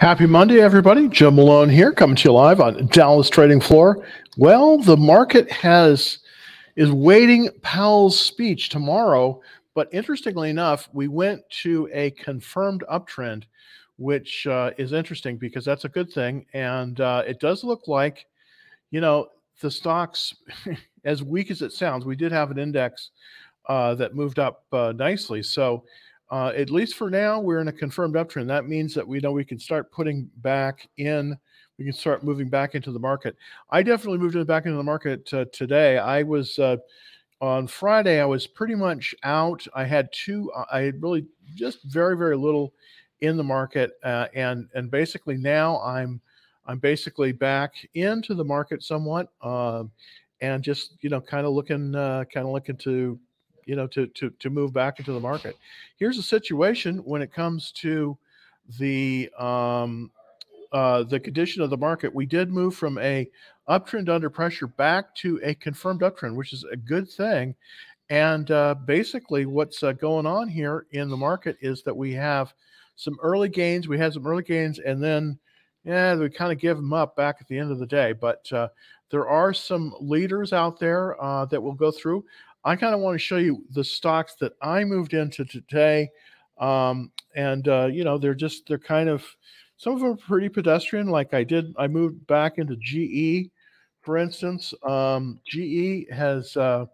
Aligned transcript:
Happy 0.00 0.24
Monday, 0.24 0.62
everybody. 0.62 1.08
Jim 1.08 1.34
Malone 1.34 1.68
here, 1.68 1.92
coming 1.92 2.16
to 2.16 2.30
you 2.30 2.32
live 2.32 2.58
on 2.58 2.86
Dallas 2.86 3.28
Trading 3.28 3.60
Floor. 3.60 4.02
Well, 4.38 4.78
the 4.78 4.96
market 4.96 5.52
has 5.52 6.20
is 6.74 6.90
waiting 6.90 7.50
Powell's 7.60 8.18
speech 8.18 8.70
tomorrow, 8.70 9.42
but 9.74 9.92
interestingly 9.92 10.48
enough, 10.48 10.88
we 10.94 11.06
went 11.06 11.42
to 11.64 11.86
a 11.92 12.12
confirmed 12.12 12.82
uptrend, 12.90 13.42
which 13.98 14.46
uh, 14.46 14.70
is 14.78 14.94
interesting 14.94 15.36
because 15.36 15.66
that's 15.66 15.84
a 15.84 15.90
good 15.90 16.10
thing, 16.10 16.46
and 16.54 17.02
uh, 17.02 17.22
it 17.26 17.38
does 17.38 17.62
look 17.62 17.86
like, 17.86 18.24
you 18.90 19.02
know, 19.02 19.28
the 19.60 19.70
stocks, 19.70 20.34
as 21.04 21.22
weak 21.22 21.50
as 21.50 21.60
it 21.60 21.72
sounds, 21.72 22.06
we 22.06 22.16
did 22.16 22.32
have 22.32 22.50
an 22.50 22.58
index 22.58 23.10
uh, 23.68 23.94
that 23.96 24.14
moved 24.14 24.38
up 24.38 24.64
uh, 24.72 24.94
nicely, 24.96 25.42
so 25.42 25.84
uh, 26.30 26.52
at 26.56 26.70
least 26.70 26.94
for 26.94 27.10
now, 27.10 27.40
we're 27.40 27.60
in 27.60 27.68
a 27.68 27.72
confirmed 27.72 28.14
uptrend. 28.14 28.46
That 28.46 28.68
means 28.68 28.94
that 28.94 29.06
we 29.06 29.18
know 29.18 29.32
we 29.32 29.44
can 29.44 29.58
start 29.58 29.90
putting 29.90 30.30
back 30.36 30.88
in, 30.96 31.36
we 31.78 31.84
can 31.84 31.94
start 31.94 32.22
moving 32.22 32.48
back 32.48 32.74
into 32.74 32.92
the 32.92 32.98
market. 32.98 33.36
I 33.70 33.82
definitely 33.82 34.18
moved 34.18 34.46
back 34.46 34.66
into 34.66 34.76
the 34.76 34.82
market 34.82 35.32
uh, 35.34 35.46
today. 35.52 35.98
I 35.98 36.22
was 36.22 36.58
uh, 36.58 36.76
on 37.40 37.66
Friday, 37.66 38.20
I 38.20 38.26
was 38.26 38.46
pretty 38.46 38.74
much 38.74 39.14
out. 39.24 39.66
I 39.74 39.84
had 39.84 40.08
two, 40.12 40.52
uh, 40.52 40.66
I 40.72 40.82
had 40.82 41.02
really 41.02 41.26
just 41.54 41.82
very, 41.84 42.16
very 42.16 42.36
little 42.36 42.74
in 43.20 43.36
the 43.36 43.44
market. 43.44 43.92
Uh, 44.04 44.26
and, 44.34 44.68
and 44.74 44.90
basically 44.90 45.36
now 45.36 45.80
I'm, 45.80 46.20
I'm 46.66 46.78
basically 46.78 47.32
back 47.32 47.72
into 47.94 48.34
the 48.34 48.44
market 48.44 48.82
somewhat. 48.82 49.28
Um, 49.42 49.90
and 50.42 50.62
just, 50.62 50.96
you 51.00 51.10
know, 51.10 51.20
kind 51.20 51.46
of 51.46 51.52
looking, 51.52 51.94
uh, 51.94 52.24
kind 52.32 52.46
of 52.46 52.52
looking 52.52 52.76
to 52.78 53.18
you 53.70 53.76
know, 53.76 53.86
to 53.86 54.08
to 54.08 54.30
to 54.30 54.50
move 54.50 54.72
back 54.72 54.98
into 54.98 55.12
the 55.12 55.20
market. 55.20 55.56
Here's 55.96 56.18
a 56.18 56.24
situation 56.24 56.96
when 57.04 57.22
it 57.22 57.32
comes 57.32 57.70
to 57.82 58.18
the 58.80 59.30
um, 59.38 60.10
uh, 60.72 61.04
the 61.04 61.20
condition 61.20 61.62
of 61.62 61.70
the 61.70 61.76
market. 61.76 62.12
We 62.12 62.26
did 62.26 62.50
move 62.50 62.74
from 62.74 62.98
a 62.98 63.28
uptrend 63.68 64.08
under 64.08 64.28
pressure 64.28 64.66
back 64.66 65.14
to 65.16 65.38
a 65.44 65.54
confirmed 65.54 66.00
uptrend, 66.00 66.34
which 66.34 66.52
is 66.52 66.64
a 66.64 66.76
good 66.76 67.08
thing. 67.08 67.54
And 68.08 68.50
uh, 68.50 68.74
basically, 68.74 69.46
what's 69.46 69.84
uh, 69.84 69.92
going 69.92 70.26
on 70.26 70.48
here 70.48 70.86
in 70.90 71.08
the 71.08 71.16
market 71.16 71.56
is 71.60 71.84
that 71.84 71.96
we 71.96 72.12
have 72.14 72.52
some 72.96 73.16
early 73.22 73.48
gains. 73.48 73.86
We 73.86 73.98
had 73.98 74.14
some 74.14 74.26
early 74.26 74.42
gains, 74.42 74.80
and 74.80 75.00
then 75.00 75.38
yeah, 75.84 76.16
we 76.16 76.28
kind 76.28 76.50
of 76.50 76.58
give 76.58 76.76
them 76.76 76.92
up 76.92 77.14
back 77.14 77.36
at 77.40 77.46
the 77.46 77.56
end 77.56 77.70
of 77.70 77.78
the 77.78 77.86
day. 77.86 78.14
But 78.14 78.52
uh, 78.52 78.66
there 79.10 79.28
are 79.28 79.54
some 79.54 79.94
leaders 80.00 80.52
out 80.52 80.80
there 80.80 81.22
uh, 81.22 81.44
that 81.46 81.62
will 81.62 81.74
go 81.74 81.92
through. 81.92 82.24
I 82.64 82.76
kind 82.76 82.94
of 82.94 83.00
want 83.00 83.14
to 83.14 83.18
show 83.18 83.38
you 83.38 83.64
the 83.70 83.84
stocks 83.84 84.34
that 84.40 84.52
I 84.62 84.84
moved 84.84 85.14
into 85.14 85.44
today. 85.44 86.10
Um, 86.58 87.10
and, 87.34 87.66
uh, 87.68 87.88
you 87.90 88.04
know, 88.04 88.18
they're 88.18 88.34
just, 88.34 88.66
they're 88.68 88.78
kind 88.78 89.08
of, 89.08 89.24
some 89.76 89.94
of 89.94 90.00
them 90.00 90.10
are 90.10 90.16
pretty 90.16 90.48
pedestrian. 90.50 91.08
Like 91.08 91.32
I 91.32 91.42
did, 91.42 91.74
I 91.78 91.86
moved 91.86 92.26
back 92.26 92.58
into 92.58 92.76
GE, 92.76 93.50
for 94.02 94.18
instance. 94.18 94.74
Um, 94.82 95.40
GE 95.46 96.10
has, 96.12 96.56
uh, 96.56 96.84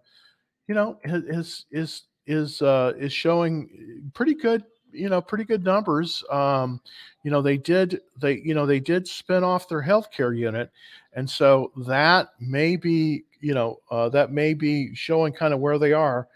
you 0.69 0.75
know, 0.75 0.99
is, 1.05 1.67
is, 1.73 2.03
is, 2.27 2.63
uh, 2.63 2.93
is 2.97 3.13
showing 3.13 4.11
pretty 4.15 4.35
good, 4.35 4.63
you 4.93 5.09
know, 5.09 5.21
pretty 5.21 5.45
good 5.45 5.65
numbers. 5.65 6.23
Um, 6.31 6.81
you 7.25 7.31
know, 7.33 7.43
they 7.43 7.57
did, 7.57 8.01
they, 8.21 8.41
you 8.45 8.55
know, 8.55 8.67
they 8.67 8.81
did 8.81 9.07
spin 9.09 9.43
off 9.43 9.69
their 9.69 9.83
healthcare 9.83 10.37
unit. 10.37 10.71
And 11.13 11.29
so 11.29 11.73
that 11.87 12.29
may 12.39 12.77
be 12.77 13.25
you 13.47 13.55
know, 13.55 13.79
uh, 13.93 14.09
that 14.09 14.33
may 14.33 14.55
be 14.55 14.93
showing 14.93 15.33
kind 15.33 15.55
of 15.55 15.61
where 15.61 15.79
they 15.79 15.93
are. 15.93 16.27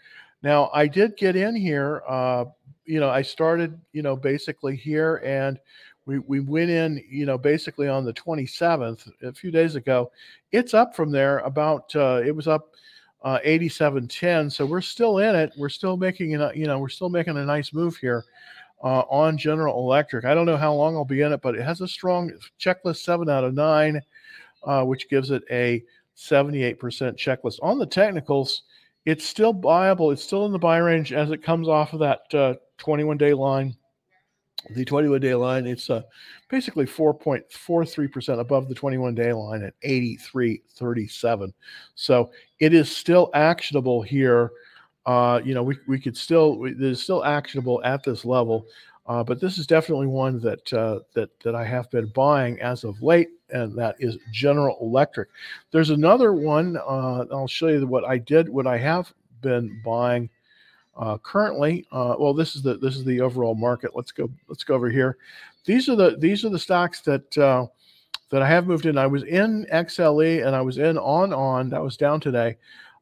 Now, 0.43 0.69
I 0.73 0.87
did 0.87 1.17
get 1.17 1.35
in 1.35 1.57
here. 1.57 2.03
Uh, 2.07 2.45
you 2.85 3.01
know, 3.01 3.09
I 3.09 3.21
started, 3.21 3.77
you 3.91 4.01
know, 4.01 4.15
basically 4.15 4.77
here, 4.77 5.17
and 5.17 5.59
we 6.05 6.19
we 6.19 6.39
went 6.39 6.69
in, 6.69 7.03
you 7.09 7.25
know, 7.25 7.37
basically 7.37 7.89
on 7.89 8.05
the 8.05 8.13
27th 8.13 9.11
a 9.23 9.33
few 9.33 9.51
days 9.51 9.75
ago. 9.75 10.09
It's 10.53 10.73
up 10.73 10.95
from 10.95 11.11
there 11.11 11.39
about. 11.39 11.93
Uh, 11.93 12.21
it 12.25 12.33
was 12.33 12.47
up 12.47 12.69
uh, 13.23 13.39
87.10, 13.45 14.49
so 14.49 14.65
we're 14.65 14.79
still 14.79 15.17
in 15.17 15.35
it. 15.35 15.51
We're 15.57 15.67
still 15.67 15.97
making 15.97 16.31
it. 16.31 16.55
You 16.55 16.65
know, 16.65 16.79
we're 16.79 16.87
still 16.87 17.09
making 17.09 17.35
a 17.35 17.43
nice 17.43 17.73
move 17.73 17.97
here. 17.97 18.23
Uh, 18.83 19.03
on 19.11 19.37
General 19.37 19.77
Electric. 19.77 20.25
I 20.25 20.33
don't 20.33 20.47
know 20.47 20.57
how 20.57 20.73
long 20.73 20.95
I'll 20.95 21.05
be 21.05 21.21
in 21.21 21.33
it, 21.33 21.41
but 21.43 21.53
it 21.53 21.61
has 21.61 21.81
a 21.81 21.87
strong 21.87 22.31
checklist 22.59 23.03
seven 23.03 23.29
out 23.29 23.43
of 23.43 23.53
nine, 23.53 24.01
uh, 24.63 24.83
which 24.83 25.07
gives 25.07 25.29
it 25.29 25.43
a 25.51 25.83
78% 26.17 26.77
checklist. 26.79 27.59
On 27.61 27.77
the 27.77 27.85
technicals, 27.85 28.63
it's 29.05 29.25
still 29.25 29.53
buyable. 29.53 30.13
It's 30.13 30.23
still 30.23 30.45
in 30.45 30.51
the 30.51 30.59
buy 30.59 30.77
range 30.77 31.13
as 31.13 31.31
it 31.31 31.43
comes 31.43 31.67
off 31.67 31.93
of 31.93 31.99
that 31.99 32.33
uh, 32.33 32.55
21 32.77 33.17
day 33.17 33.33
line. 33.33 33.75
The 34.75 34.85
21 34.85 35.21
day 35.21 35.33
line, 35.33 35.65
it's 35.65 35.89
uh, 35.89 36.03
basically 36.49 36.85
4.43% 36.85 38.39
above 38.39 38.69
the 38.69 38.75
21 38.75 39.15
day 39.15 39.33
line 39.33 39.63
at 39.63 39.73
83.37. 39.81 41.51
So 41.95 42.31
it 42.59 42.73
is 42.73 42.95
still 42.95 43.31
actionable 43.33 44.03
here. 44.03 44.51
Uh, 45.07 45.41
you 45.43 45.55
know, 45.55 45.63
we, 45.63 45.77
we 45.87 45.99
could 45.99 46.15
still, 46.15 46.63
it 46.65 46.79
is 46.79 47.01
still 47.01 47.25
actionable 47.25 47.81
at 47.83 48.03
this 48.03 48.23
level. 48.23 48.67
Uh, 49.11 49.21
but 49.21 49.41
this 49.41 49.57
is 49.57 49.67
definitely 49.67 50.07
one 50.07 50.39
that 50.39 50.71
uh, 50.71 50.99
that 51.13 51.37
that 51.41 51.53
I 51.53 51.65
have 51.65 51.91
been 51.91 52.05
buying 52.05 52.61
as 52.61 52.85
of 52.85 53.01
late, 53.03 53.27
and 53.49 53.77
that 53.77 53.97
is 53.99 54.17
General 54.31 54.77
Electric. 54.79 55.27
There's 55.71 55.89
another 55.89 56.31
one. 56.31 56.77
Uh, 56.77 57.25
I'll 57.29 57.45
show 57.45 57.67
you 57.67 57.85
what 57.85 58.05
I 58.05 58.17
did. 58.17 58.47
What 58.47 58.67
I 58.67 58.77
have 58.77 59.13
been 59.41 59.81
buying 59.83 60.29
uh, 60.95 61.17
currently. 61.17 61.85
Uh, 61.91 62.15
well, 62.17 62.33
this 62.33 62.55
is 62.55 62.61
the 62.61 62.77
this 62.77 62.95
is 62.95 63.03
the 63.03 63.19
overall 63.19 63.53
market. 63.53 63.91
Let's 63.93 64.13
go. 64.13 64.29
Let's 64.47 64.63
go 64.63 64.75
over 64.75 64.89
here. 64.89 65.17
These 65.65 65.89
are 65.89 65.97
the 65.97 66.15
these 66.17 66.45
are 66.45 66.49
the 66.49 66.57
stocks 66.57 67.01
that 67.01 67.37
uh, 67.37 67.67
that 68.29 68.41
I 68.41 68.47
have 68.47 68.65
moved 68.65 68.85
in. 68.85 68.97
I 68.97 69.07
was 69.07 69.23
in 69.23 69.67
XLE 69.73 70.47
and 70.47 70.55
I 70.55 70.61
was 70.61 70.77
in 70.77 70.97
on 70.97 71.33
on. 71.33 71.67
That 71.67 71.83
was 71.83 71.97
down 71.97 72.21
today. 72.21 72.55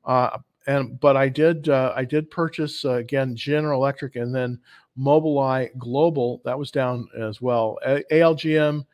and 0.07 0.99
but 0.99 1.15
I 1.15 1.29
did 1.29 1.69
I 1.69 2.03
did 2.03 2.31
purchase 2.31 2.83
again 2.83 3.35
General 3.35 3.79
Electric 3.79 4.15
and 4.15 4.33
then 4.33 4.59
Mobileye 4.97 5.77
Global, 5.77 6.41
that 6.45 6.57
was 6.57 6.71
down 6.71 7.07
as 7.17 7.41
well. 7.41 7.77
ALGM 7.85 8.85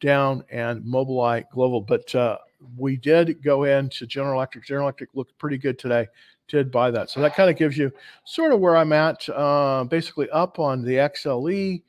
down 0.00 0.44
and 0.50 0.82
Mobileye 0.84 1.44
Global. 1.50 1.80
But 1.80 2.14
uh, 2.14 2.38
we 2.76 2.96
did 2.96 3.42
go 3.42 3.64
into 3.64 4.06
General 4.06 4.34
Electric. 4.34 4.66
General 4.66 4.86
Electric 4.86 5.10
looked 5.14 5.38
pretty 5.38 5.56
good 5.56 5.78
today. 5.78 6.08
Did 6.48 6.70
buy 6.70 6.90
that. 6.90 7.08
So 7.08 7.20
that 7.20 7.34
kind 7.34 7.48
of 7.48 7.56
gives 7.56 7.78
you 7.78 7.90
sort 8.24 8.52
of 8.52 8.60
where 8.60 8.76
I'm 8.76 8.92
at. 8.92 9.26
Uh, 9.28 9.84
basically 9.84 10.28
up 10.30 10.58
on 10.58 10.82
the 10.82 10.96
XLE, 10.96 11.82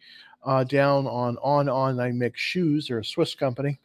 uh, 0.46 0.64
down 0.64 1.06
on 1.08 1.38
on 1.38 1.68
on. 1.68 2.00
I 2.00 2.12
make 2.12 2.38
shoes. 2.38 2.88
They're 2.88 3.00
a 3.00 3.06
Swiss 3.06 3.36
company. 3.36 3.80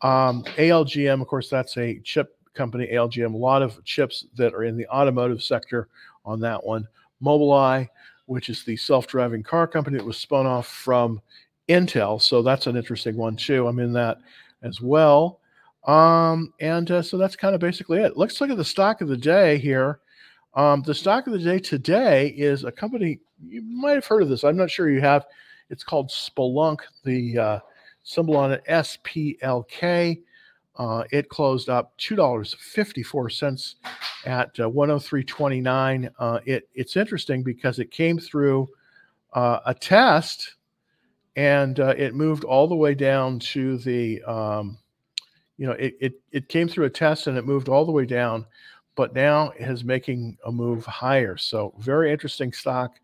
Um, 0.00 0.44
ALGM, 0.56 1.20
of 1.20 1.26
course, 1.26 1.48
that's 1.48 1.76
a 1.76 2.00
chip 2.00 2.36
company. 2.54 2.88
ALGM, 2.92 3.34
a 3.34 3.36
lot 3.36 3.62
of 3.62 3.84
chips 3.84 4.26
that 4.36 4.54
are 4.54 4.64
in 4.64 4.76
the 4.76 4.88
automotive 4.88 5.42
sector 5.42 5.88
on 6.24 6.40
that 6.40 6.64
one. 6.64 6.86
Mobileye, 7.22 7.88
which 8.28 8.48
is 8.48 8.62
the 8.62 8.76
self-driving 8.76 9.42
car 9.42 9.66
company 9.66 9.96
that 9.96 10.04
was 10.04 10.18
spun 10.18 10.46
off 10.46 10.68
from 10.68 11.20
Intel. 11.68 12.20
So 12.20 12.42
that's 12.42 12.66
an 12.66 12.76
interesting 12.76 13.16
one 13.16 13.36
too. 13.36 13.66
I'm 13.66 13.78
in 13.78 13.92
that 13.94 14.18
as 14.62 14.80
well. 14.80 15.40
Um, 15.86 16.52
and 16.60 16.90
uh, 16.90 17.02
so 17.02 17.16
that's 17.16 17.36
kind 17.36 17.54
of 17.54 17.60
basically 17.60 18.00
it. 18.00 18.16
Let's 18.16 18.40
look 18.40 18.50
at 18.50 18.58
the 18.58 18.64
stock 18.64 19.00
of 19.00 19.08
the 19.08 19.16
day 19.16 19.58
here. 19.58 20.00
Um, 20.54 20.82
the 20.82 20.94
stock 20.94 21.26
of 21.26 21.32
the 21.32 21.38
day 21.38 21.58
today 21.58 22.28
is 22.28 22.64
a 22.64 22.72
company 22.72 23.20
you 23.46 23.62
might 23.62 23.92
have 23.94 24.06
heard 24.06 24.22
of 24.22 24.28
this. 24.28 24.44
I'm 24.44 24.56
not 24.56 24.70
sure 24.70 24.90
you 24.90 25.00
have. 25.00 25.26
It's 25.70 25.84
called 25.84 26.10
Splunk. 26.10 26.80
The 27.04 27.38
uh, 27.38 27.58
symbol 28.02 28.36
on 28.36 28.52
it 28.52 28.62
SPLK. 28.68 30.20
Uh, 30.78 31.02
it 31.10 31.28
closed 31.28 31.68
up 31.68 31.92
two 31.98 32.14
dollars 32.14 32.54
fifty 32.60 33.02
four 33.02 33.28
cents 33.28 33.76
at 34.24 34.58
uh, 34.60 34.68
one 34.68 34.88
hundred 34.88 34.96
oh 34.96 35.00
three 35.00 35.24
twenty 35.24 35.60
nine. 35.60 36.08
Uh, 36.20 36.38
it 36.46 36.68
it's 36.72 36.96
interesting 36.96 37.42
because 37.42 37.80
it 37.80 37.90
came 37.90 38.16
through 38.16 38.66
uh, 39.32 39.58
a 39.66 39.74
test, 39.74 40.54
and 41.34 41.80
uh, 41.80 41.94
it 41.98 42.14
moved 42.14 42.44
all 42.44 42.68
the 42.68 42.76
way 42.76 42.94
down 42.94 43.40
to 43.40 43.78
the, 43.78 44.22
um, 44.22 44.78
you 45.56 45.66
know, 45.66 45.72
it, 45.72 45.96
it 46.00 46.12
it 46.30 46.48
came 46.48 46.68
through 46.68 46.86
a 46.86 46.90
test 46.90 47.26
and 47.26 47.36
it 47.36 47.44
moved 47.44 47.68
all 47.68 47.84
the 47.84 47.92
way 47.92 48.06
down, 48.06 48.46
but 48.94 49.14
now 49.14 49.50
it 49.58 49.68
is 49.68 49.82
making 49.82 50.38
a 50.46 50.52
move 50.52 50.86
higher. 50.86 51.36
So 51.36 51.74
very 51.78 52.12
interesting 52.12 52.52
stock. 52.52 53.00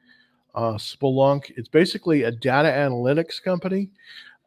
Uh, 0.54 0.74
Splunk. 0.74 1.50
It's 1.56 1.68
basically 1.68 2.22
a 2.22 2.30
data 2.30 2.68
analytics 2.68 3.42
company 3.42 3.90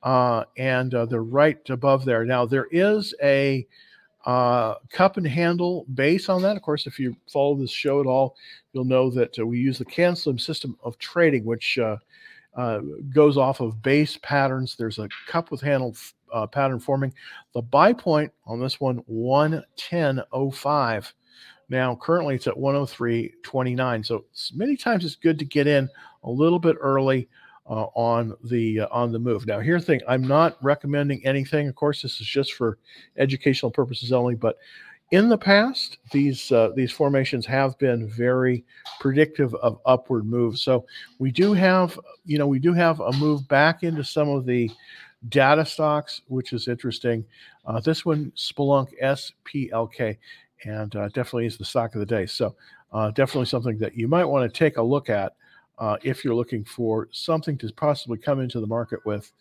uh, 0.08 0.46
and 0.56 0.94
uh, 0.94 1.06
they're 1.06 1.22
right 1.22 1.70
above 1.70 2.06
there. 2.06 2.24
Now 2.24 2.46
there 2.46 2.68
is 2.72 3.14
a 3.22 3.68
uh, 4.26 4.76
cup 4.90 5.18
and 5.18 5.28
handle 5.28 5.86
base 5.94 6.30
on 6.30 6.42
that. 6.44 6.56
Of 6.56 6.62
course, 6.62 6.88
if 6.88 6.98
you 6.98 7.14
follow 7.28 7.56
this 7.56 7.72
show 7.72 8.00
at 8.00 8.06
all, 8.06 8.38
you'll 8.72 8.86
know 8.86 9.12
that 9.12 9.38
uh, 9.38 9.46
we 9.46 9.60
use 9.60 9.80
the 9.80 9.86
CanSlim 9.86 10.40
system 10.40 10.78
of 10.82 10.98
trading, 10.98 11.44
which 11.44 11.78
uh, 11.78 11.98
uh, 12.56 12.80
goes 13.14 13.36
off 13.36 13.60
of 13.60 13.82
base 13.82 14.18
patterns. 14.22 14.78
There's 14.78 14.98
a 14.98 15.10
cup 15.28 15.52
with 15.52 15.60
handle 15.60 15.94
pattern 16.54 16.80
forming. 16.80 17.14
The 17.54 17.62
buy 17.62 17.92
point 17.92 18.32
on 18.46 18.62
this 18.62 18.80
one, 18.80 19.04
110.05. 19.12 21.12
Now, 21.68 21.96
currently 21.96 22.36
it's 22.36 22.48
at 22.48 22.56
103.29. 22.56 24.06
So 24.06 24.24
many 24.56 24.78
times 24.78 25.04
it's 25.04 25.16
good 25.16 25.38
to 25.40 25.46
get 25.46 25.68
in 25.68 25.90
a 26.24 26.30
little 26.30 26.60
bit 26.60 26.78
early 26.80 27.28
uh, 27.70 27.88
on 27.96 28.36
the 28.44 28.82
uh, 28.82 28.88
on 28.92 29.12
the 29.12 29.20
move. 29.20 29.46
Now, 29.46 29.60
here's 29.60 29.84
the 29.84 29.94
thing: 29.94 30.02
I'm 30.08 30.28
not 30.28 30.58
recommending 30.64 31.26
anything. 31.26 31.68
Of 31.68 31.76
course, 31.76 32.02
this 32.02 32.22
is 32.22 32.28
just 32.28 32.54
for 32.54 32.78
educational 33.18 33.72
purposes 33.72 34.12
only. 34.12 34.36
But 34.36 34.58
in 35.12 35.30
the 35.30 35.38
past, 35.38 35.98
these 36.12 36.52
uh, 36.52 36.70
these 36.76 36.92
formations 36.92 37.46
have 37.46 37.78
been 37.78 38.08
very 38.10 38.66
predictive 39.00 39.54
of 39.56 39.80
upward 39.86 40.26
moves. 40.26 40.62
So 40.62 40.86
we 41.20 41.32
do 41.32 41.54
have, 41.54 42.00
you 42.26 42.38
know, 42.38 42.48
we 42.48 42.60
do 42.60 42.74
have 42.74 43.00
a 43.00 43.12
move 43.14 43.48
back 43.48 43.84
into 43.84 44.04
some 44.04 44.30
of 44.30 44.46
the 44.46 44.70
data 45.30 45.66
stocks, 45.66 46.22
which 46.28 46.54
is 46.54 46.68
interesting. 46.68 47.26
Uh, 47.66 47.80
this 47.80 48.06
one, 48.06 48.32
Splunk 48.36 48.90
SPLK, 49.02 50.18
and 50.66 50.96
uh, 50.96 51.08
definitely 51.10 51.46
is 51.46 51.58
the 51.58 51.66
stock 51.66 51.96
of 51.96 52.00
the 52.00 52.06
day. 52.06 52.26
So 52.26 52.56
uh, 52.92 53.12
definitely 53.12 53.46
something 53.46 53.78
that 53.80 53.96
you 53.96 54.08
might 54.08 54.26
want 54.26 54.52
to 54.52 54.58
take 54.58 54.78
a 54.78 54.82
look 54.82 55.10
at 55.10 55.34
uh, 55.80 55.98
if 56.04 56.24
you're 56.24 56.36
looking 56.36 56.64
for 56.64 57.08
something 57.12 57.58
to 57.58 57.72
possibly 57.74 58.18
come 58.18 58.40
into 58.40 58.60
the 58.60 58.68
market 58.68 59.06
with 59.06 59.32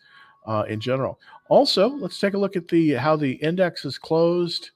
uh, 0.45 0.63
in 0.67 0.79
general. 0.79 1.19
Also, 1.49 1.89
let's 1.89 2.19
take 2.19 2.33
a 2.33 2.37
look 2.37 2.55
at 2.55 2.67
the 2.67 2.93
how 2.93 3.15
the 3.15 3.33
index 3.33 3.85
is 3.85 3.97
closed. 3.97 4.71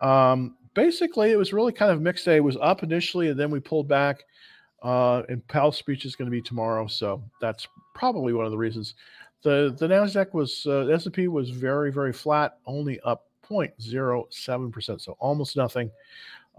Um, 0.00 0.56
basically, 0.74 1.30
it 1.30 1.36
was 1.36 1.52
really 1.52 1.72
kind 1.72 1.92
of 1.92 2.00
mixed 2.00 2.24
day. 2.24 2.36
It 2.36 2.44
was 2.44 2.56
up 2.60 2.82
initially, 2.82 3.28
and 3.28 3.38
then 3.38 3.50
we 3.50 3.60
pulled 3.60 3.88
back. 3.88 4.24
Uh, 4.82 5.22
and 5.28 5.46
Powell's 5.46 5.76
speech 5.76 6.04
is 6.04 6.16
going 6.16 6.26
to 6.26 6.32
be 6.32 6.42
tomorrow, 6.42 6.88
so 6.88 7.22
that's 7.40 7.68
probably 7.94 8.32
one 8.32 8.46
of 8.46 8.50
the 8.50 8.58
reasons. 8.58 8.94
the 9.42 9.74
The 9.78 9.86
Nasdaq 9.86 10.34
was 10.34 10.66
uh, 10.66 10.86
S 10.86 11.04
and 11.04 11.14
P 11.14 11.28
was 11.28 11.50
very 11.50 11.92
very 11.92 12.12
flat, 12.12 12.58
only 12.66 12.98
up 13.00 13.26
0.07 13.48 14.72
percent, 14.72 15.00
so 15.00 15.16
almost 15.20 15.56
nothing. 15.56 15.90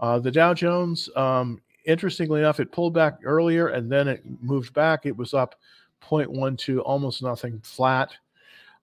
Uh, 0.00 0.18
the 0.18 0.30
Dow 0.30 0.54
Jones, 0.54 1.08
um, 1.16 1.60
interestingly 1.84 2.40
enough, 2.40 2.60
it 2.60 2.72
pulled 2.72 2.94
back 2.94 3.18
earlier 3.24 3.68
and 3.68 3.90
then 3.90 4.08
it 4.08 4.22
moved 4.40 4.72
back. 4.74 5.06
It 5.06 5.16
was 5.16 5.34
up 5.34 5.56
0.12, 6.02 6.80
almost 6.84 7.22
nothing, 7.22 7.60
flat. 7.62 8.12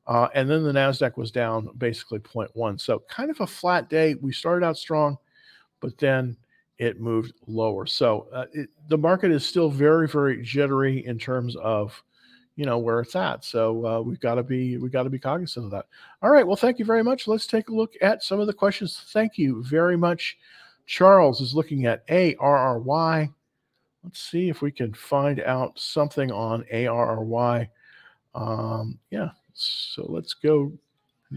Uh, 0.08 0.28
and 0.34 0.50
then 0.50 0.64
the 0.64 0.72
NASDAQ 0.72 1.18
was 1.18 1.32
down 1.32 1.70
basically 1.78 2.20
0.1. 2.20 2.80
So 2.80 3.04
kind 3.10 3.30
of 3.30 3.40
a 3.42 3.48
flat 3.48 3.90
day. 3.90 4.16
We 4.16 4.32
started 4.32 4.66
out 4.66 4.78
strong, 4.78 5.18
but 5.80 5.98
then 5.98 6.36
it 6.80 7.00
moved 7.00 7.34
lower. 7.48 7.86
So 7.86 8.28
uh, 8.34 8.46
it, 8.54 8.70
the 8.88 8.98
market 8.98 9.32
is 9.32 9.46
still 9.46 9.70
very, 9.70 10.08
very 10.08 10.42
jittery 10.42 11.06
in 11.06 11.20
terms 11.20 11.56
of 11.58 12.02
you 12.56 12.66
know 12.66 12.78
where 12.78 13.00
it's 13.00 13.16
at 13.16 13.46
so 13.46 13.86
uh, 13.86 14.02
we've 14.02 14.20
got 14.20 14.36
to 14.36 14.44
be 14.44 14.78
we've 14.78 14.92
got 14.92 15.04
to 15.04 15.10
be 15.10 15.18
cognizant 15.18 15.66
of 15.66 15.72
that 15.72 15.86
all 16.22 16.30
right 16.30 16.46
well 16.46 16.56
thank 16.56 16.80
you 16.80 16.86
very 16.86 17.04
much 17.04 17.28
let's 17.28 17.48
take 17.48 17.70
a 17.70 17.74
look 17.74 17.94
at 18.02 18.24
some 18.24 18.40
of 18.40 18.48
the 18.48 18.54
questions 18.54 19.04
thank 19.14 19.38
you 19.38 19.64
very 19.64 19.98
much 19.98 20.38
Charles 20.92 21.40
is 21.40 21.56
looking 21.56 21.86
at 21.86 22.04
ARRY. 22.10 23.32
Let's 24.04 24.20
see 24.20 24.50
if 24.50 24.62
we 24.62 24.72
can 24.72 24.94
find 24.94 25.40
out 25.40 25.80
something 25.80 26.34
on 26.34 26.66
ARRY. 26.70 27.70
Um, 28.36 29.00
yeah, 29.10 29.30
so 29.54 30.06
let's 30.10 30.34
go 30.34 30.70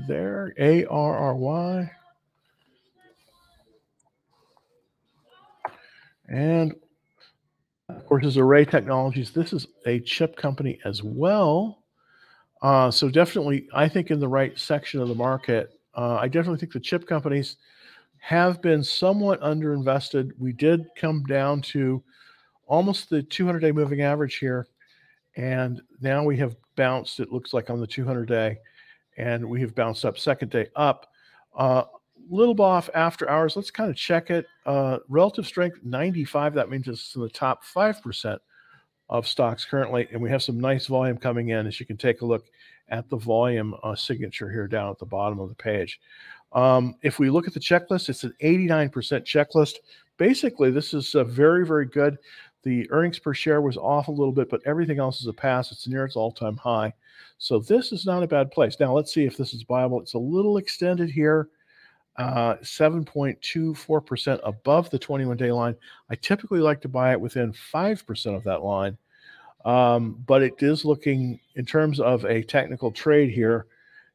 there. 0.08 0.52
ARRY. 0.58 1.88
And 6.28 6.74
of 7.88 8.06
course, 8.06 8.26
is 8.26 8.36
Array 8.36 8.64
Technologies. 8.64 9.30
This 9.30 9.52
is 9.52 9.68
a 9.86 10.00
chip 10.00 10.36
company 10.36 10.80
as 10.84 11.00
well. 11.00 11.84
Uh, 12.60 12.90
so 12.90 13.08
definitely, 13.08 13.68
I 13.72 13.88
think 13.88 14.10
in 14.10 14.18
the 14.18 14.26
right 14.26 14.58
section 14.58 15.00
of 15.00 15.06
the 15.06 15.14
market. 15.14 15.78
Uh, 15.94 16.16
I 16.16 16.26
definitely 16.26 16.58
think 16.58 16.72
the 16.72 16.80
chip 16.80 17.06
companies 17.06 17.56
have 18.24 18.62
been 18.62 18.82
somewhat 18.82 19.38
underinvested. 19.42 20.30
We 20.38 20.54
did 20.54 20.86
come 20.96 21.24
down 21.24 21.60
to 21.60 22.02
almost 22.66 23.10
the 23.10 23.22
200 23.22 23.58
day 23.58 23.70
moving 23.70 24.00
average 24.00 24.36
here. 24.36 24.66
And 25.36 25.82
now 26.00 26.24
we 26.24 26.38
have 26.38 26.56
bounced, 26.74 27.20
it 27.20 27.30
looks 27.30 27.52
like 27.52 27.68
on 27.68 27.80
the 27.80 27.86
200 27.86 28.26
day, 28.26 28.56
and 29.18 29.44
we 29.44 29.60
have 29.60 29.74
bounced 29.74 30.06
up 30.06 30.16
second 30.16 30.50
day 30.50 30.68
up. 30.74 31.08
Uh, 31.54 31.82
little 32.30 32.58
off 32.62 32.88
after 32.94 33.28
hours. 33.28 33.56
Let's 33.56 33.70
kind 33.70 33.90
of 33.90 33.96
check 33.96 34.30
it. 34.30 34.46
Uh, 34.64 35.00
relative 35.10 35.46
strength 35.46 35.80
95. 35.84 36.54
That 36.54 36.70
means 36.70 36.88
it's 36.88 37.14
in 37.14 37.20
the 37.20 37.28
top 37.28 37.62
5% 37.62 38.38
of 39.10 39.28
stocks 39.28 39.66
currently. 39.66 40.08
And 40.10 40.22
we 40.22 40.30
have 40.30 40.42
some 40.42 40.58
nice 40.58 40.86
volume 40.86 41.18
coming 41.18 41.50
in 41.50 41.66
as 41.66 41.78
you 41.78 41.84
can 41.84 41.98
take 41.98 42.22
a 42.22 42.26
look 42.26 42.46
at 42.88 43.10
the 43.10 43.18
volume 43.18 43.74
uh, 43.82 43.94
signature 43.94 44.50
here 44.50 44.66
down 44.66 44.90
at 44.90 44.98
the 44.98 45.04
bottom 45.04 45.40
of 45.40 45.50
the 45.50 45.54
page. 45.54 46.00
Um, 46.54 46.94
if 47.02 47.18
we 47.18 47.30
look 47.30 47.46
at 47.46 47.54
the 47.54 47.60
checklist, 47.60 48.08
it's 48.08 48.24
an 48.24 48.34
89% 48.42 48.90
checklist. 48.92 49.74
Basically, 50.16 50.70
this 50.70 50.94
is 50.94 51.14
a 51.14 51.24
very, 51.24 51.66
very 51.66 51.86
good. 51.86 52.16
The 52.62 52.90
earnings 52.90 53.18
per 53.18 53.34
share 53.34 53.60
was 53.60 53.76
off 53.76 54.08
a 54.08 54.12
little 54.12 54.32
bit, 54.32 54.48
but 54.48 54.62
everything 54.64 54.98
else 54.98 55.20
is 55.20 55.26
a 55.26 55.32
pass. 55.32 55.70
It's 55.70 55.86
near 55.86 56.04
its 56.04 56.16
all 56.16 56.32
time 56.32 56.56
high. 56.56 56.94
So 57.38 57.58
this 57.58 57.92
is 57.92 58.06
not 58.06 58.22
a 58.22 58.28
bad 58.28 58.50
place. 58.50 58.76
Now, 58.80 58.94
let's 58.94 59.12
see 59.12 59.24
if 59.24 59.36
this 59.36 59.52
is 59.52 59.62
viable. 59.62 60.00
It's 60.00 60.14
a 60.14 60.18
little 60.18 60.56
extended 60.56 61.10
here, 61.10 61.48
uh, 62.16 62.54
7.24% 62.62 64.40
above 64.44 64.88
the 64.90 64.98
21 64.98 65.36
day 65.36 65.52
line. 65.52 65.74
I 66.08 66.14
typically 66.14 66.60
like 66.60 66.80
to 66.82 66.88
buy 66.88 67.12
it 67.12 67.20
within 67.20 67.52
5% 67.52 68.36
of 68.36 68.44
that 68.44 68.62
line. 68.62 68.96
Um, 69.64 70.22
but 70.26 70.42
it 70.42 70.54
is 70.60 70.84
looking, 70.84 71.40
in 71.56 71.66
terms 71.66 71.98
of 71.98 72.24
a 72.24 72.42
technical 72.42 72.92
trade 72.92 73.30
here, 73.30 73.66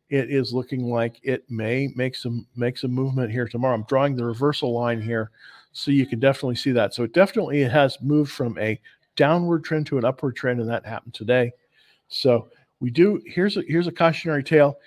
it 0.10 0.32
is 0.32 0.54
looking 0.54 0.90
like 0.90 1.20
it 1.24 1.50
may 1.50 1.90
make 1.96 2.16
some 2.16 2.48
make 2.56 2.78
some 2.78 2.92
movement 2.92 3.32
here 3.32 3.48
tomorrow. 3.48 3.76
I'm 3.76 3.84
drawing 3.84 4.16
the 4.16 4.26
reversal 4.26 4.74
line 4.74 5.02
here, 5.02 5.32
so 5.72 5.92
you 5.92 6.06
can 6.06 6.20
definitely 6.20 6.56
see 6.56 6.72
that. 6.72 6.94
So 6.94 7.04
it 7.04 7.14
definitely 7.14 7.62
has 7.62 7.98
moved 8.02 8.32
from 8.32 8.58
a 8.58 8.80
downward 9.16 9.64
trend 9.64 9.86
to 9.88 9.98
an 9.98 10.06
upward 10.06 10.36
trend, 10.36 10.60
and 10.60 10.70
that 10.70 10.86
happened 10.86 11.14
today. 11.14 11.52
So 12.08 12.50
we 12.80 12.90
do 12.90 13.22
here's 13.26 13.58
a 13.58 13.64
here's 13.68 13.88
a 13.88 13.92
cautionary 13.92 14.44
tale. 14.44 14.78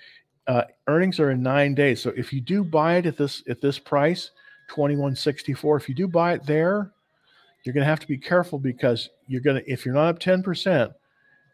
Uh, 0.45 0.63
earnings 0.87 1.21
are 1.21 1.31
in 1.31 1.41
nine 1.41 1.73
days. 1.73 2.01
So 2.01 2.11
if 2.17 2.33
you 2.33 2.41
do 2.41 2.63
buy 2.63 2.95
it 2.97 3.05
at 3.05 3.17
this 3.17 3.43
at 3.47 3.61
this 3.61 3.79
price, 3.79 4.31
2164, 4.69 5.77
if 5.77 5.87
you 5.87 5.95
do 5.95 6.07
buy 6.07 6.33
it 6.33 6.45
there, 6.45 6.91
you're 7.63 7.73
gonna 7.73 7.85
have 7.85 8.01
to 8.01 8.07
be 8.07 8.17
careful 8.17 8.59
because 8.59 9.09
you're 9.27 9.41
gonna 9.41 9.61
if 9.65 9.85
you're 9.85 9.95
not 9.95 10.09
up 10.09 10.19
10% 10.19 10.93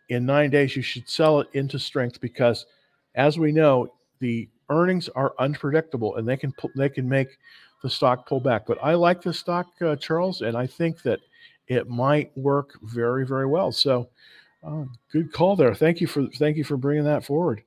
in 0.10 0.25
nine 0.25 0.50
days, 0.50 0.75
you 0.75 0.81
should 0.81 1.07
sell 1.07 1.39
it 1.39 1.50
into 1.54 1.77
strength 1.77 2.19
because 2.19 2.66
as 3.15 3.38
we 3.38 3.51
know, 3.51 3.91
the 4.19 4.50
earnings 4.69 5.09
are 5.09 5.33
unpredictable 5.39 6.15
and 6.15 6.27
they 6.27 6.38
can 6.38 6.53
they 6.75 6.89
can 6.89 7.07
make 7.07 7.38
the 7.81 7.89
stock 7.89 8.27
pull 8.27 8.39
back. 8.39 8.65
But 8.65 8.77
I 8.83 8.94
like 8.94 9.21
the 9.21 9.33
stock, 9.33 9.67
uh, 9.81 9.95
Charles, 9.95 10.41
and 10.41 10.57
I 10.57 10.67
think 10.67 11.01
that 11.03 11.19
it 11.68 11.87
might 11.87 12.35
work 12.37 12.78
very 12.83 13.25
very 13.25 13.45
well. 13.45 13.71
So, 13.71 14.09
uh, 14.63 14.85
good 15.11 15.31
call 15.31 15.56
there. 15.56 15.73
Thank 15.75 16.01
you 16.01 16.07
for 16.07 16.28
thank 16.37 16.57
you 16.57 16.63
for 16.63 16.78
bringing 16.78 17.06
that 17.06 17.25
forward. 17.25 17.63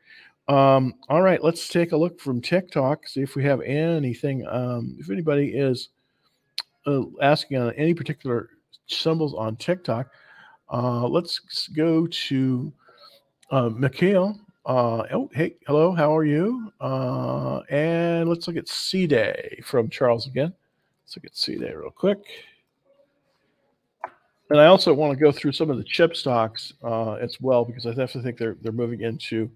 Um, 0.48 0.94
all 1.08 1.22
right, 1.22 1.42
let's 1.42 1.68
take 1.68 1.92
a 1.92 1.96
look 1.96 2.20
from 2.20 2.40
TikTok. 2.40 3.08
See 3.08 3.22
if 3.22 3.36
we 3.36 3.44
have 3.44 3.60
anything. 3.62 4.46
Um, 4.46 4.96
if 4.98 5.08
anybody 5.08 5.48
is 5.54 5.88
uh, 6.86 7.02
asking 7.20 7.58
on 7.58 7.72
any 7.74 7.94
particular 7.94 8.50
symbols 8.86 9.34
on 9.34 9.56
TikTok, 9.56 10.08
uh, 10.70 11.06
let's 11.06 11.68
go 11.68 12.06
to 12.06 12.72
uh, 13.50 13.68
Mikhail 13.68 14.38
uh, 14.64 15.04
oh, 15.12 15.28
hey, 15.32 15.56
hello, 15.66 15.92
how 15.92 16.16
are 16.16 16.24
you? 16.24 16.72
Uh, 16.80 17.60
and 17.68 18.28
let's 18.28 18.46
look 18.46 18.56
at 18.56 18.68
C 18.68 19.06
Day 19.06 19.60
from 19.64 19.88
Charles 19.88 20.26
again. 20.26 20.52
Let's 21.04 21.16
look 21.16 21.24
at 21.24 21.36
C 21.36 21.56
Day 21.58 21.72
real 21.72 21.90
quick. 21.90 22.18
And 24.50 24.60
I 24.60 24.66
also 24.66 24.92
want 24.94 25.18
to 25.18 25.22
go 25.22 25.32
through 25.32 25.52
some 25.52 25.70
of 25.70 25.78
the 25.78 25.84
chip 25.84 26.14
stocks 26.14 26.74
uh, 26.84 27.14
as 27.14 27.40
well 27.40 27.64
because 27.64 27.86
I 27.86 27.90
definitely 27.90 28.22
think 28.22 28.38
they're 28.38 28.56
they're 28.62 28.70
moving 28.70 29.00
into 29.00 29.50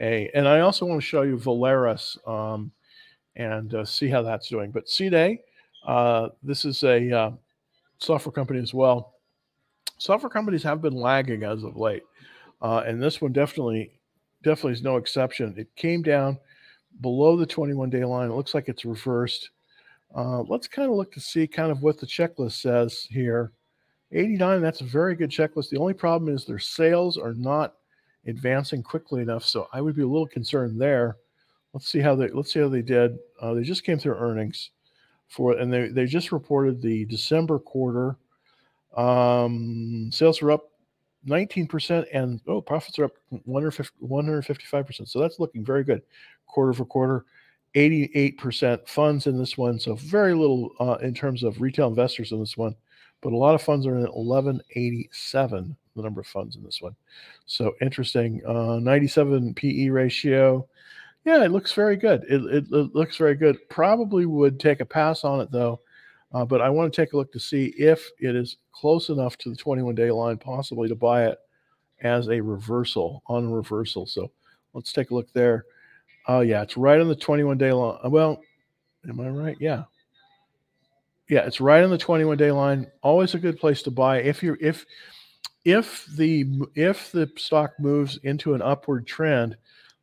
a. 0.00 0.30
And 0.34 0.48
I 0.48 0.60
also 0.60 0.86
want 0.86 1.00
to 1.00 1.06
show 1.06 1.22
you 1.22 1.36
Valaris 1.36 2.16
um, 2.26 2.72
and 3.36 3.74
uh, 3.74 3.84
see 3.84 4.08
how 4.08 4.22
that's 4.22 4.48
doing. 4.48 4.72
But 4.72 4.88
C 4.88 5.08
Day, 5.08 5.42
uh, 5.86 6.30
this 6.42 6.64
is 6.64 6.82
a 6.82 7.16
uh, 7.16 7.30
software 7.98 8.32
company 8.32 8.60
as 8.60 8.74
well. 8.74 9.14
Software 9.98 10.30
companies 10.30 10.62
have 10.64 10.82
been 10.82 10.94
lagging 10.94 11.44
as 11.44 11.62
of 11.62 11.76
late, 11.76 12.02
uh, 12.60 12.82
and 12.86 13.00
this 13.00 13.20
one 13.20 13.32
definitely 13.32 13.97
definitely 14.42 14.72
is 14.72 14.82
no 14.82 14.96
exception. 14.96 15.54
It 15.56 15.74
came 15.76 16.02
down 16.02 16.38
below 17.00 17.36
the 17.36 17.46
21 17.46 17.90
day 17.90 18.04
line. 18.04 18.30
It 18.30 18.34
looks 18.34 18.54
like 18.54 18.68
it's 18.68 18.84
reversed. 18.84 19.50
Uh, 20.14 20.42
let's 20.42 20.66
kind 20.66 20.90
of 20.90 20.96
look 20.96 21.12
to 21.12 21.20
see 21.20 21.46
kind 21.46 21.70
of 21.70 21.82
what 21.82 21.98
the 21.98 22.06
checklist 22.06 22.60
says 22.60 23.06
here. 23.10 23.52
89, 24.12 24.62
that's 24.62 24.80
a 24.80 24.84
very 24.84 25.14
good 25.14 25.30
checklist. 25.30 25.68
The 25.68 25.78
only 25.78 25.92
problem 25.92 26.34
is 26.34 26.44
their 26.44 26.58
sales 26.58 27.18
are 27.18 27.34
not 27.34 27.74
advancing 28.26 28.82
quickly 28.82 29.20
enough. 29.20 29.44
So 29.44 29.68
I 29.72 29.80
would 29.80 29.96
be 29.96 30.02
a 30.02 30.06
little 30.06 30.26
concerned 30.26 30.80
there. 30.80 31.16
Let's 31.74 31.88
see 31.88 32.00
how 32.00 32.14
they 32.14 32.28
let's 32.28 32.52
see 32.52 32.60
how 32.60 32.68
they 32.68 32.82
did. 32.82 33.18
Uh, 33.40 33.54
they 33.54 33.62
just 33.62 33.84
came 33.84 33.98
through 33.98 34.16
earnings 34.16 34.70
for 35.28 35.52
and 35.52 35.72
they, 35.72 35.88
they 35.88 36.06
just 36.06 36.32
reported 36.32 36.80
the 36.80 37.04
December 37.04 37.58
quarter. 37.58 38.16
Um, 38.96 40.08
sales 40.10 40.40
were 40.40 40.52
up 40.52 40.67
19% 41.26 42.06
and 42.12 42.40
oh 42.46 42.60
profits 42.60 42.98
are 42.98 43.06
up 43.06 43.12
155% 43.48 45.08
so 45.08 45.20
that's 45.20 45.40
looking 45.40 45.64
very 45.64 45.84
good 45.84 46.02
quarter 46.46 46.72
for 46.72 46.84
quarter 46.84 47.24
88% 47.74 48.88
funds 48.88 49.26
in 49.26 49.38
this 49.38 49.58
one, 49.58 49.78
so 49.78 49.94
very 49.94 50.34
little 50.34 50.70
uh, 50.80 50.96
in 51.02 51.14
terms 51.14 51.42
of 51.42 51.60
retail 51.60 51.88
investors 51.88 52.32
in 52.32 52.40
this 52.40 52.56
one, 52.56 52.74
but 53.20 53.32
a 53.32 53.36
lot 53.36 53.54
of 53.54 53.62
funds 53.62 53.86
are 53.86 53.96
in 53.96 54.02
1187, 54.02 55.76
the 55.94 56.02
number 56.02 56.20
of 56.20 56.26
funds 56.26 56.56
in 56.56 56.64
this 56.64 56.80
one. 56.80 56.96
So 57.46 57.74
interesting. 57.80 58.40
Uh, 58.46 58.78
97 58.78 59.54
PE 59.54 59.88
ratio. 59.88 60.66
Yeah, 61.24 61.44
it 61.44 61.50
looks 61.50 61.72
very 61.72 61.96
good. 61.96 62.24
It, 62.28 62.42
it, 62.44 62.64
it, 62.72 62.94
looks 62.94 63.16
very 63.16 63.34
good. 63.34 63.56
Probably 63.68 64.24
would 64.24 64.58
take 64.58 64.80
a 64.80 64.86
pass 64.86 65.24
on 65.24 65.40
it 65.40 65.50
though, 65.50 65.80
uh, 66.32 66.44
but 66.44 66.60
I 66.60 66.68
want 66.68 66.92
to 66.92 67.00
take 67.00 67.12
a 67.12 67.16
look 67.16 67.32
to 67.32 67.40
see 67.40 67.66
if 67.78 68.10
it 68.18 68.36
is 68.36 68.58
close 68.72 69.08
enough 69.08 69.36
to 69.38 69.50
the 69.50 69.56
21 69.56 69.94
day 69.94 70.10
line, 70.10 70.36
possibly 70.36 70.88
to 70.88 70.94
buy 70.94 71.26
it 71.26 71.38
as 72.02 72.28
a 72.28 72.40
reversal 72.40 73.22
on 73.26 73.50
reversal. 73.50 74.06
So 74.06 74.30
let's 74.74 74.92
take 74.92 75.10
a 75.10 75.14
look 75.14 75.32
there. 75.32 75.64
Oh 76.26 76.40
yeah, 76.40 76.62
it's 76.62 76.76
right 76.76 77.00
on 77.00 77.08
the 77.08 77.16
21 77.16 77.58
day 77.58 77.72
line. 77.72 77.98
Well, 78.04 78.40
am 79.08 79.20
I 79.20 79.28
right? 79.28 79.56
Yeah. 79.58 79.84
Yeah, 81.28 81.40
it's 81.40 81.60
right 81.60 81.84
on 81.84 81.90
the 81.90 81.98
21 81.98 82.36
day 82.38 82.52
line. 82.52 82.86
Always 83.02 83.34
a 83.34 83.38
good 83.38 83.58
place 83.58 83.82
to 83.82 83.90
buy 83.90 84.20
if 84.20 84.42
you're 84.42 84.58
if 84.60 84.84
if 85.64 86.06
the 86.16 86.46
if 86.74 87.12
the 87.12 87.30
stock 87.36 87.72
moves 87.78 88.18
into 88.22 88.54
an 88.54 88.62
upward 88.62 89.06
trend, 89.06 89.56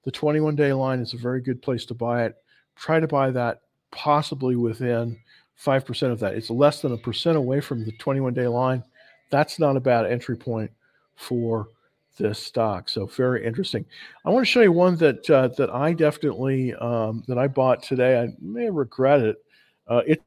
the 0.04 0.12
21 0.12 0.56
day 0.56 0.74
line 0.74 1.00
is 1.00 1.14
a 1.14 1.18
very 1.18 1.42
good 1.42 1.62
place 1.62 1.86
to 1.86 1.94
buy 1.94 2.26
it. 2.26 2.36
Try 2.76 3.00
to 3.00 3.08
buy 3.08 3.32
that 3.32 3.62
possibly 3.92 4.56
within 4.56 5.18
5% 5.64 6.12
of 6.12 6.20
that. 6.20 6.34
It's 6.36 6.50
less 6.50 6.82
than 6.82 6.94
a 6.94 6.98
percent 6.98 7.38
away 7.38 7.62
from 7.62 7.86
the 7.86 7.92
21 7.94 8.34
day 8.34 8.48
line. 8.48 8.84
That's 9.30 9.60
not 9.60 9.78
a 9.78 9.80
bad 9.80 10.06
entry 10.06 10.38
point 10.38 10.72
for 11.16 11.68
this 12.18 12.40
stock. 12.40 12.90
So 12.90 13.06
very 13.06 13.46
interesting. 13.46 13.86
I 14.26 14.30
want 14.30 14.46
to 14.46 14.52
show 14.52 14.62
you 14.62 14.72
one 14.72 14.96
that 14.98 15.30
uh, 15.30 15.50
that 15.58 15.70
I 15.70 15.94
definitely 15.94 16.74
um, 16.76 17.24
that 17.28 17.38
I 17.38 17.48
bought 17.48 17.84
today. 17.84 18.22
I 18.22 18.30
may 18.40 18.70
regret 18.70 19.22
it. 19.22 19.38
Uh, 19.88 20.02
it 20.08 20.22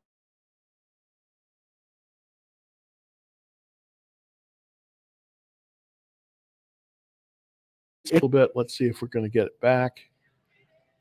a 8.10 8.14
little 8.14 8.28
bit. 8.28 8.50
Let's 8.54 8.76
see 8.76 8.86
if 8.86 9.02
we're 9.02 9.08
going 9.08 9.24
to 9.24 9.30
get 9.30 9.46
it 9.46 9.60
back. 9.60 10.00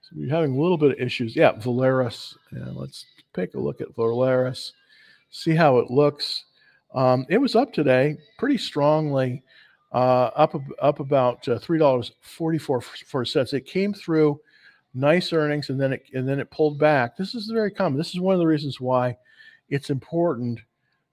So 0.07 0.15
we're 0.15 0.29
having 0.29 0.55
a 0.55 0.61
little 0.61 0.77
bit 0.77 0.91
of 0.91 0.99
issues. 0.99 1.35
Yeah, 1.35 1.53
Valaris. 1.53 2.37
Yeah, 2.53 2.69
let's 2.73 3.05
take 3.33 3.55
a 3.55 3.59
look 3.59 3.81
at 3.81 3.93
Valaris. 3.95 4.71
See 5.31 5.53
how 5.53 5.79
it 5.79 5.91
looks. 5.91 6.45
Um, 6.95 7.25
it 7.29 7.37
was 7.37 7.55
up 7.55 7.73
today 7.73 8.17
pretty 8.39 8.57
strongly 8.57 9.43
uh, 9.91 10.31
up 10.35 10.55
up 10.81 11.01
about 11.01 11.45
uh, 11.49 11.59
three 11.59 11.77
dollars 11.77 12.13
forty 12.21 12.57
four 12.57 12.81
cents. 13.25 13.51
It 13.51 13.65
came 13.65 13.93
through 13.93 14.39
nice 14.93 15.33
earnings, 15.33 15.69
and 15.69 15.79
then 15.79 15.91
it 15.91 16.03
and 16.13 16.27
then 16.27 16.39
it 16.39 16.49
pulled 16.51 16.79
back. 16.79 17.17
This 17.17 17.35
is 17.35 17.47
very 17.47 17.71
common. 17.71 17.97
This 17.97 18.13
is 18.13 18.21
one 18.21 18.33
of 18.33 18.39
the 18.39 18.47
reasons 18.47 18.79
why 18.79 19.17
it's 19.69 19.89
important 19.89 20.61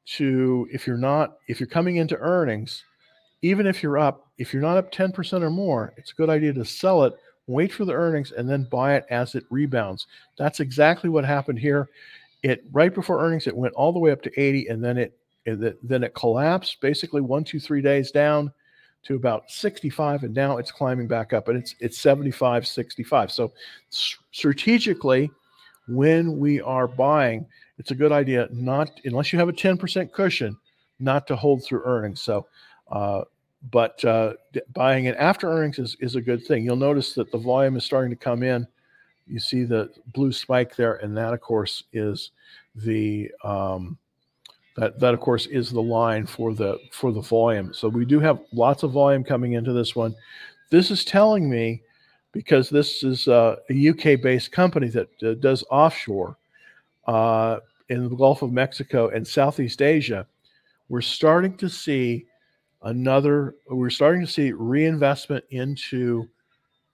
to 0.07 0.69
if 0.73 0.87
you're 0.87 0.97
not 0.97 1.39
if 1.49 1.59
you're 1.59 1.67
coming 1.67 1.97
into 1.97 2.17
earnings, 2.19 2.85
even 3.43 3.67
if 3.67 3.83
you're 3.83 3.99
up, 3.99 4.29
if 4.39 4.53
you're 4.53 4.63
not 4.63 4.77
up 4.77 4.93
ten 4.93 5.11
percent 5.11 5.43
or 5.43 5.51
more, 5.51 5.93
it's 5.97 6.13
a 6.13 6.15
good 6.15 6.31
idea 6.31 6.53
to 6.53 6.65
sell 6.65 7.03
it. 7.03 7.15
Wait 7.47 7.73
for 7.73 7.85
the 7.85 7.93
earnings 7.93 8.33
and 8.33 8.49
then 8.49 8.65
buy 8.65 8.95
it 8.95 9.05
as 9.11 9.35
it 9.35 9.45
rebounds. 9.51 10.07
That's 10.39 10.61
exactly 10.61 11.11
what 11.11 11.25
happened 11.25 11.59
here. 11.59 11.89
It 12.43 12.65
right 12.73 12.95
before 12.95 13.25
earnings, 13.25 13.47
it 13.47 13.57
went 13.57 13.75
all 13.75 13.93
the 13.93 13.99
way 13.99 14.11
up 14.11 14.23
to 14.23 14.41
80, 14.41 14.69
and 14.69 14.83
then 14.83 14.99
it, 14.99 15.19
it 15.45 15.89
then 15.89 16.05
it 16.05 16.15
collapsed 16.15 16.81
basically 16.81 17.21
one, 17.21 17.45
two, 17.45 17.61
three 17.61 17.83
days 17.83 18.11
down 18.11 18.53
to 19.05 19.15
about 19.15 19.51
65 19.51 20.25
and 20.25 20.35
now 20.35 20.57
it's 20.57 20.73
climbing 20.73 21.07
back 21.07 21.33
up 21.33 21.49
and 21.49 21.59
it's 21.59 21.75
it's 21.79 21.99
75 21.99 22.67
65 22.67 23.31
so 23.31 23.53
strategically 23.91 25.31
when 25.89 26.39
we 26.39 26.61
are 26.63 26.89
buying 26.89 27.47
it's 27.79 27.91
a 27.91 27.95
good 27.95 28.13
idea 28.13 28.49
not 28.51 28.91
unless 29.05 29.33
you 29.33 29.39
have 29.39 29.49
a 29.49 29.53
10% 29.53 30.11
cushion 30.13 30.57
not 30.99 31.27
to 31.27 31.37
hold 31.37 31.63
through 31.63 31.83
earnings 31.85 32.21
so 32.21 32.47
uh, 32.91 33.23
but 33.71 34.05
uh, 34.05 34.35
buying 34.75 35.07
it 35.07 35.17
after 35.17 35.51
earnings 35.51 35.79
is, 35.79 35.97
is 36.01 36.17
a 36.17 36.21
good 36.21 36.45
thing 36.45 36.65
you'll 36.65 36.77
notice 36.77 37.15
that 37.15 37.31
the 37.31 37.39
volume 37.39 37.77
is 37.77 37.85
starting 37.85 38.11
to 38.11 38.17
come 38.17 38.43
in 38.43 38.67
you 39.27 39.39
see 39.39 39.65
the 39.65 39.91
blue 40.13 40.33
spike 40.33 40.77
there 40.77 40.97
and 40.97 41.17
that 41.17 41.33
of 41.33 41.41
course 41.41 41.85
is 41.93 42.31
the 42.75 43.31
um, 43.43 43.97
that 44.77 44.99
that 44.99 45.15
of 45.15 45.21
course 45.21 45.47
is 45.47 45.71
the 45.71 45.83
line 45.83 46.27
for 46.27 46.55
the 46.55 46.79
for 46.91 47.13
the 47.13 47.21
volume. 47.21 47.73
So 47.73 47.89
we 47.89 48.05
do 48.05 48.21
have 48.21 48.41
lots 48.53 48.83
of 48.83 48.93
volume 48.93 49.25
coming 49.25 49.53
into 49.53 49.73
this 49.73 49.95
one. 49.95 50.15
This 50.71 50.91
is 50.91 51.05
telling 51.05 51.49
me 51.49 51.83
because 52.33 52.69
this 52.69 53.05
is 53.05 53.29
uh, 53.29 53.57
a 53.71 53.89
UK 53.89 54.21
based 54.21 54.51
company 54.51 54.89
that 54.89 55.09
uh, 55.23 55.35
does 55.35 55.65
offshore 55.71 56.37
uh, 57.07 57.61
in 57.89 58.09
the 58.09 58.17
Gulf 58.17 58.43
of 58.43 58.53
Mexico 58.53 59.09
and 59.09 59.27
Southeast 59.27 59.81
Asia. 59.81 60.27
We're 60.89 61.01
starting 61.01 61.57
to 61.59 61.69
see 61.69 62.27
another. 62.85 63.57
We're 63.69 63.91
starting 63.91 64.21
to 64.21 64.31
see 64.31 64.53
reinvestment 64.53 65.45
into 65.51 66.29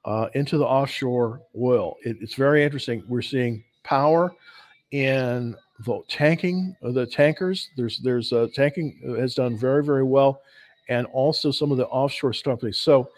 uh, 0.04 0.28
into 0.34 0.56
the 0.56 0.64
offshore 0.64 1.42
oil. 1.58 1.96
It, 2.04 2.16
it's 2.20 2.34
very 2.34 2.64
interesting. 2.64 3.02
We're 3.08 3.22
seeing 3.22 3.62
power 3.84 4.32
in 4.92 5.56
the 5.86 6.00
tanking 6.08 6.76
the 6.82 7.06
tankers 7.06 7.70
there's 7.76 7.98
there's 8.00 8.32
uh, 8.32 8.48
tanking 8.54 8.98
has 9.18 9.34
done 9.34 9.56
very 9.56 9.84
very 9.84 10.02
well 10.02 10.42
and 10.88 11.06
also 11.06 11.50
some 11.50 11.70
of 11.70 11.78
the 11.78 11.86
offshore 11.86 12.32
companies 12.32 12.78
so 12.78 13.08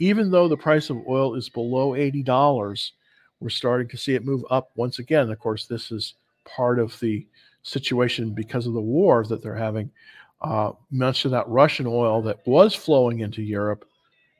even 0.00 0.30
though 0.30 0.48
the 0.48 0.56
price 0.56 0.90
of 0.90 0.98
oil 1.08 1.34
is 1.34 1.48
below 1.48 1.92
$80 1.92 2.90
we're 3.38 3.48
starting 3.48 3.88
to 3.88 3.96
see 3.96 4.14
it 4.14 4.24
move 4.24 4.44
up 4.50 4.70
once 4.74 4.98
again 4.98 5.30
of 5.30 5.38
course 5.38 5.66
this 5.66 5.92
is 5.92 6.14
part 6.44 6.78
of 6.78 6.98
the 7.00 7.26
situation 7.62 8.30
because 8.30 8.66
of 8.66 8.72
the 8.72 8.80
war 8.80 9.24
that 9.24 9.42
they're 9.42 9.54
having 9.54 9.90
uh, 10.42 10.72
much 10.90 11.24
of 11.24 11.30
that 11.30 11.48
russian 11.48 11.86
oil 11.86 12.22
that 12.22 12.38
was 12.46 12.74
flowing 12.74 13.20
into 13.20 13.42
europe 13.42 13.84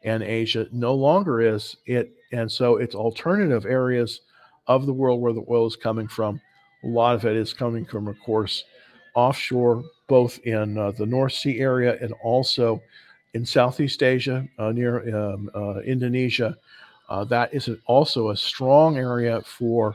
and 0.04 0.23
asia 0.23 0.66
no 0.73 0.95
longer 0.95 1.40
is 1.40 1.76
it 1.87 2.12
and 2.33 2.50
so 2.50 2.76
it's 2.76 2.95
alternative 2.95 3.66
areas 3.66 4.21
of 4.66 4.87
the 4.87 4.92
world 4.92 5.21
where 5.21 5.33
the 5.33 5.45
oil 5.49 5.66
is 5.66 5.76
coming 5.76 6.09
from 6.09 6.40
a 6.83 6.87
lot 6.87 7.14
of 7.14 7.25
it 7.25 7.37
is 7.37 7.52
coming 7.52 7.85
from, 7.85 8.09
of 8.09 8.19
course, 8.21 8.64
offshore, 9.14 9.85
both 10.09 10.38
in 10.40 10.78
uh, 10.78 10.92
the 10.92 11.07
North 11.07 11.33
Sea 11.33 11.61
area 11.61 11.99
and 12.00 12.12
also 12.23 12.80
in 13.35 13.45
Southeast 13.45 14.02
Asia, 14.02 14.47
uh, 14.59 14.73
near 14.73 15.16
um, 15.16 15.50
uh, 15.54 15.80
Indonesia. 15.80 16.57
Uh, 17.09 17.25
that 17.25 17.52
is 17.52 17.69
also 17.87 18.30
a 18.30 18.37
strong 18.37 18.97
area 18.97 19.40
for 19.42 19.95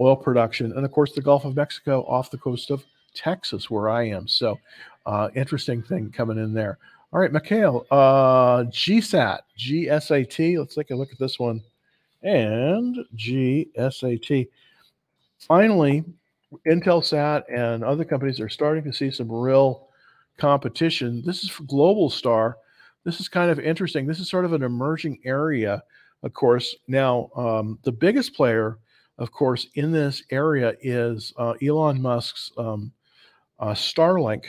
oil 0.00 0.16
production. 0.16 0.72
And 0.72 0.84
of 0.84 0.92
course, 0.92 1.12
the 1.12 1.22
Gulf 1.22 1.44
of 1.44 1.56
Mexico 1.56 2.02
off 2.02 2.30
the 2.30 2.38
coast 2.38 2.70
of 2.70 2.84
Texas, 3.14 3.70
where 3.70 3.88
I 3.88 4.08
am. 4.08 4.28
So, 4.28 4.58
uh, 5.08 5.30
interesting 5.34 5.82
thing 5.82 6.10
coming 6.10 6.36
in 6.36 6.52
there. 6.52 6.78
All 7.12 7.20
right, 7.20 7.32
Mikhail, 7.32 7.86
uh, 7.90 8.64
GSAT, 8.64 9.40
GSAT. 9.58 10.58
Let's 10.58 10.74
take 10.74 10.90
a 10.90 10.94
look 10.94 11.10
at 11.10 11.18
this 11.18 11.38
one. 11.38 11.62
And 12.22 12.98
GSAT. 13.16 14.48
Finally, 15.38 16.04
Intelsat 16.66 17.44
and 17.50 17.82
other 17.82 18.04
companies 18.04 18.38
are 18.38 18.50
starting 18.50 18.84
to 18.84 18.92
see 18.92 19.10
some 19.10 19.32
real 19.32 19.88
competition. 20.36 21.22
This 21.24 21.42
is 21.42 21.48
for 21.48 21.62
Globalstar. 21.62 22.54
This 23.04 23.18
is 23.18 23.28
kind 23.28 23.50
of 23.50 23.58
interesting. 23.58 24.06
This 24.06 24.20
is 24.20 24.28
sort 24.28 24.44
of 24.44 24.52
an 24.52 24.62
emerging 24.62 25.20
area, 25.24 25.82
of 26.22 26.34
course. 26.34 26.76
Now, 26.86 27.30
um, 27.34 27.78
the 27.82 27.92
biggest 27.92 28.34
player, 28.34 28.78
of 29.16 29.32
course, 29.32 29.68
in 29.74 29.90
this 29.90 30.22
area 30.30 30.74
is 30.82 31.32
uh, 31.38 31.54
Elon 31.62 32.02
Musk's 32.02 32.52
um, 32.58 32.92
uh, 33.58 33.72
Starlink, 33.72 34.44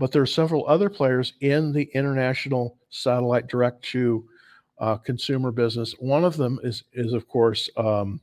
but 0.00 0.10
there 0.10 0.22
are 0.22 0.26
several 0.26 0.66
other 0.66 0.88
players 0.88 1.34
in 1.42 1.72
the 1.72 1.82
international 1.92 2.78
satellite 2.88 3.48
direct 3.48 3.84
to 3.84 4.26
uh, 4.78 4.96
consumer 4.96 5.52
business. 5.52 5.94
One 6.00 6.24
of 6.24 6.38
them 6.38 6.58
is, 6.64 6.84
is 6.94 7.12
of 7.12 7.28
course, 7.28 7.68
um, 7.76 8.18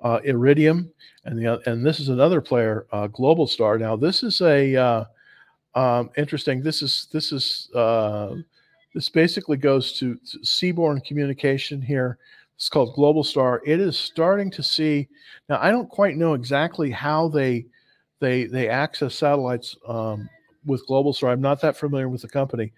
uh, 0.00 0.20
Iridium, 0.24 0.90
and 1.26 1.38
the 1.38 1.60
and 1.70 1.84
this 1.84 2.00
is 2.00 2.08
another 2.08 2.40
player, 2.40 2.86
uh, 2.92 3.08
Globalstar. 3.08 3.78
Now 3.78 3.94
this 3.94 4.22
is 4.22 4.40
a 4.40 4.74
uh, 4.76 5.04
um, 5.74 6.10
interesting. 6.16 6.62
This 6.62 6.80
is 6.80 7.08
this 7.12 7.30
is 7.30 7.70
uh, 7.74 8.36
this 8.94 9.08
basically 9.10 9.58
goes 9.58 9.92
to, 9.98 10.14
to 10.14 10.38
seaborne 10.38 11.04
communication 11.04 11.82
here. 11.82 12.18
It's 12.56 12.70
called 12.70 12.94
Globalstar. 12.96 13.60
It 13.66 13.80
is 13.80 13.98
starting 13.98 14.50
to 14.52 14.62
see 14.62 15.08
now. 15.48 15.58
I 15.60 15.70
don't 15.70 15.90
quite 15.90 16.16
know 16.16 16.32
exactly 16.32 16.90
how 16.90 17.28
they 17.28 17.66
they 18.18 18.44
they 18.44 18.68
access 18.68 19.14
satellites 19.14 19.76
um, 19.86 20.28
with 20.66 20.86
Globalstar. 20.86 21.30
I'm 21.30 21.40
not 21.40 21.60
that 21.62 21.76
familiar 21.76 22.08
with 22.08 22.22
the 22.22 22.28
company. 22.28 22.72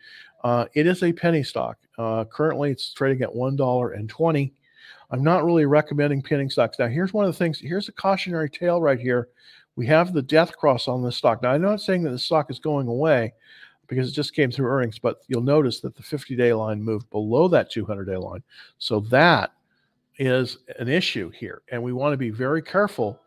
Uh, 0.44 0.66
it 0.74 0.86
is 0.86 1.02
a 1.02 1.12
penny 1.12 1.42
stock. 1.42 1.78
Uh, 1.98 2.24
currently, 2.24 2.70
it's 2.70 2.92
trading 2.92 3.22
at 3.22 3.34
one 3.34 3.56
dollar 3.56 3.92
and 3.92 4.08
twenty. 4.08 4.52
I'm 5.10 5.24
not 5.24 5.44
really 5.44 5.64
recommending 5.64 6.22
pinning 6.22 6.50
stocks. 6.50 6.78
Now, 6.78 6.86
here's 6.86 7.14
one 7.14 7.24
of 7.24 7.32
the 7.32 7.38
things. 7.38 7.58
Here's 7.58 7.88
a 7.88 7.92
cautionary 7.92 8.50
tale 8.50 8.80
right 8.80 9.00
here. 9.00 9.28
We 9.74 9.86
have 9.86 10.12
the 10.12 10.22
death 10.22 10.56
cross 10.56 10.86
on 10.86 11.02
this 11.02 11.16
stock. 11.16 11.42
Now, 11.42 11.52
I'm 11.52 11.62
not 11.62 11.80
saying 11.80 12.02
that 12.02 12.10
the 12.10 12.18
stock 12.18 12.50
is 12.50 12.58
going 12.58 12.88
away 12.88 13.32
because 13.86 14.08
it 14.08 14.12
just 14.12 14.34
came 14.34 14.50
through 14.50 14.66
earnings, 14.66 14.98
but 14.98 15.22
you'll 15.28 15.40
notice 15.40 15.80
that 15.80 15.96
the 15.96 16.02
50 16.02 16.36
day 16.36 16.52
line 16.52 16.82
moved 16.82 17.08
below 17.10 17.48
that 17.48 17.70
200 17.70 18.04
day 18.04 18.16
line. 18.16 18.42
So 18.78 19.00
that 19.00 19.52
is 20.18 20.58
an 20.78 20.88
issue 20.88 21.30
here, 21.30 21.62
and 21.70 21.82
we 21.82 21.92
want 21.92 22.12
to 22.12 22.18
be 22.18 22.30
very 22.30 22.60
careful 22.60 23.20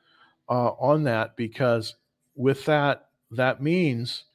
uh, 0.50 0.72
on 0.72 1.04
that 1.04 1.36
because 1.36 1.96
with 2.36 2.66
that, 2.66 3.08
that 3.32 3.62
means, 3.62 4.26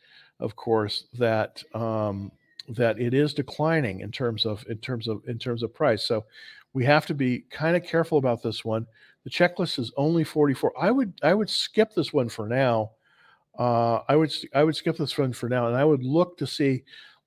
of 0.40 0.56
course, 0.56 1.04
that 1.14 1.62
um, 1.74 2.30
that 2.68 3.00
it 3.00 3.14
is 3.14 3.34
declining 3.34 4.00
in 4.00 4.10
terms 4.10 4.44
of 4.44 4.64
in 4.68 4.78
terms 4.78 5.08
of 5.08 5.22
in 5.26 5.38
terms 5.38 5.62
of 5.62 5.74
price. 5.74 6.04
So 6.04 6.24
we 6.72 6.84
have 6.84 7.06
to 7.06 7.14
be 7.14 7.44
kind 7.50 7.76
of 7.76 7.84
careful 7.84 8.18
about 8.18 8.42
this 8.42 8.64
one. 8.64 8.86
The 9.24 9.30
checklist 9.30 9.78
is 9.78 9.92
only 9.96 10.24
44. 10.24 10.72
I 10.78 10.90
would 10.90 11.14
I 11.22 11.34
would 11.34 11.50
skip 11.50 11.94
this 11.94 12.12
one 12.12 12.28
for 12.28 12.48
now. 12.48 12.92
Uh, 13.58 14.00
I 14.08 14.16
would 14.16 14.32
I 14.54 14.64
would 14.64 14.76
skip 14.76 14.96
this 14.96 15.16
one 15.16 15.32
for 15.32 15.48
now, 15.48 15.68
and 15.68 15.76
I 15.76 15.84
would 15.84 16.04
look 16.04 16.36
to 16.38 16.46
see 16.46 16.82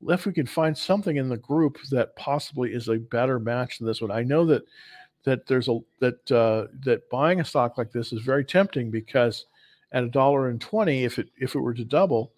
if 0.07 0.25
we 0.25 0.31
can 0.31 0.45
find 0.45 0.77
something 0.77 1.17
in 1.17 1.27
the 1.29 1.37
group 1.37 1.77
that 1.91 2.15
possibly 2.15 2.73
is 2.73 2.87
a 2.87 2.97
better 2.97 3.39
match 3.39 3.79
than 3.79 3.87
this 3.87 4.01
one. 4.01 4.11
I 4.11 4.23
know 4.23 4.45
that 4.45 4.63
that 5.23 5.47
there's 5.47 5.67
a 5.67 5.79
that 5.99 6.31
uh, 6.31 6.67
that 6.83 7.09
buying 7.09 7.39
a 7.39 7.45
stock 7.45 7.77
like 7.77 7.91
this 7.91 8.13
is 8.13 8.21
very 8.21 8.45
tempting 8.45 8.91
because 8.91 9.45
at 9.91 10.03
a 10.03 10.09
dollar 10.09 10.49
and 10.49 10.61
twenty, 10.61 11.03
if 11.03 11.17
it 11.19 11.29
if 11.37 11.55
it 11.55 11.59
were 11.59 11.73
to 11.73 11.83
double 11.83 12.31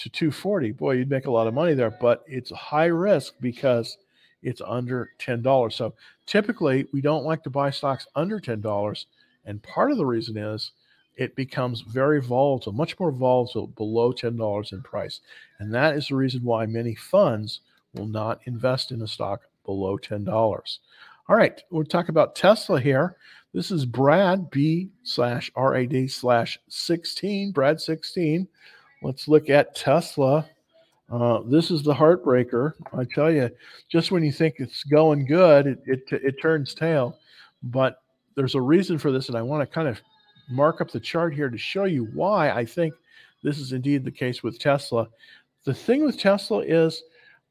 to 0.00 0.10
240, 0.10 0.72
boy, 0.72 0.92
you'd 0.92 1.10
make 1.10 1.26
a 1.26 1.30
lot 1.30 1.46
of 1.46 1.54
money 1.54 1.74
there. 1.74 1.90
But 1.90 2.22
it's 2.26 2.50
high 2.50 2.86
risk 2.86 3.34
because 3.40 3.96
it's 4.42 4.60
under 4.64 5.10
$10. 5.18 5.72
So 5.72 5.94
typically, 6.26 6.86
we 6.92 7.00
don't 7.00 7.24
like 7.24 7.42
to 7.44 7.50
buy 7.50 7.70
stocks 7.70 8.06
under 8.14 8.38
$10. 8.38 9.06
And 9.44 9.62
part 9.62 9.90
of 9.90 9.96
the 9.96 10.06
reason 10.06 10.36
is 10.36 10.72
it 11.16 11.34
becomes 11.34 11.80
very 11.80 12.20
volatile, 12.20 12.72
much 12.72 12.98
more 13.00 13.10
volatile 13.10 13.68
below 13.68 14.12
$10 14.12 14.72
in 14.72 14.82
price. 14.82 15.20
And 15.58 15.72
that 15.74 15.96
is 15.96 16.08
the 16.08 16.16
reason 16.16 16.44
why 16.44 16.66
many 16.66 16.94
funds 16.94 17.60
will 17.94 18.06
not 18.06 18.40
invest 18.44 18.92
in 18.92 19.00
a 19.00 19.08
stock 19.08 19.42
below 19.64 19.96
$10. 19.96 20.28
All 21.28 21.36
right, 21.36 21.60
we'll 21.70 21.84
talk 21.84 22.08
about 22.08 22.36
Tesla 22.36 22.80
here. 22.80 23.16
This 23.52 23.70
is 23.70 23.86
Brad 23.86 24.50
B 24.50 24.90
slash 25.02 25.50
RAD 25.56 26.10
slash 26.10 26.58
16, 26.68 27.52
Brad 27.52 27.80
16. 27.80 28.46
Let's 29.02 29.28
look 29.28 29.50
at 29.50 29.74
Tesla. 29.74 30.48
Uh, 31.10 31.40
this 31.46 31.70
is 31.70 31.82
the 31.82 31.94
heartbreaker. 31.94 32.72
I 32.92 33.04
tell 33.04 33.30
you, 33.30 33.50
just 33.88 34.10
when 34.10 34.24
you 34.24 34.32
think 34.32 34.56
it's 34.58 34.82
going 34.84 35.26
good, 35.26 35.66
it, 35.66 35.82
it, 35.86 36.02
it 36.10 36.42
turns 36.42 36.74
tail. 36.74 37.18
But 37.62 38.02
there's 38.34 38.54
a 38.54 38.60
reason 38.60 38.98
for 38.98 39.12
this, 39.12 39.28
and 39.28 39.36
I 39.36 39.42
want 39.42 39.68
to 39.68 39.72
kind 39.72 39.88
of 39.88 40.00
mark 40.50 40.80
up 40.80 40.90
the 40.90 41.00
chart 41.00 41.34
here 41.34 41.48
to 41.48 41.58
show 41.58 41.84
you 41.84 42.04
why 42.14 42.50
I 42.50 42.64
think 42.64 42.94
this 43.42 43.58
is 43.58 43.72
indeed 43.72 44.04
the 44.04 44.10
case 44.10 44.42
with 44.42 44.58
Tesla. 44.58 45.08
The 45.64 45.74
thing 45.74 46.04
with 46.04 46.18
Tesla 46.18 46.60
is, 46.60 47.02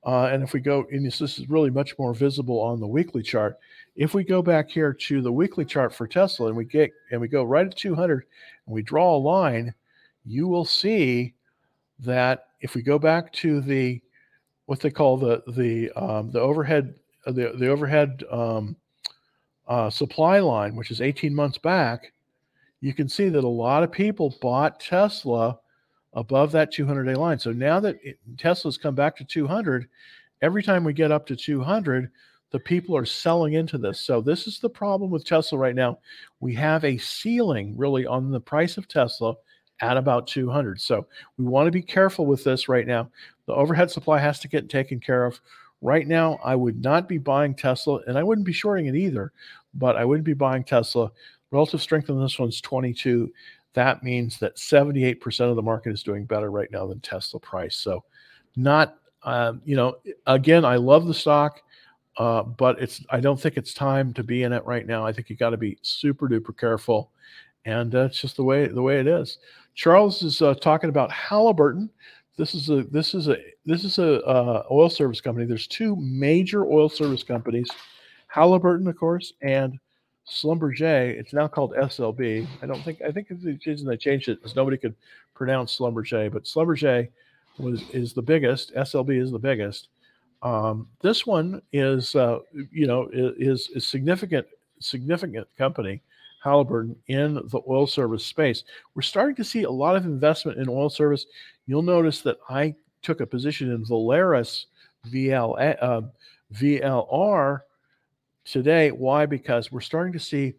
uh, 0.05 0.25
and 0.25 0.43
if 0.43 0.53
we 0.53 0.59
go, 0.59 0.85
and 0.91 1.05
this, 1.05 1.19
this 1.19 1.39
is 1.39 1.49
really 1.49 1.69
much 1.69 1.97
more 1.97 2.13
visible 2.13 2.59
on 2.59 2.79
the 2.79 2.87
weekly 2.87 3.23
chart. 3.23 3.57
If 3.95 4.13
we 4.13 4.23
go 4.23 4.41
back 4.41 4.69
here 4.69 4.93
to 4.93 5.21
the 5.21 5.31
weekly 5.31 5.65
chart 5.65 5.93
for 5.93 6.07
Tesla, 6.07 6.47
and 6.47 6.57
we 6.57 6.65
get 6.65 6.91
and 7.11 7.21
we 7.21 7.27
go 7.27 7.43
right 7.43 7.65
at 7.65 7.75
200, 7.75 8.25
and 8.65 8.73
we 8.75 8.81
draw 8.81 9.15
a 9.15 9.17
line, 9.17 9.73
you 10.25 10.47
will 10.47 10.65
see 10.65 11.33
that 11.99 12.47
if 12.61 12.75
we 12.75 12.81
go 12.81 12.99
back 12.99 13.31
to 13.33 13.61
the 13.61 14.01
what 14.65 14.79
they 14.79 14.89
call 14.89 15.17
the 15.17 15.43
the 15.47 15.91
um, 15.91 16.31
the 16.31 16.39
overhead 16.39 16.95
the 17.25 17.53
the 17.55 17.67
overhead 17.67 18.23
um, 18.31 18.75
uh, 19.67 19.89
supply 19.89 20.39
line, 20.39 20.75
which 20.75 20.91
is 20.91 21.01
18 21.01 21.33
months 21.33 21.57
back, 21.57 22.11
you 22.81 22.93
can 22.93 23.09
see 23.09 23.29
that 23.29 23.43
a 23.43 23.47
lot 23.47 23.83
of 23.83 23.91
people 23.91 24.35
bought 24.41 24.79
Tesla 24.79 25.57
above 26.13 26.51
that 26.51 26.71
200 26.71 27.03
day 27.03 27.15
line. 27.15 27.39
So 27.39 27.51
now 27.51 27.79
that 27.79 27.97
it, 28.03 28.19
Tesla's 28.37 28.77
come 28.77 28.95
back 28.95 29.15
to 29.17 29.25
200, 29.25 29.87
every 30.41 30.63
time 30.63 30.83
we 30.83 30.93
get 30.93 31.11
up 31.11 31.25
to 31.27 31.35
200, 31.35 32.11
the 32.51 32.59
people 32.59 32.95
are 32.95 33.05
selling 33.05 33.53
into 33.53 33.77
this. 33.77 33.99
So 33.99 34.21
this 34.21 34.47
is 34.47 34.59
the 34.59 34.69
problem 34.69 35.09
with 35.09 35.25
Tesla 35.25 35.57
right 35.57 35.75
now. 35.75 35.97
We 36.39 36.53
have 36.55 36.85
a 36.85 36.97
ceiling 36.97 37.75
really 37.75 38.05
on 38.05 38.31
the 38.31 38.39
price 38.39 38.77
of 38.77 38.87
Tesla 38.87 39.35
at 39.81 39.97
about 39.97 40.27
200. 40.27 40.79
So 40.79 41.05
we 41.37 41.45
want 41.45 41.67
to 41.67 41.71
be 41.71 41.81
careful 41.81 42.25
with 42.25 42.43
this 42.43 42.69
right 42.69 42.87
now. 42.87 43.09
The 43.45 43.53
overhead 43.53 43.91
supply 43.91 44.19
has 44.19 44.39
to 44.39 44.47
get 44.47 44.69
taken 44.69 44.99
care 44.99 45.25
of. 45.25 45.39
Right 45.81 46.07
now, 46.07 46.39
I 46.43 46.55
would 46.55 46.81
not 46.81 47.07
be 47.07 47.17
buying 47.17 47.53
Tesla 47.53 47.99
and 48.07 48.17
I 48.17 48.23
wouldn't 48.23 48.47
be 48.47 48.53
shorting 48.53 48.87
it 48.87 48.95
either, 48.95 49.33
but 49.73 49.95
I 49.97 50.05
wouldn't 50.05 50.25
be 50.25 50.33
buying 50.33 50.63
Tesla 50.63 51.11
Relative 51.51 51.81
strength 51.81 52.09
on 52.09 52.21
this 52.21 52.37
one's 52.37 52.59
22. 52.59 53.31
That 53.75 54.03
means 54.03 54.39
that 54.39 54.57
78% 54.57 55.49
of 55.49 55.55
the 55.55 55.61
market 55.61 55.93
is 55.93 56.03
doing 56.03 56.25
better 56.25 56.51
right 56.51 56.69
now 56.69 56.85
than 56.85 56.99
Tesla 56.99 57.39
price. 57.39 57.77
So, 57.77 58.03
not, 58.57 58.97
um, 59.23 59.61
you 59.63 59.77
know, 59.77 59.95
again, 60.27 60.65
I 60.65 60.75
love 60.75 61.07
the 61.07 61.13
stock, 61.13 61.61
uh, 62.17 62.43
but 62.43 62.81
it's, 62.81 63.05
I 63.09 63.21
don't 63.21 63.39
think 63.39 63.55
it's 63.55 63.73
time 63.73 64.11
to 64.15 64.23
be 64.23 64.43
in 64.43 64.51
it 64.51 64.65
right 64.65 64.85
now. 64.85 65.05
I 65.05 65.13
think 65.13 65.29
you 65.29 65.37
got 65.37 65.51
to 65.51 65.57
be 65.57 65.77
super 65.81 66.27
duper 66.27 66.57
careful. 66.57 67.11
And 67.63 67.95
uh, 67.95 68.09
just 68.09 68.35
the 68.35 68.43
way, 68.43 68.67
the 68.67 68.81
way 68.81 68.99
it 68.99 69.07
is. 69.07 69.37
Charles 69.75 70.23
is 70.23 70.41
uh, 70.41 70.55
talking 70.55 70.89
about 70.89 71.11
Halliburton. 71.11 71.89
This 72.37 72.55
is 72.55 72.69
a, 72.69 72.83
this 72.83 73.13
is 73.13 73.27
a, 73.27 73.37
this 73.65 73.83
is 73.83 73.99
a 73.99 74.21
uh, 74.25 74.63
oil 74.71 74.89
service 74.89 75.21
company. 75.21 75.45
There's 75.45 75.67
two 75.67 75.95
major 75.97 76.65
oil 76.65 76.89
service 76.89 77.23
companies, 77.23 77.69
Halliburton, 78.27 78.87
of 78.87 78.97
course, 78.97 79.33
and 79.41 79.79
Schlumberger, 80.29 81.17
it's 81.17 81.33
now 81.33 81.47
called 81.47 81.73
SLB. 81.73 82.47
I 82.61 82.65
don't 82.65 82.81
think 82.83 83.01
I 83.01 83.11
think 83.11 83.27
the 83.29 83.59
reason 83.65 83.87
they 83.87 83.97
changed 83.97 84.27
it 84.27 84.39
is 84.43 84.55
nobody 84.55 84.77
could 84.77 84.95
pronounce 85.35 85.77
Schlumberger, 85.77 86.31
but 86.31 86.45
Schlumberger 86.45 87.07
was 87.59 87.83
is 87.91 88.13
the 88.13 88.21
biggest. 88.21 88.73
SLB 88.73 89.21
is 89.21 89.31
the 89.31 89.39
biggest. 89.39 89.89
Um, 90.41 90.87
this 91.01 91.25
one 91.27 91.61
is 91.73 92.15
uh, 92.15 92.39
you 92.71 92.87
know 92.87 93.07
is 93.13 93.69
is 93.75 93.87
significant 93.87 94.47
significant 94.79 95.47
company. 95.57 96.01
Halliburton 96.45 96.95
in 97.07 97.33
the 97.33 97.59
oil 97.67 97.87
service 97.87 98.23
space. 98.23 98.63
We're 98.93 99.01
starting 99.01 99.35
to 99.35 99.43
see 99.43 99.63
a 99.63 99.69
lot 99.69 99.95
of 99.95 100.05
investment 100.05 100.59
in 100.59 100.69
oil 100.69 100.89
service. 100.89 101.25
You'll 101.65 101.81
notice 101.81 102.21
that 102.21 102.37
I 102.49 102.75
took 103.01 103.19
a 103.19 103.25
position 103.25 103.71
in 103.71 103.83
Valaris 103.83 104.65
VL, 105.09 105.77
uh, 105.81 106.01
VLR 106.53 107.61
today. 108.45 108.91
Why? 108.91 109.25
Because 109.25 109.71
we're 109.71 109.81
starting 109.81 110.13
to 110.13 110.19
see 110.19 110.53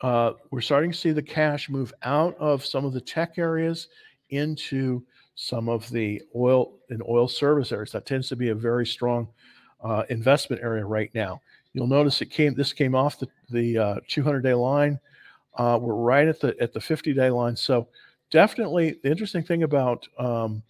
uh, 0.00 0.32
we're 0.50 0.60
starting 0.60 0.90
to 0.90 0.98
see 0.98 1.12
the 1.12 1.22
cash 1.22 1.70
move 1.70 1.92
out 2.02 2.36
of 2.38 2.64
some 2.64 2.84
of 2.84 2.92
the 2.92 3.00
tech 3.00 3.38
areas 3.38 3.88
into 4.30 5.02
some 5.34 5.68
of 5.68 5.88
the 5.90 6.20
oil 6.34 6.78
and 6.90 7.02
oil 7.08 7.28
service 7.28 7.72
areas. 7.72 7.92
That 7.92 8.06
tends 8.06 8.28
to 8.28 8.36
be 8.36 8.48
a 8.48 8.54
very 8.54 8.86
strong 8.86 9.28
uh, 9.82 10.04
investment 10.08 10.62
area 10.62 10.84
right 10.84 11.10
now. 11.14 11.40
You'll 11.74 11.88
notice 11.88 12.22
it 12.22 12.30
came. 12.30 12.54
This 12.54 12.72
came 12.72 12.94
off 12.94 13.18
the 13.18 13.28
the 13.50 13.78
uh, 13.78 13.96
200 14.08 14.40
day 14.40 14.54
line. 14.54 14.98
Uh, 15.56 15.78
we're 15.80 15.94
right 15.94 16.26
at 16.26 16.40
the 16.40 16.56
at 16.60 16.72
the 16.72 16.80
50 16.80 17.12
day 17.12 17.30
line. 17.30 17.56
So 17.56 17.88
definitely, 18.30 18.98
the 19.02 19.10
interesting 19.10 19.42
thing 19.42 19.64
about 19.64 20.06
um, 20.18 20.62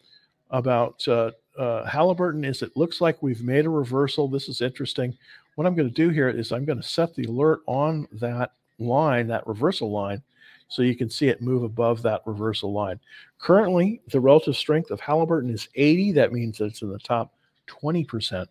about 0.51 1.07
uh, 1.07 1.31
uh, 1.59 1.85
Halliburton 1.85 2.45
is 2.45 2.63
it 2.63 2.77
looks 2.77 3.01
like 3.01 3.23
we've 3.23 3.43
made 3.43 3.67
a 3.67 3.71
reversal. 3.71 4.29
This 4.29 4.49
is 4.49 4.63
interesting. 4.63 5.17
What 5.55 5.67
I'm 5.67 5.77
going 5.77 5.89
to 5.89 5.95
do 5.95 6.09
here 6.09 6.29
is 6.29 6.51
I'm 6.51 6.65
going 6.65 6.81
to 6.81 6.89
set 6.89 7.15
the 7.15 7.25
alert 7.25 7.61
on 7.67 8.09
that 8.13 8.53
line, 8.79 9.29
that 9.29 9.47
reversal 9.47 9.91
line, 9.91 10.23
so 10.69 10.83
you 10.83 10.97
can 10.97 11.09
see 11.09 11.29
it 11.29 11.41
move 11.41 11.63
above 11.63 12.03
that 12.03 12.23
reversal 12.27 12.73
line. 12.73 12.99
Currently, 13.39 14.01
the 14.11 14.21
relative 14.21 14.57
strength 14.57 14.91
of 14.91 15.01
Halliburton 15.01 15.51
is 15.51 15.69
80. 15.75 16.13
That 16.13 16.33
means 16.33 16.61
it's 16.61 16.83
in 16.83 16.91
the 16.91 16.99
top 16.99 17.33
20%. 17.69 18.47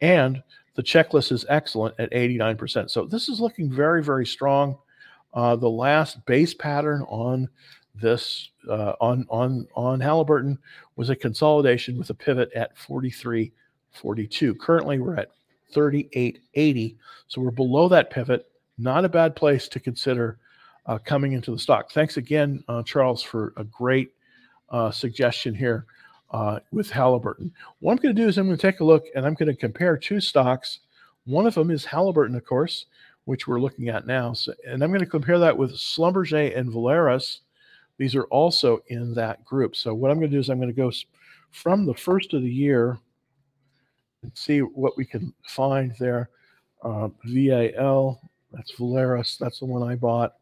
And 0.00 0.42
the 0.74 0.82
checklist 0.82 1.32
is 1.32 1.44
excellent 1.48 1.94
at 1.98 2.10
89%. 2.12 2.90
So 2.90 3.04
this 3.04 3.28
is 3.28 3.40
looking 3.40 3.70
very, 3.70 4.02
very 4.02 4.26
strong. 4.26 4.76
Uh, 5.32 5.56
the 5.56 5.70
last 5.70 6.24
base 6.26 6.54
pattern 6.54 7.02
on 7.02 7.48
this 7.94 8.50
uh, 8.68 8.94
on 9.00 9.24
on 9.28 9.66
on 9.74 10.00
Halliburton 10.00 10.58
was 10.96 11.10
a 11.10 11.16
consolidation 11.16 11.96
with 11.96 12.10
a 12.10 12.14
pivot 12.14 12.52
at 12.54 12.76
43.42. 12.76 14.58
Currently, 14.58 14.98
we're 14.98 15.16
at 15.16 15.30
38.80, 15.74 16.96
so 17.28 17.40
we're 17.40 17.50
below 17.50 17.88
that 17.88 18.10
pivot. 18.10 18.46
Not 18.78 19.04
a 19.04 19.08
bad 19.08 19.36
place 19.36 19.68
to 19.68 19.80
consider 19.80 20.38
uh, 20.86 20.98
coming 20.98 21.32
into 21.32 21.52
the 21.52 21.58
stock. 21.58 21.92
Thanks 21.92 22.16
again, 22.16 22.62
uh, 22.68 22.82
Charles, 22.82 23.22
for 23.22 23.52
a 23.56 23.64
great 23.64 24.12
uh, 24.70 24.90
suggestion 24.90 25.54
here 25.54 25.86
uh, 26.30 26.60
with 26.72 26.90
Halliburton. 26.90 27.52
What 27.80 27.92
I'm 27.92 27.98
going 27.98 28.14
to 28.14 28.22
do 28.22 28.28
is 28.28 28.38
I'm 28.38 28.46
going 28.46 28.56
to 28.56 28.70
take 28.70 28.80
a 28.80 28.84
look 28.84 29.04
and 29.14 29.24
I'm 29.24 29.34
going 29.34 29.48
to 29.48 29.56
compare 29.56 29.96
two 29.96 30.20
stocks. 30.20 30.80
One 31.24 31.46
of 31.46 31.54
them 31.54 31.70
is 31.70 31.84
Halliburton, 31.84 32.36
of 32.36 32.44
course, 32.44 32.86
which 33.24 33.46
we're 33.46 33.60
looking 33.60 33.88
at 33.88 34.06
now, 34.06 34.32
so, 34.34 34.52
and 34.66 34.82
I'm 34.82 34.90
going 34.90 35.00
to 35.00 35.06
compare 35.06 35.38
that 35.38 35.56
with 35.56 35.72
Schlumberger 35.72 36.56
and 36.56 36.70
Valaris 36.70 37.38
these 37.98 38.14
are 38.14 38.24
also 38.24 38.82
in 38.88 39.14
that 39.14 39.44
group. 39.44 39.76
So 39.76 39.94
what 39.94 40.10
I'm 40.10 40.18
going 40.18 40.30
to 40.30 40.36
do 40.36 40.40
is 40.40 40.50
I'm 40.50 40.58
going 40.58 40.68
to 40.68 40.74
go 40.74 40.90
from 41.50 41.86
the 41.86 41.94
first 41.94 42.34
of 42.34 42.42
the 42.42 42.50
year 42.50 42.98
and 44.22 44.32
see 44.34 44.60
what 44.60 44.96
we 44.96 45.04
can 45.04 45.32
find 45.46 45.94
there. 45.98 46.30
Uh, 46.82 47.08
VAL, 47.24 48.20
that's 48.52 48.72
Valaris, 48.72 49.38
that's 49.38 49.60
the 49.60 49.64
one 49.64 49.88
I 49.88 49.94
bought. 49.94 50.34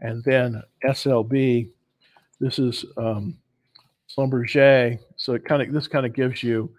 And 0.00 0.24
then 0.24 0.62
SLB, 0.84 1.68
this 2.40 2.58
is 2.58 2.84
um, 2.96 3.36
Schlumberger. 4.08 4.98
So 5.24 5.32
it 5.32 5.46
kind 5.46 5.62
of 5.62 5.72
this 5.72 5.88
kind 5.88 6.04
of 6.04 6.12
gives 6.12 6.42
you 6.42 6.70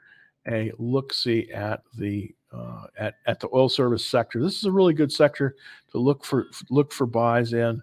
a 0.48 0.72
look 0.78 1.12
see 1.12 1.50
at 1.52 1.82
the 1.98 2.32
uh, 2.54 2.86
at 2.96 3.16
at 3.26 3.40
the 3.40 3.50
oil 3.52 3.70
service 3.70 4.06
sector. 4.06 4.40
This 4.40 4.60
is 4.60 4.66
a 4.66 4.72
really 4.72 4.94
good 4.94 5.12
sector 5.12 5.56
to 5.92 5.98
look 5.98 6.24
for 6.24 6.46
look 6.70 6.94
for 6.94 7.08
buys 7.08 7.54
in 7.54 7.82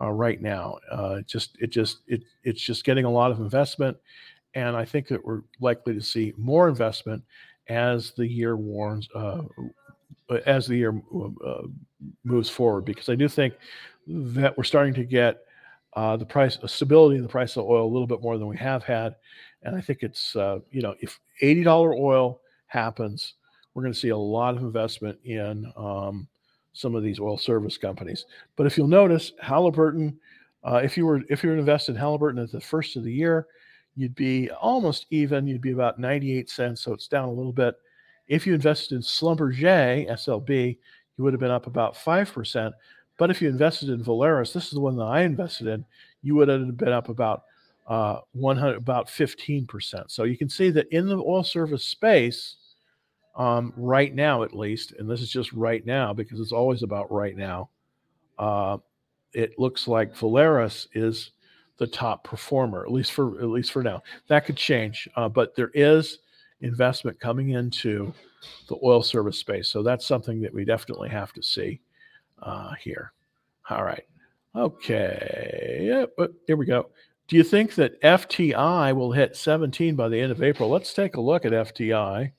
uh, 0.00 0.10
right 0.10 0.40
now. 0.40 0.78
Uh, 0.88 1.22
just 1.22 1.56
it 1.58 1.70
just 1.70 2.02
it 2.06 2.22
it's 2.44 2.62
just 2.62 2.84
getting 2.84 3.04
a 3.04 3.10
lot 3.10 3.32
of 3.32 3.40
investment, 3.40 3.96
and 4.54 4.76
I 4.76 4.84
think 4.84 5.08
that 5.08 5.24
we're 5.24 5.40
likely 5.60 5.94
to 5.94 6.00
see 6.00 6.32
more 6.38 6.68
investment 6.68 7.20
as 7.68 8.12
the 8.12 8.24
year 8.24 8.56
warns 8.56 9.08
uh, 9.16 9.42
as 10.46 10.68
the 10.68 10.76
year 10.76 11.02
uh, 11.44 11.62
moves 12.22 12.48
forward. 12.48 12.84
Because 12.84 13.08
I 13.08 13.16
do 13.16 13.28
think 13.28 13.54
that 14.06 14.56
we're 14.56 14.62
starting 14.62 14.94
to 14.94 15.04
get 15.04 15.40
uh, 15.94 16.16
the 16.16 16.26
price 16.26 16.58
stability 16.66 17.16
in 17.16 17.22
the 17.22 17.28
price 17.28 17.56
of 17.56 17.64
oil 17.64 17.84
a 17.84 17.92
little 17.92 18.06
bit 18.06 18.22
more 18.22 18.38
than 18.38 18.46
we 18.46 18.56
have 18.56 18.82
had, 18.82 19.16
and 19.64 19.74
I 19.74 19.80
think 19.80 20.02
it's 20.02 20.36
uh, 20.36 20.60
you 20.70 20.82
know 20.82 20.94
if 21.00 21.18
eighty 21.40 21.62
dollar 21.62 21.94
oil 21.94 22.40
happens, 22.66 23.34
we're 23.72 23.82
going 23.82 23.92
to 23.92 23.98
see 23.98 24.10
a 24.10 24.16
lot 24.16 24.56
of 24.56 24.62
investment 24.62 25.18
in 25.24 25.72
um, 25.76 26.28
some 26.72 26.94
of 26.94 27.02
these 27.02 27.20
oil 27.20 27.38
service 27.38 27.76
companies. 27.76 28.26
But 28.56 28.66
if 28.66 28.76
you'll 28.76 28.88
notice, 28.88 29.32
Halliburton, 29.40 30.18
uh, 30.64 30.80
if 30.84 30.96
you 30.96 31.06
were 31.06 31.22
if 31.28 31.42
you 31.42 31.50
were 31.50 31.56
invested 31.56 31.92
in 31.92 31.98
Halliburton 31.98 32.42
at 32.42 32.52
the 32.52 32.60
first 32.60 32.96
of 32.96 33.04
the 33.04 33.12
year, 33.12 33.46
you'd 33.96 34.14
be 34.14 34.50
almost 34.50 35.06
even. 35.10 35.46
You'd 35.46 35.60
be 35.60 35.72
about 35.72 35.98
98 35.98 36.50
cents, 36.50 36.82
so 36.82 36.92
it's 36.92 37.08
down 37.08 37.28
a 37.28 37.32
little 37.32 37.52
bit. 37.52 37.76
If 38.26 38.46
you 38.46 38.54
invested 38.54 38.94
in 38.94 39.02
Schlumberger 39.02 40.08
SLB, 40.08 40.78
you 41.16 41.24
would 41.24 41.32
have 41.32 41.40
been 41.40 41.50
up 41.50 41.66
about 41.66 41.96
five 41.96 42.32
percent. 42.32 42.74
But 43.16 43.30
if 43.30 43.40
you 43.40 43.48
invested 43.48 43.90
in 43.90 44.02
Valaris, 44.02 44.52
this 44.52 44.64
is 44.64 44.72
the 44.72 44.80
one 44.80 44.96
that 44.96 45.04
I 45.04 45.22
invested 45.22 45.68
in, 45.68 45.84
you 46.22 46.34
would 46.34 46.48
have 46.48 46.76
been 46.76 46.88
up 46.92 47.08
about 47.08 47.44
uh, 47.86 48.20
100, 48.32 48.76
about 48.76 49.08
15 49.10 49.66
percent. 49.66 50.10
So 50.10 50.24
you 50.24 50.36
can 50.36 50.48
see 50.48 50.70
that 50.70 50.88
in 50.90 51.06
the 51.06 51.18
oil 51.18 51.44
service 51.44 51.84
space, 51.84 52.56
um, 53.36 53.72
right 53.76 54.14
now 54.14 54.42
at 54.42 54.54
least, 54.54 54.92
and 54.98 55.10
this 55.10 55.20
is 55.20 55.30
just 55.30 55.52
right 55.52 55.84
now 55.84 56.12
because 56.12 56.40
it's 56.40 56.52
always 56.52 56.82
about 56.82 57.10
right 57.10 57.36
now. 57.36 57.70
Uh, 58.38 58.78
it 59.32 59.58
looks 59.58 59.88
like 59.88 60.14
Valaris 60.14 60.86
is 60.94 61.32
the 61.76 61.86
top 61.86 62.22
performer, 62.22 62.84
at 62.84 62.92
least 62.92 63.12
for 63.12 63.38
at 63.40 63.48
least 63.48 63.72
for 63.72 63.82
now. 63.82 64.02
That 64.28 64.46
could 64.46 64.56
change, 64.56 65.08
uh, 65.16 65.28
but 65.28 65.56
there 65.56 65.72
is 65.74 66.20
investment 66.60 67.18
coming 67.18 67.50
into 67.50 68.14
the 68.68 68.76
oil 68.82 69.02
service 69.02 69.38
space, 69.38 69.68
so 69.68 69.82
that's 69.82 70.06
something 70.06 70.40
that 70.40 70.54
we 70.54 70.64
definitely 70.64 71.08
have 71.08 71.32
to 71.32 71.42
see 71.42 71.80
uh, 72.40 72.74
here. 72.74 73.12
All 73.68 73.82
right, 73.82 74.04
okay, 74.54 75.80
yeah, 75.82 76.06
but 76.16 76.32
here 76.46 76.56
we 76.56 76.66
go. 76.66 76.90
Do 77.26 77.36
you 77.36 77.42
think 77.42 77.74
that 77.76 78.00
FTI 78.02 78.94
will 78.94 79.12
hit 79.12 79.36
17 79.36 79.96
by 79.96 80.08
the 80.08 80.20
end 80.20 80.30
of 80.30 80.42
April? 80.42 80.68
Let's 80.68 80.92
take 80.92 81.16
a 81.16 81.20
look 81.20 81.44
at 81.44 81.52
FTI 81.52 82.32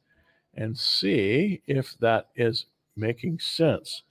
and 0.54 0.78
see 0.78 1.62
if 1.66 1.98
that 2.00 2.28
is 2.36 2.68
making 2.96 3.40
sense. 3.40 4.04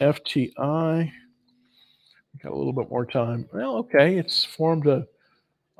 FTI, 0.00 1.12
got 2.42 2.52
a 2.52 2.56
little 2.56 2.72
bit 2.72 2.90
more 2.90 3.04
time. 3.04 3.48
Well, 3.52 3.76
okay, 3.76 4.16
it's 4.16 4.44
formed 4.44 4.86
a 4.86 5.06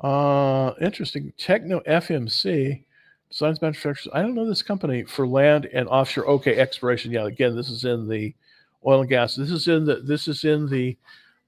uh, 0.05 0.73
interesting 0.79 1.33
Techno 1.37 1.79
FMC 1.81 2.83
Science 3.31 3.61
Manufacturers. 3.61 4.07
I 4.13 4.21
don't 4.21 4.35
know 4.35 4.47
this 4.47 4.63
company 4.63 5.03
for 5.03 5.27
land 5.27 5.67
and 5.73 5.87
offshore. 5.87 6.27
Okay, 6.27 6.57
exploration. 6.57 7.11
Yeah, 7.11 7.25
again, 7.25 7.55
this 7.55 7.69
is 7.69 7.83
in 7.83 8.07
the 8.07 8.33
oil 8.85 9.01
and 9.01 9.09
gas. 9.09 9.35
This 9.35 9.51
is 9.51 9.67
in 9.67 9.85
the 9.85 9.95
this 9.95 10.27
is 10.27 10.43
in 10.43 10.69
the 10.69 10.97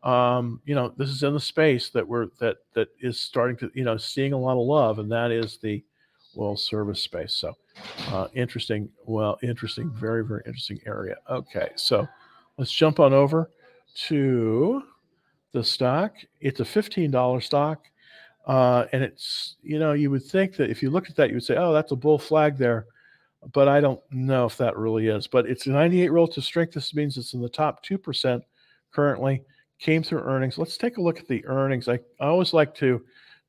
um, 0.04 0.62
you 0.66 0.76
know 0.76 0.94
this 0.98 1.10
is 1.10 1.24
in 1.24 1.34
the 1.34 1.40
space 1.40 1.90
that 1.90 2.08
we're 2.08 2.28
that 2.40 2.58
that 2.74 2.90
is 3.02 3.20
starting 3.20 3.58
to 3.58 3.72
you 3.74 3.84
know 3.84 3.98
seeing 3.98 4.34
a 4.34 4.38
lot 4.38 4.60
of 4.60 4.66
love, 4.66 5.00
and 5.00 5.12
that 5.12 5.32
is 5.32 5.58
the 5.58 5.84
oil 6.38 6.56
service 6.56 7.02
space. 7.02 7.34
So 7.34 7.56
uh, 8.10 8.28
interesting. 8.34 8.90
Well, 9.06 9.38
interesting. 9.42 9.90
Very, 9.92 10.24
very 10.24 10.44
interesting 10.46 10.80
area. 10.86 11.16
Okay, 11.30 11.70
so 11.76 12.08
let's 12.58 12.72
jump 12.72 13.00
on 13.00 13.14
over 13.14 13.50
to 14.08 14.84
the 15.52 15.64
stock. 15.64 16.14
It's 16.40 16.60
a 16.60 16.64
$15 16.64 17.44
stock. 17.44 17.86
Uh, 18.46 18.86
and 18.94 19.04
it's, 19.04 19.58
you 19.62 19.80
know, 19.80 19.94
you 19.94 20.10
would 20.10 20.24
think 20.24 20.56
that 20.56 20.70
if 20.70 20.82
you 20.82 20.90
looked 20.90 21.10
at 21.10 21.16
that, 21.18 21.30
you 21.30 21.36
would 21.36 21.44
say, 21.44 21.58
oh, 21.58 21.74
that's 21.74 21.92
a 21.92 21.96
bull 21.96 22.20
flag 22.20 22.58
there. 22.58 22.86
But 23.54 23.68
I 23.68 23.82
don't 23.82 24.00
know 24.12 24.46
if 24.46 24.58
that 24.58 24.78
really 24.78 25.08
is. 25.08 25.28
But 25.28 25.48
it's 25.48 25.68
a 25.68 25.72
98 25.72 26.10
relative 26.10 26.44
strength. 26.44 26.74
This 26.74 26.96
means 26.96 27.18
it's 27.18 27.34
in 27.34 27.42
the 27.42 27.50
top 27.50 27.86
2% 27.86 28.42
currently. 28.92 29.44
Came 29.80 30.04
through 30.04 30.22
earnings. 30.22 30.58
Let's 30.58 30.78
take 30.78 30.98
a 30.98 31.02
look 31.02 31.20
at 31.20 31.28
the 31.28 31.46
earnings. 31.46 31.88
I, 31.88 32.00
I 32.20 32.28
always 32.28 32.54
like 32.54 32.74
to 32.76 33.04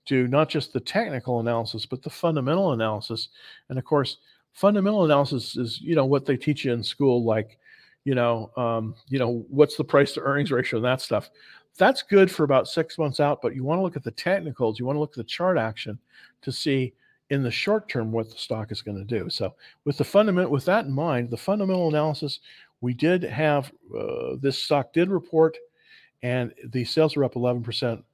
do 0.07 0.27
not 0.27 0.49
just 0.49 0.73
the 0.73 0.81
technical 0.81 1.41
analysis, 1.41 1.87
but 1.87 2.03
the 2.03 2.11
fundamental 2.11 2.73
analysis. 2.73 3.29
And 3.69 3.79
of 3.79 3.85
course, 3.85 4.19
fundamental 4.53 5.05
analysis 5.05 5.57
is 5.57 5.81
you 5.81 5.95
know 5.95 6.07
what 6.07 6.27
they 6.27 6.37
teach 6.37 6.65
you 6.65 6.73
in 6.73 6.83
school, 6.83 7.25
like 7.25 7.59
you 8.05 8.15
know, 8.15 8.51
um, 8.57 8.95
you 9.09 9.19
know, 9.19 9.45
what's 9.51 9.77
the 9.77 9.85
price 9.85 10.13
to 10.13 10.21
earnings 10.21 10.51
ratio 10.51 10.79
and 10.79 10.85
that 10.85 11.01
stuff. 11.01 11.31
That's 11.77 12.03
good 12.03 12.31
for 12.31 12.45
about 12.45 12.67
six 12.67 12.99
months 12.99 13.21
out, 13.21 13.41
but 13.43 13.55
you 13.55 13.63
want 13.65 13.79
to 13.79 13.83
look 13.83 13.97
at 13.97 14.03
the 14.03 14.11
technicals. 14.11 14.79
You 14.79 14.87
want 14.87 14.97
to 14.97 15.01
look 15.01 15.13
at 15.13 15.17
the 15.17 15.25
chart 15.25 15.59
action 15.59 15.99
to 16.43 16.51
see 16.51 16.95
in 17.31 17.43
the 17.43 17.51
short 17.51 17.89
term 17.89 18.11
what 18.11 18.31
the 18.31 18.39
stock 18.39 18.73
is 18.73 18.83
going 18.83 18.97
to 18.97 19.05
do. 19.05 19.29
So, 19.29 19.55
with 19.85 19.99
the 19.99 20.05
fundamental, 20.05 20.51
with 20.51 20.65
that 20.65 20.87
in 20.87 20.93
mind, 20.93 21.31
the 21.31 21.37
fundamental 21.37 21.89
analysis, 21.89 22.41
we 22.81 22.95
did 22.95 23.23
have 23.25 23.71
uh, 23.97 24.37
this 24.41 24.63
stock 24.63 24.93
did 24.93 25.11
report, 25.11 25.57
and 26.23 26.53
the 26.65 26.85
sales 26.85 27.17
were 27.17 27.25
up 27.25 27.37
11 27.37 27.63
percent. 27.63 28.05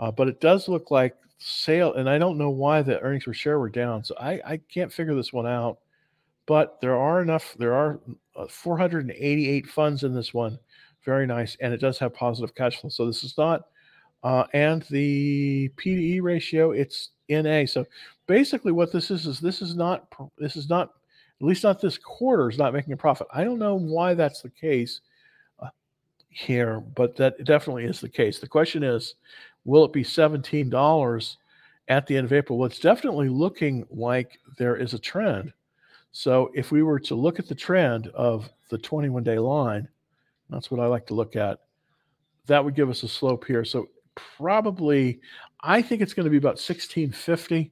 Uh, 0.00 0.10
but 0.10 0.28
it 0.28 0.40
does 0.40 0.68
look 0.68 0.90
like 0.90 1.16
sale, 1.38 1.94
and 1.94 2.08
I 2.08 2.18
don't 2.18 2.38
know 2.38 2.50
why 2.50 2.82
the 2.82 3.00
earnings 3.00 3.24
per 3.24 3.32
share 3.32 3.58
were 3.58 3.68
down. 3.68 4.04
So 4.04 4.14
I, 4.18 4.40
I 4.44 4.56
can't 4.68 4.92
figure 4.92 5.14
this 5.14 5.32
one 5.32 5.46
out. 5.46 5.78
But 6.46 6.80
there 6.80 6.96
are 6.96 7.22
enough, 7.22 7.54
there 7.58 7.74
are 7.74 8.00
uh, 8.34 8.46
488 8.48 9.66
funds 9.68 10.02
in 10.02 10.14
this 10.14 10.34
one. 10.34 10.58
Very 11.04 11.26
nice. 11.26 11.56
And 11.60 11.72
it 11.72 11.80
does 11.80 11.98
have 11.98 12.14
positive 12.14 12.54
cash 12.54 12.80
flow. 12.80 12.90
So 12.90 13.06
this 13.06 13.24
is 13.24 13.36
not, 13.38 13.66
uh, 14.24 14.44
and 14.52 14.82
the 14.90 15.68
PDE 15.76 16.20
ratio, 16.22 16.72
it's 16.72 17.10
NA. 17.28 17.66
So 17.66 17.86
basically 18.26 18.72
what 18.72 18.92
this 18.92 19.10
is, 19.10 19.26
is 19.26 19.40
this 19.40 19.62
is 19.62 19.74
not, 19.74 20.06
this 20.38 20.56
is 20.56 20.68
not, 20.68 20.90
at 21.40 21.46
least 21.46 21.64
not 21.64 21.80
this 21.80 21.98
quarter 21.98 22.50
is 22.50 22.58
not 22.58 22.72
making 22.72 22.92
a 22.92 22.96
profit. 22.96 23.26
I 23.32 23.44
don't 23.44 23.58
know 23.58 23.74
why 23.74 24.14
that's 24.14 24.42
the 24.42 24.50
case 24.50 25.00
here, 26.32 26.80
but 26.80 27.16
that 27.16 27.44
definitely 27.44 27.84
is 27.84 28.00
the 28.00 28.08
case. 28.08 28.38
The 28.38 28.48
question 28.48 28.82
is, 28.82 29.14
Will 29.64 29.84
it 29.84 29.92
be 29.92 30.02
$17 30.02 31.36
at 31.88 32.06
the 32.06 32.16
end 32.16 32.24
of 32.24 32.32
April? 32.32 32.58
Well, 32.58 32.66
it's 32.66 32.78
definitely 32.78 33.28
looking 33.28 33.86
like 33.90 34.38
there 34.58 34.76
is 34.76 34.94
a 34.94 34.98
trend. 34.98 35.52
So 36.10 36.50
if 36.54 36.72
we 36.72 36.82
were 36.82 37.00
to 37.00 37.14
look 37.14 37.38
at 37.38 37.48
the 37.48 37.54
trend 37.54 38.08
of 38.08 38.50
the 38.70 38.78
21 38.78 39.22
day 39.22 39.38
line, 39.38 39.88
that's 40.50 40.70
what 40.70 40.80
I 40.80 40.86
like 40.86 41.06
to 41.06 41.14
look 41.14 41.36
at, 41.36 41.60
that 42.46 42.64
would 42.64 42.74
give 42.74 42.90
us 42.90 43.02
a 43.02 43.08
slope 43.08 43.44
here. 43.46 43.64
So 43.64 43.88
probably, 44.14 45.20
I 45.60 45.80
think 45.80 46.02
it's 46.02 46.12
going 46.12 46.24
to 46.24 46.30
be 46.30 46.36
about 46.36 46.58
1650. 46.58 47.70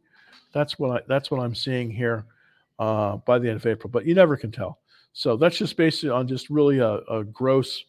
That's 0.53 0.79
what 0.79 1.03
I, 1.03 1.05
that's 1.07 1.31
what 1.31 1.41
I'm 1.41 1.55
seeing 1.55 1.91
here 1.91 2.25
uh, 2.79 3.17
by 3.17 3.39
the 3.39 3.49
end 3.49 3.57
of 3.57 3.67
April, 3.67 3.91
but 3.91 4.07
you 4.07 4.15
never 4.15 4.37
can 4.37 4.51
tell. 4.51 4.79
So 5.13 5.37
that's 5.37 5.59
just 5.59 5.77
based 5.77 6.05
on 6.05 6.29
just 6.29 6.51
really 6.51 6.79
a, 6.79 6.99
a 7.11 7.25
gross 7.25 7.85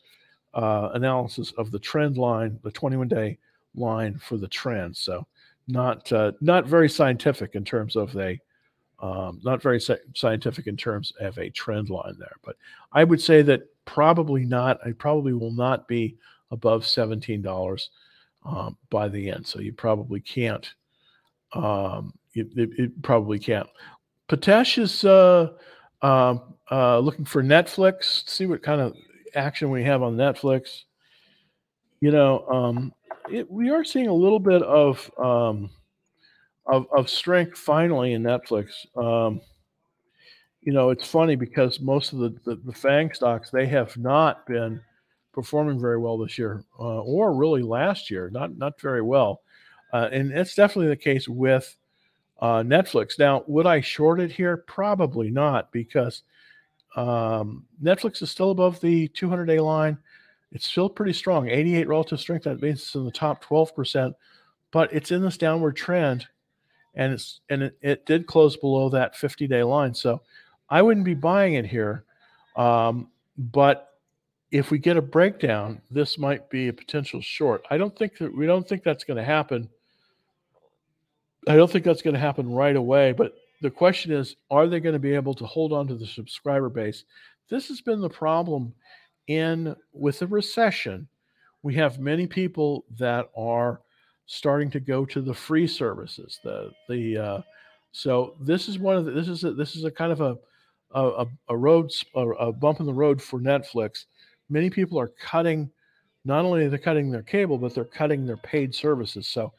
uh, 0.54 0.90
analysis 0.94 1.52
of 1.58 1.72
the 1.72 1.80
trend 1.80 2.18
line, 2.18 2.60
the 2.64 2.72
21 2.72 3.08
day 3.08 3.38
line 3.76 4.18
for 4.20 4.38
the 4.38 4.48
trend. 4.48 4.96
So 4.96 5.26
not 5.68 6.12
uh, 6.12 6.34
not 6.42 6.66
very 6.66 6.90
scientific 6.90 7.56
in 7.56 7.64
terms 7.64 7.96
of 7.96 8.16
a 8.18 8.40
um, 9.00 9.40
not 9.44 9.62
very 9.62 9.80
scientific 10.14 10.68
in 10.68 10.78
terms 10.78 11.12
of 11.20 11.38
a 11.38 11.50
trend 11.50 11.90
line 11.90 12.16
there. 12.20 12.36
But 12.44 12.56
I 12.92 13.04
would 13.04 13.22
say 13.22 13.42
that 13.44 13.64
probably 13.86 14.46
not. 14.46 14.80
I 14.86 14.92
probably 14.92 15.34
will 15.34 15.52
not 15.52 15.88
be 15.88 16.18
above 16.52 16.86
seventeen 16.86 17.42
dollars 17.42 17.90
um, 18.46 18.78
by 18.90 19.08
the 19.08 19.30
end. 19.30 19.46
So 19.48 19.60
you 19.60 19.74
probably 19.74 20.20
can't. 20.20 20.72
Um, 21.54 22.14
it, 22.34 22.48
it, 22.56 22.70
it, 22.78 23.02
probably 23.02 23.38
can't. 23.40 23.68
Patesh 24.30 24.82
is 24.82 25.04
uh, 25.04 25.52
uh, 26.02 26.38
uh, 26.72 27.00
looking 27.00 27.26
for 27.26 27.44
Netflix. 27.44 28.28
See 28.30 28.46
what 28.46 28.64
kind 28.64 28.80
of 28.80 28.96
action 29.36 29.70
we 29.70 29.84
have 29.84 30.02
on 30.04 30.16
Netflix. 30.16 30.84
You 32.00 32.12
know, 32.12 32.48
um, 32.48 32.94
it, 33.30 33.50
we 33.50 33.70
are 33.70 33.84
seeing 33.84 34.08
a 34.08 34.14
little 34.14 34.40
bit 34.40 34.62
of 34.64 35.12
um, 35.18 35.70
of, 36.66 36.88
of 36.96 37.10
strength 37.10 37.58
finally 37.58 38.14
in 38.14 38.24
Netflix. 38.24 38.86
Um, 38.96 39.42
you 40.62 40.74
know, 40.74 40.92
it's 40.92 41.08
funny 41.08 41.36
because 41.36 41.80
most 41.80 42.14
of 42.14 42.20
the, 42.20 42.30
the, 42.46 42.56
the 42.66 42.74
FANG 42.74 43.14
stocks 43.14 43.50
they 43.50 43.66
have 43.68 43.98
not 43.98 44.46
been 44.46 44.80
performing 45.34 45.80
very 45.80 45.98
well 45.98 46.18
this 46.18 46.38
year, 46.38 46.64
uh, 46.80 47.02
or 47.02 47.34
really 47.34 47.64
last 47.64 48.12
year, 48.12 48.30
not 48.30 48.58
not 48.58 48.80
very 48.80 49.02
well, 49.02 49.42
uh, 49.94 50.10
and 50.12 50.32
it's 50.32 50.56
definitely 50.56 50.90
the 50.90 50.96
case 50.96 51.28
with 51.28 51.76
uh, 52.42 52.64
Netflix. 52.64 53.18
Now, 53.18 53.44
would 53.48 53.68
I 53.68 53.82
short 53.82 54.20
it 54.20 54.32
here? 54.32 54.58
Probably 54.58 55.30
not, 55.30 55.72
because 55.72 56.24
um, 56.96 57.66
Netflix 57.82 58.22
is 58.22 58.30
still 58.30 58.52
above 58.52 58.80
the 58.82 59.08
200 59.10 59.46
day 59.46 59.60
line 59.60 59.98
it's 60.52 60.70
still 60.70 60.90
pretty 60.90 61.14
strong 61.14 61.50
88 61.50 61.88
relative 61.88 62.20
strength 62.20 62.44
that 62.44 62.62
means 62.62 62.82
it's 62.82 62.96
in 62.96 63.06
the 63.06 63.12
top 63.12 63.44
12% 63.44 64.14
but 64.72 64.92
it's 64.94 65.12
in 65.12 65.22
this 65.22 65.38
downward 65.38 65.76
trend 65.76 66.28
and 66.96 67.14
it's 67.14 67.40
and 67.50 67.64
it, 67.64 67.78
it 67.82 68.06
did 68.06 68.28
close 68.28 68.58
below 68.58 68.90
that 68.90 69.16
50 69.16 69.48
day 69.48 69.64
line 69.64 69.94
so 69.94 70.22
i 70.70 70.82
wouldn't 70.82 71.06
be 71.06 71.14
buying 71.14 71.54
it 71.54 71.66
here 71.66 72.04
Um, 72.56 73.10
but 73.38 73.92
if 74.52 74.72
we 74.72 74.78
get 74.78 74.98
a 74.98 75.02
breakdown, 75.02 75.82
this 75.90 76.18
might 76.18 76.50
be 76.50 76.68
a 76.68 76.74
potential 76.74 77.22
short. 77.22 77.64
I 77.70 77.78
don't 77.78 77.98
think 77.98 78.18
that 78.18 78.36
we 78.36 78.46
don't 78.46 78.68
think 78.68 78.84
that's 78.84 79.04
going 79.06 79.18
to 79.18 79.24
happen. 79.24 79.70
I 81.48 81.56
don't 81.56 81.72
think 81.72 81.86
that's 81.86 82.02
going 82.02 82.14
to 82.14 82.20
happen 82.20 82.52
right 82.52 82.76
away. 82.76 83.14
But 83.14 83.34
the 83.62 83.72
question 83.72 84.12
is, 84.12 84.36
are 84.50 84.68
they 84.68 84.80
going 84.80 84.94
to 84.94 85.00
be 85.00 85.14
able 85.14 85.36
to 85.36 85.46
hold 85.46 85.72
on 85.72 85.88
to 85.88 85.96
the 85.96 86.08
subscriber 86.08 86.70
base? 86.70 87.06
This 87.50 87.68
has 87.68 87.80
been 87.80 88.02
the 88.02 88.10
problem 88.10 88.74
in 89.28 89.76
with 89.94 90.20
the 90.20 90.28
recession. 90.28 91.08
We 91.64 91.76
have 91.76 92.00
many 92.00 92.26
people 92.28 92.86
that 92.98 93.30
are 93.38 93.82
starting 94.26 94.72
to 94.72 94.80
go 94.80 95.06
to 95.06 95.22
the 95.22 95.34
free 95.34 95.68
services. 95.68 96.40
The 96.44 96.72
the 96.90 97.18
uh, 97.18 97.42
so 97.92 98.36
this 98.40 98.68
is 98.68 98.80
one 98.80 98.98
of 98.98 99.06
the, 99.06 99.12
this 99.12 99.28
is 99.28 99.44
a, 99.44 99.54
this 99.54 99.76
is 99.76 99.84
a 99.84 99.92
kind 99.92 100.12
of 100.12 100.22
a 100.22 100.38
a, 100.94 101.26
a 101.50 101.56
road 101.56 101.92
a 102.16 102.52
bump 102.52 102.80
in 102.80 102.86
the 102.86 102.94
road 102.94 103.22
for 103.22 103.40
Netflix. 103.40 104.06
Many 104.50 104.70
people 104.70 105.00
are 105.00 105.12
cutting. 105.20 105.70
Not 106.26 106.46
only 106.46 106.66
are 106.66 106.70
they 106.70 106.78
cutting 106.78 107.12
their 107.12 107.24
cable, 107.24 107.58
but 107.58 107.74
they're 107.74 107.86
cutting 107.86 108.26
their 108.26 108.38
paid 108.38 108.76
services. 108.76 109.28
So 109.28 109.54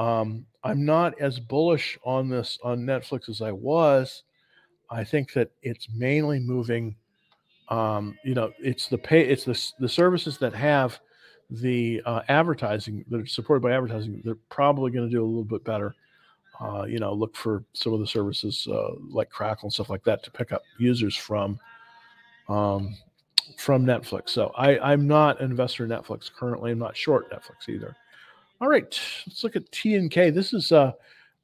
um, 0.00 0.46
I'm 0.64 0.84
not 0.84 1.18
as 1.20 1.38
bullish 1.38 1.98
on 2.04 2.28
this 2.28 2.58
on 2.64 2.80
Netflix 2.80 3.28
as 3.28 3.40
I 3.40 3.52
was. 3.52 4.24
I 4.90 5.04
think 5.04 5.32
that 5.34 5.52
it's 5.62 5.88
mainly 5.94 6.40
moving. 6.40 6.96
Um, 7.68 8.18
you 8.24 8.34
know, 8.34 8.52
it's 8.58 8.88
the 8.88 8.98
pay, 8.98 9.22
it's 9.22 9.44
the 9.44 9.72
the 9.78 9.88
services 9.88 10.38
that 10.38 10.54
have 10.54 10.98
the 11.50 12.02
uh, 12.04 12.22
advertising 12.28 13.04
that 13.08 13.20
are 13.20 13.26
supported 13.26 13.62
by 13.62 13.72
advertising. 13.72 14.20
They're 14.24 14.34
probably 14.48 14.90
going 14.90 15.08
to 15.08 15.14
do 15.14 15.22
a 15.22 15.26
little 15.26 15.44
bit 15.44 15.62
better 15.64 15.94
uh, 16.60 16.84
you 16.84 16.98
know, 16.98 17.12
look 17.12 17.34
for 17.36 17.64
some 17.72 17.94
of 17.94 18.00
the 18.00 18.06
services 18.06 18.68
uh, 18.70 18.90
like 19.08 19.30
Crackle 19.30 19.66
and 19.66 19.72
stuff 19.72 19.88
like 19.88 20.04
that 20.04 20.22
to 20.24 20.30
pick 20.30 20.52
up 20.52 20.62
users 20.78 21.16
from 21.16 21.58
um, 22.48 22.96
from 23.56 23.86
Netflix. 23.86 24.30
So 24.30 24.52
I, 24.56 24.78
I'm 24.78 25.06
not 25.06 25.40
an 25.40 25.50
investor 25.50 25.84
in 25.84 25.90
Netflix 25.90 26.30
currently. 26.30 26.72
I'm 26.72 26.78
not 26.78 26.96
short 26.96 27.30
Netflix 27.32 27.68
either. 27.68 27.96
All 28.60 28.68
right, 28.68 29.00
let's 29.26 29.42
look 29.42 29.56
at 29.56 29.70
TNK. 29.70 30.34
This 30.34 30.52
is 30.52 30.70
uh, 30.70 30.92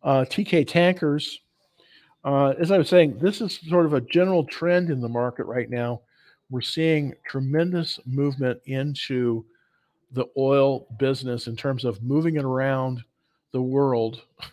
uh, 0.03 0.25
Teekay 0.29 0.67
Tankers. 0.67 1.41
Uh, 2.25 2.51
as 2.59 2.71
I 2.71 2.79
was 2.79 2.89
saying, 2.89 3.19
this 3.19 3.41
is 3.41 3.59
sort 3.69 3.87
of 3.87 3.95
a 3.95 4.01
general 4.01 4.45
trend 4.45 4.91
in 4.91 5.01
the 5.01 5.09
market 5.09 5.45
right 5.45 5.71
now. 5.71 6.03
We're 6.51 6.61
seeing 6.61 7.15
tremendous 7.27 7.99
movement 8.05 8.61
into 8.67 9.45
the 10.13 10.27
oil 10.37 10.87
business 10.99 11.47
in 11.47 11.57
terms 11.57 11.85
of 11.85 12.03
moving 12.03 12.37
it 12.37 12.45
around 12.45 13.03
the 13.53 13.63
world 13.63 14.23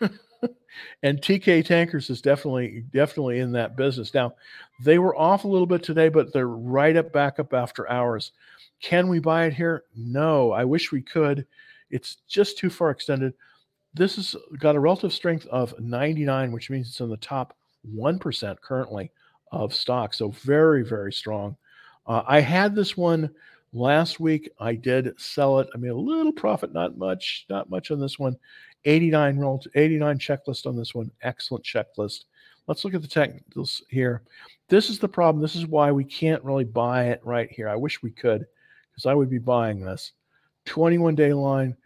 and 1.02 1.20
Teekay 1.20 1.64
Tankers 1.64 2.10
is 2.10 2.20
definitely 2.20 2.84
definitely 2.92 3.40
in 3.40 3.52
that 3.52 3.76
business. 3.76 4.14
Now, 4.14 4.34
they 4.82 4.98
were 4.98 5.16
off 5.16 5.44
a 5.44 5.48
little 5.48 5.66
bit 5.66 5.82
today, 5.82 6.08
but 6.08 6.32
they're 6.32 6.48
right 6.48 6.96
up 6.96 7.12
back 7.12 7.38
up 7.38 7.52
after 7.54 7.88
hours. 7.90 8.32
Can 8.80 9.08
we 9.08 9.18
buy 9.18 9.46
it 9.46 9.54
here? 9.54 9.84
No. 9.96 10.52
I 10.52 10.64
wish 10.64 10.92
we 10.92 11.02
could. 11.02 11.46
It's 11.90 12.16
just 12.28 12.58
too 12.58 12.70
far 12.70 12.90
extended. 12.90 13.34
This 13.94 14.16
has 14.16 14.36
got 14.58 14.76
a 14.76 14.80
relative 14.80 15.12
strength 15.12 15.46
of 15.46 15.78
99, 15.78 16.52
which 16.52 16.70
means 16.70 16.88
it's 16.88 17.00
in 17.00 17.08
the 17.08 17.16
top 17.18 17.56
1% 17.94 18.60
currently 18.60 19.10
of 19.52 19.74
stock. 19.74 20.14
So 20.14 20.30
very, 20.30 20.84
very 20.84 21.12
strong. 21.12 21.56
Uh, 22.06 22.22
I 22.26 22.40
had 22.40 22.74
this 22.74 22.96
one 22.96 23.30
last 23.72 24.20
week. 24.20 24.50
I 24.58 24.74
did 24.74 25.18
sell 25.20 25.60
it. 25.60 25.68
I 25.74 25.78
made 25.78 25.88
a 25.88 25.96
little 25.96 26.32
profit, 26.32 26.72
not 26.72 26.98
much, 26.98 27.46
not 27.48 27.70
much 27.70 27.90
on 27.90 28.00
this 28.00 28.18
one. 28.18 28.36
89 28.84 29.38
roll 29.38 29.62
89 29.74 30.18
checklist 30.18 30.66
on 30.66 30.76
this 30.76 30.94
one. 30.94 31.10
Excellent 31.22 31.64
checklist. 31.64 32.24
Let's 32.66 32.84
look 32.84 32.94
at 32.94 33.02
the 33.02 33.08
technicals 33.08 33.82
here. 33.88 34.22
This 34.68 34.88
is 34.88 34.98
the 34.98 35.08
problem. 35.08 35.42
This 35.42 35.54
is 35.54 35.66
why 35.66 35.92
we 35.92 36.04
can't 36.04 36.42
really 36.44 36.64
buy 36.64 37.06
it 37.06 37.20
right 37.24 37.50
here. 37.50 37.68
I 37.68 37.76
wish 37.76 38.02
we 38.02 38.10
could 38.10 38.46
because 38.90 39.06
I 39.06 39.14
would 39.14 39.30
be 39.30 39.38
buying 39.38 39.80
this. 39.80 40.12
21 40.66 41.14
day 41.14 41.32
line 41.32 41.76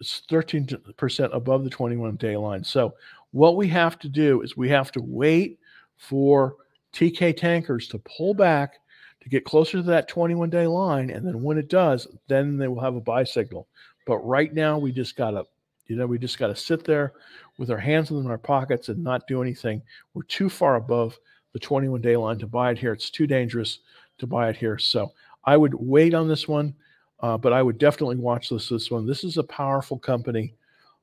is 0.00 0.22
13% 0.30 1.34
above 1.34 1.64
the 1.64 1.70
21 1.70 2.16
day 2.16 2.36
line. 2.36 2.64
So 2.64 2.94
what 3.32 3.56
we 3.56 3.68
have 3.68 3.98
to 4.00 4.08
do 4.08 4.42
is 4.42 4.56
we 4.56 4.68
have 4.68 4.92
to 4.92 5.02
wait 5.02 5.58
for 5.96 6.56
Teekay 6.92 7.36
tankers 7.36 7.88
to 7.88 7.98
pull 7.98 8.34
back 8.34 8.74
to 9.20 9.28
get 9.28 9.44
closer 9.44 9.78
to 9.78 9.82
that 9.82 10.08
21 10.08 10.50
day 10.50 10.66
line. 10.66 11.10
And 11.10 11.26
then 11.26 11.42
when 11.42 11.58
it 11.58 11.68
does, 11.68 12.06
then 12.28 12.56
they 12.56 12.68
will 12.68 12.80
have 12.80 12.96
a 12.96 13.00
buy 13.00 13.24
signal. 13.24 13.68
But 14.06 14.18
right 14.18 14.54
now, 14.54 14.78
we 14.78 14.92
just 14.92 15.16
got 15.16 15.32
to 15.32 15.44
you 15.88 15.96
know, 15.96 16.06
we 16.06 16.18
just 16.18 16.38
got 16.38 16.48
to 16.48 16.56
sit 16.56 16.84
there 16.84 17.14
with 17.56 17.70
our 17.70 17.78
hands 17.78 18.10
in 18.10 18.26
our 18.26 18.38
pockets 18.38 18.88
and 18.88 19.02
not 19.02 19.26
do 19.26 19.42
anything. 19.42 19.82
We're 20.14 20.22
too 20.24 20.50
far 20.50 20.76
above 20.76 21.18
the 21.52 21.58
21 21.58 22.00
day 22.02 22.16
line 22.16 22.38
to 22.38 22.46
buy 22.46 22.70
it 22.70 22.78
here. 22.78 22.92
It's 22.92 23.10
too 23.10 23.26
dangerous 23.26 23.80
to 24.18 24.26
buy 24.26 24.50
it 24.50 24.56
here. 24.56 24.78
So 24.78 25.12
I 25.44 25.56
would 25.56 25.74
wait 25.74 26.12
on 26.12 26.28
this 26.28 26.46
one, 26.46 26.74
uh, 27.20 27.36
but 27.36 27.52
I 27.52 27.62
would 27.62 27.78
definitely 27.78 28.16
watch 28.16 28.48
this 28.48 28.68
this 28.68 28.90
one. 28.90 29.06
This 29.06 29.24
is 29.24 29.36
a 29.36 29.42
powerful 29.42 29.98
company. 29.98 30.54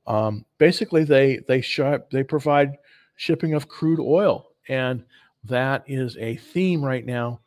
Um, 0.06 0.44
basically, 0.58 1.04
they 1.04 1.38
they 1.48 1.60
ship, 1.60 2.10
they 2.10 2.22
provide 2.22 2.78
shipping 3.16 3.54
of 3.54 3.68
crude 3.68 4.00
oil, 4.00 4.48
and 4.68 5.04
that 5.44 5.84
is 5.86 6.16
a 6.18 6.36
theme 6.36 6.84
right 6.84 7.04
now 7.04 7.40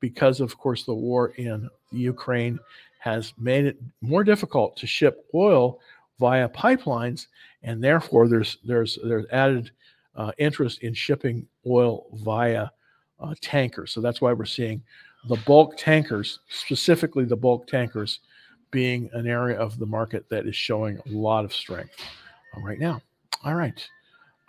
because, 0.00 0.40
of 0.40 0.56
course, 0.58 0.84
the 0.84 0.94
war 0.94 1.28
in 1.36 1.68
Ukraine 1.90 2.58
has 2.98 3.32
made 3.38 3.66
it 3.66 3.78
more 4.00 4.24
difficult 4.24 4.76
to 4.76 4.86
ship 4.86 5.26
oil 5.34 5.78
via 6.18 6.48
pipelines, 6.48 7.28
and 7.62 7.82
therefore 7.82 8.28
there's 8.28 8.58
there's 8.64 8.98
there's 9.04 9.26
added 9.30 9.70
uh, 10.16 10.32
interest 10.38 10.82
in 10.82 10.94
shipping 10.94 11.46
oil 11.66 12.06
via 12.14 12.68
uh, 13.20 13.34
tankers. 13.40 13.92
So 13.92 14.00
that's 14.00 14.20
why 14.20 14.32
we're 14.32 14.44
seeing 14.44 14.82
the 15.28 15.36
bulk 15.46 15.76
tankers, 15.76 16.40
specifically 16.48 17.24
the 17.24 17.36
bulk 17.36 17.66
tankers, 17.66 18.20
being 18.70 19.08
an 19.12 19.26
area 19.26 19.58
of 19.58 19.78
the 19.78 19.86
market 19.86 20.28
that 20.28 20.46
is 20.46 20.56
showing 20.56 20.98
a 20.98 21.10
lot 21.10 21.44
of 21.44 21.52
strength 21.52 21.94
uh, 22.56 22.60
right 22.60 22.78
now. 22.78 23.00
All 23.44 23.54
right. 23.54 23.88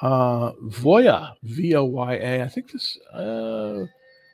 Uh, 0.02 0.52
Voya, 0.66 1.34
V 1.44 1.76
O 1.76 1.86
Y 1.86 2.14
A. 2.16 2.44
I 2.44 2.48
think 2.48 2.72
this 2.72 2.98
uh, 3.14 3.86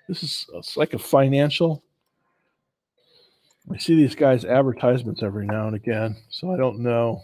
this 0.08 0.24
is 0.24 0.46
it's 0.54 0.76
like 0.76 0.94
a 0.94 1.00
financial 1.00 1.84
I 3.72 3.78
see 3.78 3.96
these 3.96 4.16
guys' 4.16 4.44
advertisements 4.44 5.24
every 5.24 5.46
now 5.46 5.68
and 5.68 5.76
again, 5.76 6.18
so 6.30 6.52
I 6.52 6.58
don't 6.58 6.80
know. 6.80 7.24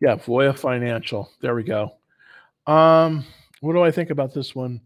Yeah, 0.00 0.16
Voya 0.16 0.56
Financial. 0.56 1.28
There 1.40 1.54
we 1.54 1.64
go. 1.64 1.94
Um, 2.66 3.24
what 3.60 3.72
do 3.72 3.82
I 3.82 3.90
think 3.90 4.10
about 4.10 4.32
this 4.32 4.54
one? 4.54 4.80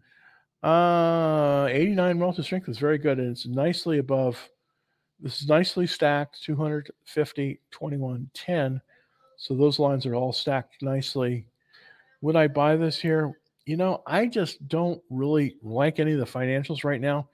Uh, 0.62 1.68
89 1.70 2.18
relative 2.18 2.44
strength 2.44 2.68
is 2.68 2.78
very 2.78 2.98
good, 2.98 3.18
and 3.18 3.30
it's 3.30 3.46
nicely 3.46 3.98
above. 3.98 4.48
This 5.20 5.40
is 5.40 5.48
nicely 5.48 5.86
stacked 5.86 6.42
250, 6.42 7.60
21, 7.70 8.30
10. 8.34 8.80
So 9.36 9.54
those 9.54 9.78
lines 9.78 10.04
are 10.06 10.14
all 10.14 10.32
stacked 10.32 10.82
nicely. 10.82 11.46
Would 12.22 12.36
I 12.36 12.48
buy 12.48 12.76
this 12.76 12.98
here? 12.98 13.38
You 13.66 13.76
know, 13.76 14.02
I 14.06 14.26
just 14.26 14.66
don't 14.68 15.00
really 15.10 15.56
like 15.62 16.00
any 16.00 16.12
of 16.12 16.18
the 16.18 16.24
financials 16.24 16.84
right 16.84 17.00
now. 17.00 17.28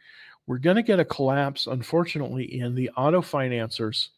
We're 0.46 0.58
going 0.58 0.76
to 0.76 0.82
get 0.82 1.00
a 1.00 1.04
collapse, 1.04 1.66
unfortunately, 1.66 2.60
in 2.60 2.74
the 2.74 2.90
auto 2.90 3.22
financiers 3.22 4.10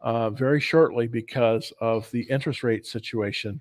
uh, 0.00 0.30
very 0.30 0.60
shortly 0.60 1.06
because 1.06 1.72
of 1.80 2.10
the 2.10 2.22
interest 2.22 2.62
rate 2.62 2.86
situation. 2.86 3.60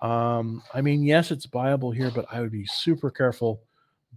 Um, 0.00 0.62
I 0.72 0.80
mean, 0.80 1.02
yes, 1.02 1.30
it's 1.30 1.46
buyable 1.46 1.94
here, 1.94 2.12
but 2.14 2.26
I 2.30 2.40
would 2.40 2.52
be 2.52 2.66
super 2.66 3.10
careful 3.10 3.60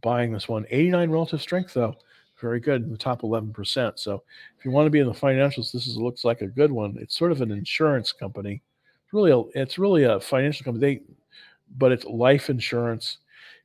buying 0.01 0.31
this 0.31 0.47
one. 0.47 0.65
89 0.69 1.09
relative 1.09 1.41
strength, 1.41 1.73
though, 1.73 1.95
very 2.39 2.59
good 2.59 2.83
in 2.83 2.91
the 2.91 2.97
top 2.97 3.21
11%. 3.21 3.99
So 3.99 4.23
if 4.57 4.65
you 4.65 4.71
want 4.71 4.85
to 4.85 4.91
be 4.91 4.99
in 4.99 5.07
the 5.07 5.13
financials, 5.13 5.71
this 5.71 5.87
is 5.87 5.97
looks 5.97 6.23
like 6.23 6.41
a 6.41 6.47
good 6.47 6.71
one. 6.71 6.97
It's 6.99 7.17
sort 7.17 7.31
of 7.31 7.41
an 7.41 7.51
insurance 7.51 8.11
company. 8.11 8.61
It's 9.03 9.13
really 9.13 9.31
a, 9.31 9.39
it's 9.59 9.79
really 9.79 10.03
a 10.03 10.19
financial 10.19 10.63
company. 10.63 10.95
They, 10.95 11.13
but 11.77 11.91
it's 11.91 12.05
life 12.05 12.49
insurance 12.49 13.17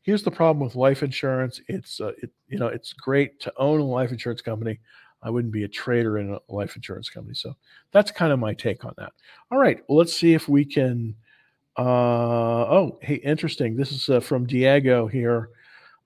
here's 0.03 0.23
the 0.23 0.31
problem 0.31 0.65
with 0.65 0.75
life 0.75 1.03
insurance 1.03 1.61
it's 1.69 2.01
uh, 2.01 2.13
it, 2.23 2.31
you 2.49 2.59
know 2.59 2.67
it's 2.67 2.93
great 2.93 3.41
to 3.41 3.53
own 3.57 3.81
a 3.81 3.85
life 3.85 4.11
insurance 4.11 4.43
company 4.43 4.79
i 5.23 5.31
wouldn't 5.31 5.53
be 5.53 5.65
a 5.65 5.69
trader 5.69 6.19
in 6.19 6.33
a 6.35 6.53
life 6.53 6.77
insurance 6.77 7.09
company 7.09 7.35
so 7.35 7.55
that's 7.93 8.11
kind 8.11 8.33
of 8.33 8.39
my 8.39 8.53
take 8.53 8.85
on 8.85 8.93
that 8.99 9.13
all 9.51 9.59
right 9.59 9.83
well 9.89 9.99
let's 9.99 10.15
see 10.15 10.35
if 10.35 10.49
we 10.49 10.65
can 10.65 11.15
uh, 11.79 12.67
oh 12.69 12.99
hey 13.01 13.15
interesting 13.17 13.77
this 13.77 13.93
is 13.93 14.09
uh, 14.09 14.21
from 14.21 14.47
diego 14.47 15.07
here 15.07 15.51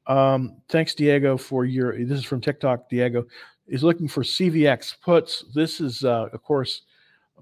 um, 0.06 0.56
thanks 0.68 0.94
diego 0.94 1.36
for 1.36 1.64
your 1.64 1.96
this 2.04 2.18
is 2.18 2.24
from 2.24 2.40
tiktok 2.40 2.88
diego 2.88 3.24
is 3.66 3.82
looking 3.82 4.08
for 4.08 4.22
cvx 4.22 4.94
puts 5.00 5.44
this 5.54 5.80
is 5.80 6.04
uh, 6.04 6.28
of 6.32 6.42
course 6.42 6.82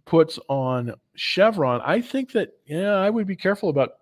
puts 0.05 0.39
on 0.49 0.93
chevron 1.15 1.81
i 1.85 2.01
think 2.01 2.33
that 2.33 2.51
yeah 2.67 2.95
i 2.95 3.11
would 3.11 3.27
be 3.27 3.37
careful 3.37 3.69
about 3.69 3.93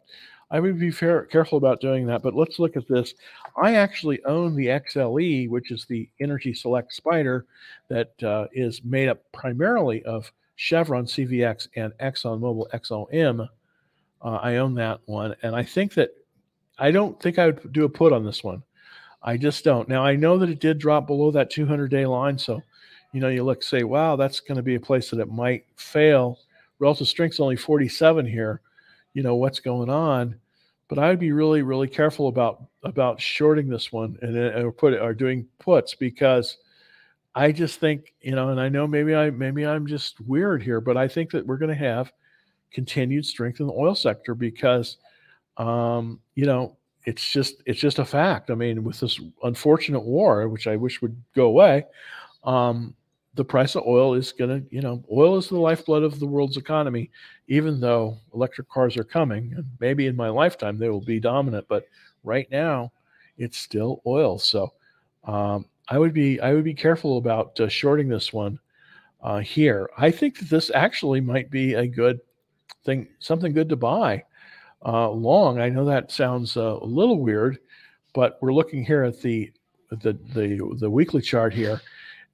I 0.53 0.61
would 0.61 0.79
be 0.79 0.91
fair, 0.91 1.25
careful 1.25 1.57
about 1.57 1.81
doing 1.81 2.07
that. 2.07 2.23
But 2.23 2.35
let's 2.35 2.59
look 2.59 2.77
at 2.77 2.87
this. 2.87 3.15
I 3.61 3.75
actually 3.75 4.23
own 4.25 4.55
the 4.55 4.67
XLE, 4.67 5.49
which 5.49 5.71
is 5.71 5.87
the 5.87 6.09
Energy 6.21 6.53
Select 6.53 6.93
Spider 6.93 7.47
that 7.89 8.23
uh, 8.23 8.49
is 8.53 8.85
made 8.85 9.09
up 9.09 9.21
primarily 9.33 10.03
of 10.05 10.31
Chevron 10.57 11.07
CVX 11.07 11.69
and 11.77 11.95
ExxonMobil 12.03 12.69
XOM. 12.71 13.49
Uh, 14.21 14.29
I 14.29 14.57
own 14.57 14.75
that 14.75 15.01
one. 15.07 15.35
And 15.43 15.57
I 15.57 15.63
think 15.63 15.95
that 15.95 16.11
I 16.79 16.91
don't 16.91 17.21
think 17.21 17.39
I 17.39 17.47
would 17.47 17.73
do 17.73 17.85
a 17.85 17.89
put 17.89 18.13
on 18.13 18.25
this 18.25 18.43
one. 18.43 18.63
I 19.23 19.37
just 19.37 19.65
don't. 19.65 19.89
Now 19.89 20.05
I 20.05 20.17
know 20.17 20.39
that 20.39 20.51
it 20.51 20.61
did 20.61 20.79
drop 20.79 21.07
below 21.07 21.31
that 21.31 21.51
200 21.51 21.91
day 21.91 22.07
line, 22.07 22.39
so 22.39 22.63
you 23.13 23.21
know 23.21 23.29
you 23.29 23.45
look 23.45 23.63
say, 23.63 23.85
wow, 23.85 24.17
that's 24.17 24.41
going 24.41 24.57
to 24.57 24.63
be 24.63 24.75
a 24.75 24.81
place 24.81 25.11
that 25.11 25.21
it 25.21 25.31
might 25.31 25.65
fail. 25.77 26.39
Relative 26.79 27.07
strength's 27.07 27.41
only 27.41 27.57
47 27.57 28.27
here. 28.27 28.61
You 29.15 29.23
know 29.23 29.37
what's 29.37 29.61
going 29.61 29.91
on, 29.91 30.35
but 30.89 30.99
I 30.99 31.09
would 31.09 31.21
be 31.21 31.33
really 31.33 31.63
really 31.63 31.89
careful 31.89 32.29
about 32.29 32.65
about 32.83 33.21
shorting 33.21 33.69
this 33.69 33.93
one 33.93 34.19
and 34.23 34.37
uh, 34.37 34.65
or 34.65 34.73
put 34.73 34.95
it 34.95 35.01
or 35.01 35.15
doing 35.15 35.47
puts 35.61 35.95
because 35.95 36.57
I 37.35 37.53
just 37.53 37.79
think 37.79 38.13
you 38.21 38.35
know, 38.35 38.49
and 38.49 38.61
I 38.61 38.69
know 38.69 38.87
maybe 38.87 39.15
I 39.15 39.31
maybe 39.31 39.65
I'm 39.65 39.87
just 39.87 40.21
weird 40.23 40.63
here, 40.63 40.81
but 40.81 40.97
I 40.97 41.07
think 41.07 41.31
that 41.31 41.47
we're 41.47 41.59
going 41.59 41.69
to 41.69 41.75
have 41.75 42.13
continued 42.73 43.25
strength 43.27 43.61
in 43.61 43.67
the 43.67 43.73
oil 43.73 43.95
sector 43.95 44.35
because 44.35 44.97
um, 45.57 46.21
you 46.35 46.47
know 46.47 46.77
it's 47.05 47.31
just 47.31 47.63
it's 47.67 47.81
just 47.81 47.99
a 47.99 48.05
fact. 48.05 48.51
I 48.51 48.55
mean, 48.55 48.85
with 48.85 49.01
this 49.01 49.21
unfortunate 49.43 50.05
war, 50.05 50.49
which 50.49 50.67
I 50.67 50.77
wish 50.77 51.03
would 51.03 51.17
go 51.35 51.47
away, 51.47 51.85
um, 52.45 52.95
the 53.35 53.45
price 53.45 53.75
of 53.75 53.85
oil 53.87 54.15
is 54.15 54.33
going 54.33 54.51
to, 54.51 54.75
you 54.75 54.83
know, 54.83 55.03
oil 55.11 55.37
is 55.39 55.49
the 55.49 55.59
lifeblood 55.59 56.03
of 56.03 56.21
the 56.21 56.27
world's 56.27 56.57
economy. 56.57 57.11
Even 57.49 57.81
though 57.81 58.19
electric 58.35 58.69
cars 58.69 58.97
are 58.97 59.05
coming, 59.05 59.53
and 59.57 59.67
maybe 59.81 60.07
in 60.07 60.17
my 60.17 60.29
lifetime 60.29 60.79
they 60.79 60.89
will 60.89 61.01
be 61.01 61.19
dominant, 61.19 61.67
but 61.69 61.87
right 62.25 62.49
now 62.51 62.93
it's 63.37 63.59
still 63.59 64.01
oil. 64.07 64.39
So 64.39 64.73
um, 65.25 65.67
I 65.89 65.99
would 65.99 66.15
be 66.15 66.41
I 66.41 66.55
would 66.55 66.65
be 66.65 66.75
careful 66.75 67.19
about 67.19 67.59
uh, 67.59 67.69
shorting 67.69 68.09
this 68.09 68.33
one 68.33 68.59
uh, 69.23 69.41
here. 69.41 69.91
I 69.99 70.11
think 70.11 70.39
that 70.39 70.51
this 70.51 70.71
actually 70.73 71.21
might 71.21 71.51
be 71.51 71.75
a 71.75 71.87
good 71.87 72.21
thing, 72.85 73.09
something 73.19 73.53
good 73.53 73.69
to 73.71 73.77
buy 73.77 74.25
uh, 74.85 75.11
long. 75.11 75.61
I 75.61 75.69
know 75.69 75.85
that 75.85 76.11
sounds 76.11 76.57
uh, 76.57 76.79
a 76.81 76.85
little 76.85 77.21
weird, 77.21 77.59
but 78.15 78.39
we're 78.41 78.53
looking 78.53 78.85
here 78.85 79.03
at 79.03 79.21
the 79.21 79.53
the 79.91 80.19
the, 80.35 80.77
the 80.79 80.91
weekly 80.91 81.23
chart 81.23 81.53
here, 81.53 81.81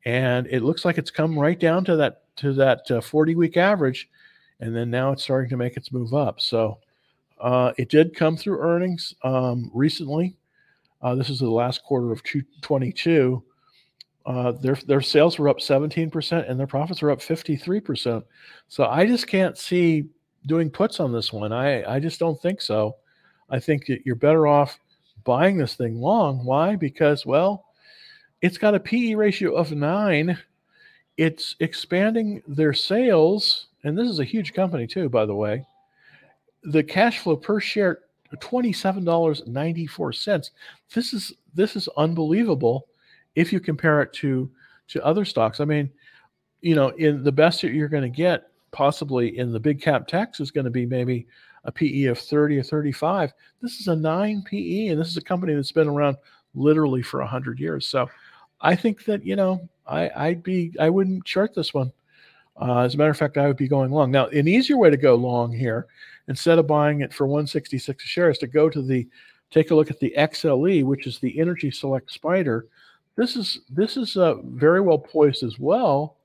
and 0.04 0.46
it 0.48 0.62
looks 0.62 0.84
like 0.84 0.98
it's 0.98 1.11
come 1.11 1.38
right 1.38 1.58
down 1.58 1.84
to 1.87 1.96
that 1.96 2.22
to 2.37 2.52
that 2.54 2.90
uh, 2.90 3.00
40 3.00 3.34
week 3.34 3.56
average, 3.56 4.08
and 4.61 4.74
then 4.74 4.90
now 4.90 5.12
it's 5.12 5.22
starting 5.22 5.50
to 5.50 5.56
make 5.56 5.76
its 5.76 5.92
move 5.92 6.14
up. 6.14 6.40
So 6.40 6.78
uh, 7.40 7.72
it 7.76 7.88
did 7.88 8.14
come 8.14 8.37
through 8.37 8.61
earnings 8.61 9.14
um, 9.22 9.70
recently. 9.74 10.37
Uh, 11.02 11.14
this 11.14 11.30
is 11.30 11.38
the 11.38 11.50
last 11.50 11.84
quarter 11.84 12.11
of 12.12 12.22
2022. 12.24 13.42
Uh, 14.26 14.52
their 14.52 14.74
their 14.87 15.00
sales 15.00 15.38
were 15.38 15.48
up 15.48 15.58
17% 15.58 16.50
and 16.50 16.61
their 16.61 16.66
profits 16.66 17.00
were 17.00 17.11
up 17.11 17.20
53%. 17.20 18.22
So 18.68 18.84
I 18.84 19.06
just 19.06 19.26
can't 19.26 19.56
see 19.56 20.06
doing 20.48 20.70
puts 20.70 20.98
on 20.98 21.12
this 21.12 21.32
one. 21.32 21.52
I, 21.52 21.84
I 21.84 22.00
just 22.00 22.18
don't 22.18 22.40
think 22.40 22.61
so. 22.61 22.96
I 23.48 23.61
think 23.61 23.87
that 23.87 24.04
you're 24.04 24.16
better 24.16 24.48
off 24.48 24.78
buying 25.22 25.56
this 25.56 25.74
thing 25.74 26.00
long. 26.00 26.44
Why? 26.44 26.74
Because, 26.74 27.24
well, 27.24 27.66
it's 28.42 28.58
got 28.58 28.74
a 28.74 28.80
PE 28.80 29.14
ratio 29.14 29.54
of 29.54 29.70
nine. 29.72 30.37
It's 31.16 31.56
expanding 31.61 32.42
their 32.46 32.72
sales, 32.72 33.66
and 33.84 33.96
this 33.96 34.08
is 34.08 34.20
a 34.20 34.24
huge 34.24 34.52
company 34.54 34.87
too, 34.87 35.08
by 35.08 35.26
the 35.26 35.34
way. 35.34 35.64
The 36.64 36.82
cash 36.82 37.18
flow 37.20 37.37
per 37.37 37.61
share, 37.61 38.00
twenty-seven 38.40 39.04
dollars 39.04 39.42
ninety-four 39.46 40.12
cents. 40.12 40.50
This 40.94 41.12
is 41.12 41.32
this 41.54 41.76
is 41.76 41.88
unbelievable 41.96 42.87
if 43.34 43.52
you 43.52 43.61
compare 43.61 44.02
it 44.02 44.12
to 44.14 44.50
to 44.88 45.04
other 45.04 45.24
stocks. 45.24 45.61
I 45.61 45.64
mean, 45.64 45.90
you 46.61 46.74
know, 46.74 46.88
in 46.90 47.22
the 47.24 47.32
best 47.32 47.62
that 47.62 47.72
you're 47.72 47.88
going 47.88 48.02
to 48.02 48.08
get 48.16 48.50
possibly 48.70 49.38
in 49.38 49.52
the 49.52 49.61
big 49.61 49.81
cap 49.81 50.07
techs 50.07 50.40
is 50.40 50.50
going 50.50 50.64
to 50.64 50.70
be 50.70 50.87
maybe 50.87 51.26
a 51.64 51.72
PE 51.72 52.04
of 52.04 52.18
30 52.18 52.59
or 52.59 52.62
35. 52.62 53.33
This 53.61 53.81
is 53.81 53.88
a 53.88 53.96
9 53.96 54.42
PE, 54.42 54.87
and 54.88 55.00
this 55.00 55.09
is 55.09 55.16
a 55.16 55.22
company 55.22 55.54
that's 55.54 55.72
been 55.72 55.88
around 55.88 56.16
literally 56.54 57.02
for 57.02 57.20
100 57.20 57.59
years. 57.59 57.87
So 57.87 58.09
I 58.61 58.74
think 58.74 59.04
that, 59.04 59.24
you 59.24 59.37
know, 59.37 59.68
I, 59.87 60.11
I'd 60.16 60.42
be, 60.42 60.72
I 60.81 60.90
wouldn't 60.90 61.26
short 61.26 61.54
this 61.54 61.74
one. 61.74 61.92
Uh, 62.61 62.81
as 62.81 62.94
a 62.94 62.98
matter 62.98 63.11
of 63.11 63.16
fact, 63.16 63.38
I 63.38 63.46
would 63.46 63.57
be 63.57 63.68
going 63.68 63.90
long. 63.90 64.11
Now, 64.11 64.26
an 64.26 64.48
easier 64.48 64.76
way 64.76 64.90
to 64.90 64.96
go 64.96 65.14
long 65.14 65.52
here, 65.52 65.87
instead 66.26 66.59
of 66.59 66.66
buying 66.66 67.00
it 67.00 67.14
for 67.14 67.26
166 67.26 68.02
a 68.02 68.07
share, 68.07 68.31
is 68.31 68.38
to 68.38 68.46
go 68.46 68.68
to 68.68 68.83
the, 68.83 69.07
take 69.50 69.70
a 69.70 69.74
look 69.74 69.90
at 69.90 70.00
the 70.00 70.12
XLE, 70.16 70.85
which 70.85 71.07
is 71.07 71.18
the 71.18 71.38
Energy 71.38 71.70
Select 71.70 72.11
Spider. 72.11 72.66
This 73.14 73.37
is 73.37 73.61
this 73.68 73.96
is 73.96 74.16
uh, 74.16 74.35
very 74.44 74.81
well 74.81 74.98
poised 74.98 75.42
as 75.42 75.59
well 75.59 76.17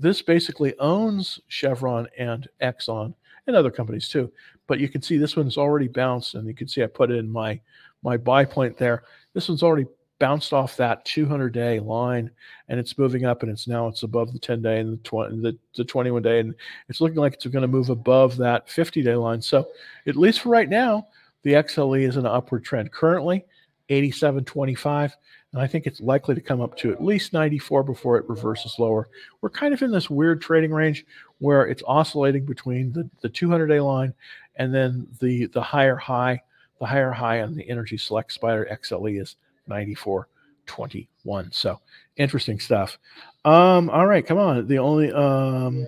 this 0.00 0.22
basically 0.22 0.76
owns 0.78 1.40
Chevron 1.48 2.08
and 2.18 2.48
Exxon 2.62 3.14
and 3.46 3.54
other 3.54 3.70
companies 3.70 4.08
too. 4.08 4.32
But 4.66 4.80
you 4.80 4.88
can 4.88 5.02
see 5.02 5.18
this 5.18 5.36
one's 5.36 5.58
already 5.58 5.88
bounced, 5.88 6.34
and 6.34 6.46
you 6.46 6.54
can 6.54 6.68
see 6.68 6.82
I 6.82 6.86
put 6.86 7.10
in 7.10 7.30
my 7.30 7.60
my 8.02 8.16
buy 8.16 8.44
point 8.44 8.78
there. 8.78 9.02
This 9.34 9.48
one's 9.48 9.62
already 9.62 9.86
bounced 10.18 10.52
off 10.52 10.76
that 10.76 11.04
200 11.06 11.52
day 11.52 11.80
line 11.80 12.30
and 12.68 12.78
it's 12.78 12.98
moving 12.98 13.24
up 13.24 13.42
and 13.42 13.50
it's 13.50 13.66
now 13.66 13.88
it's 13.88 14.02
above 14.02 14.32
the 14.34 14.38
10 14.38 14.60
day 14.60 14.78
and 14.78 14.92
the 14.92 14.96
20 14.98 15.40
the, 15.40 15.58
the 15.76 15.84
21 15.84 16.22
day 16.22 16.40
and 16.40 16.54
it's 16.90 17.00
looking 17.00 17.16
like 17.16 17.32
it's 17.32 17.46
going 17.46 17.62
to 17.62 17.66
move 17.68 17.88
above 17.88 18.36
that 18.36 18.68
50 18.68 19.02
day 19.02 19.14
line 19.14 19.40
so 19.40 19.66
at 20.06 20.16
least 20.16 20.40
for 20.40 20.50
right 20.50 20.68
now 20.68 21.06
the 21.42 21.54
xle 21.54 21.98
is 21.98 22.18
in 22.18 22.26
an 22.26 22.32
upward 22.32 22.62
trend 22.62 22.92
currently 22.92 23.46
87.25 23.88 25.12
and 25.52 25.60
I 25.60 25.66
think 25.66 25.86
it's 25.86 26.00
likely 26.00 26.34
to 26.34 26.40
come 26.40 26.60
up 26.60 26.76
to 26.78 26.92
at 26.92 27.02
least 27.02 27.32
94 27.32 27.82
before 27.82 28.16
it 28.18 28.28
reverses 28.28 28.78
lower. 28.78 29.08
We're 29.40 29.50
kind 29.50 29.74
of 29.74 29.82
in 29.82 29.90
this 29.90 30.08
weird 30.08 30.40
trading 30.40 30.70
range 30.70 31.04
where 31.38 31.66
it's 31.66 31.82
oscillating 31.86 32.44
between 32.44 32.92
the, 32.92 33.08
the 33.20 33.28
200 33.28 33.66
day 33.66 33.80
line 33.80 34.14
and 34.56 34.72
then 34.72 35.08
the, 35.20 35.46
the 35.46 35.62
higher 35.62 35.96
high. 35.96 36.42
The 36.78 36.86
higher 36.86 37.10
high 37.10 37.42
on 37.42 37.54
the 37.54 37.68
Energy 37.68 37.98
Select 37.98 38.32
Spider 38.32 38.66
XLE 38.70 39.20
is 39.20 39.36
94.21. 39.68 41.52
So 41.52 41.78
interesting 42.16 42.58
stuff. 42.58 42.98
Um, 43.44 43.90
all 43.90 44.06
right, 44.06 44.26
come 44.26 44.38
on. 44.38 44.66
The 44.66 44.78
only 44.78 45.12
um, 45.12 45.86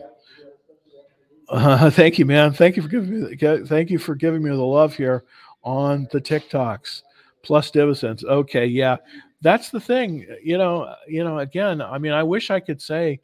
uh, 1.48 1.90
thank 1.92 2.18
you, 2.18 2.27
man. 2.27 2.53
Thank 2.53 2.77
you 2.77 2.83
for 2.83 2.88
giving 2.88 3.22
me. 3.22 3.37
Thank 3.66 3.90
you 3.90 3.98
for 3.98 4.14
giving 4.14 4.42
me 4.42 4.51
the 4.51 4.57
love 4.57 4.94
here 4.94 5.25
on 5.62 6.09
the 6.11 6.20
TikToks 6.20 7.03
plus 7.42 7.70
dividends. 7.70 8.25
Okay, 8.25 8.66
yeah, 8.66 8.96
that's 9.43 9.71
the 9.71 9.81
thing. 9.81 10.27
You 10.43 10.57
know, 10.57 10.95
you 11.07 11.25
know. 11.25 11.39
Again, 11.41 11.83
I 11.83 11.99
mean, 11.99 12.13
I 12.13 12.23
wish 12.23 12.51
I 12.51 12.61
could 12.61 12.81
say 12.81 13.21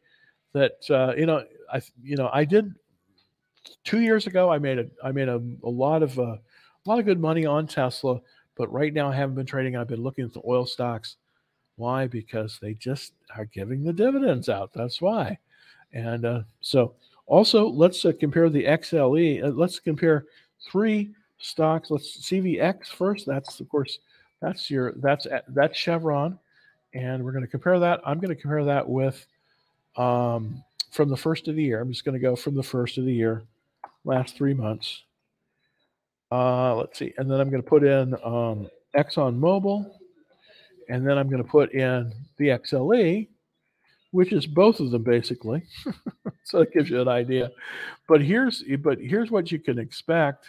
that. 0.52 0.78
Uh, 0.90 1.14
you 1.16 1.26
know, 1.26 1.44
I 1.72 1.80
you 2.02 2.16
know 2.16 2.28
I 2.32 2.44
did 2.44 2.74
two 3.84 4.00
years 4.00 4.26
ago. 4.26 4.50
I 4.50 4.58
made 4.58 4.78
a 4.78 4.86
I 5.02 5.12
made 5.12 5.28
a, 5.28 5.40
a 5.62 5.70
lot 5.70 6.02
of 6.02 6.18
uh, 6.18 6.22
a 6.32 6.84
lot 6.86 6.98
of 6.98 7.04
good 7.06 7.20
money 7.20 7.46
on 7.46 7.66
Tesla, 7.66 8.20
but 8.56 8.70
right 8.72 8.92
now 8.92 9.08
I 9.08 9.14
haven't 9.14 9.36
been 9.36 9.46
trading. 9.46 9.76
I've 9.76 9.88
been 9.88 10.02
looking 10.02 10.24
at 10.24 10.32
the 10.32 10.42
oil 10.46 10.66
stocks. 10.66 11.16
Why? 11.76 12.08
Because 12.08 12.58
they 12.60 12.74
just 12.74 13.12
are 13.36 13.44
giving 13.44 13.84
the 13.84 13.92
dividends 13.92 14.48
out. 14.48 14.72
That's 14.72 15.00
why. 15.00 15.38
And 15.92 16.24
uh, 16.24 16.42
so, 16.60 16.94
also, 17.26 17.68
let's 17.68 18.04
uh, 18.04 18.12
compare 18.18 18.50
the 18.50 18.64
XLE. 18.64 19.44
Uh, 19.44 19.48
let's 19.50 19.78
compare 19.78 20.24
three 20.68 21.12
stocks. 21.38 21.90
Let's 21.90 22.28
CVX 22.28 22.88
first. 22.88 23.26
That's 23.26 23.60
of 23.60 23.68
course 23.68 24.00
that's 24.40 24.70
your 24.70 24.92
that's 24.96 25.26
that's 25.48 25.76
Chevron, 25.76 26.38
and 26.94 27.24
we're 27.24 27.32
going 27.32 27.44
to 27.44 27.50
compare 27.50 27.78
that. 27.80 28.00
I'm 28.04 28.18
going 28.20 28.34
to 28.34 28.40
compare 28.40 28.64
that 28.64 28.88
with 28.88 29.26
um, 29.96 30.62
from 30.90 31.08
the 31.08 31.16
first 31.16 31.48
of 31.48 31.56
the 31.56 31.62
year. 31.62 31.80
I'm 31.80 31.90
just 31.90 32.04
going 32.04 32.14
to 32.14 32.20
go 32.20 32.36
from 32.36 32.54
the 32.54 32.62
first 32.62 32.98
of 32.98 33.04
the 33.04 33.12
year, 33.12 33.42
last 34.04 34.36
three 34.36 34.54
months. 34.54 35.02
Uh, 36.30 36.76
let's 36.76 36.98
see, 36.98 37.12
and 37.18 37.30
then 37.30 37.40
I'm 37.40 37.50
going 37.50 37.62
to 37.62 37.68
put 37.68 37.82
in 37.82 38.14
um, 38.24 38.68
Exxon 38.96 39.38
Mobil, 39.38 39.90
and 40.88 41.06
then 41.06 41.18
I'm 41.18 41.28
going 41.28 41.42
to 41.42 41.48
put 41.48 41.72
in 41.72 42.12
the 42.36 42.48
XLE, 42.48 43.26
which 44.12 44.32
is 44.32 44.46
both 44.46 44.80
of 44.80 44.90
them 44.90 45.02
basically. 45.02 45.62
so 46.44 46.60
it 46.60 46.72
gives 46.72 46.90
you 46.90 47.00
an 47.00 47.08
idea. 47.08 47.50
But 48.08 48.22
here's 48.22 48.62
but 48.80 48.98
here's 49.00 49.30
what 49.30 49.50
you 49.50 49.58
can 49.58 49.78
expect 49.78 50.46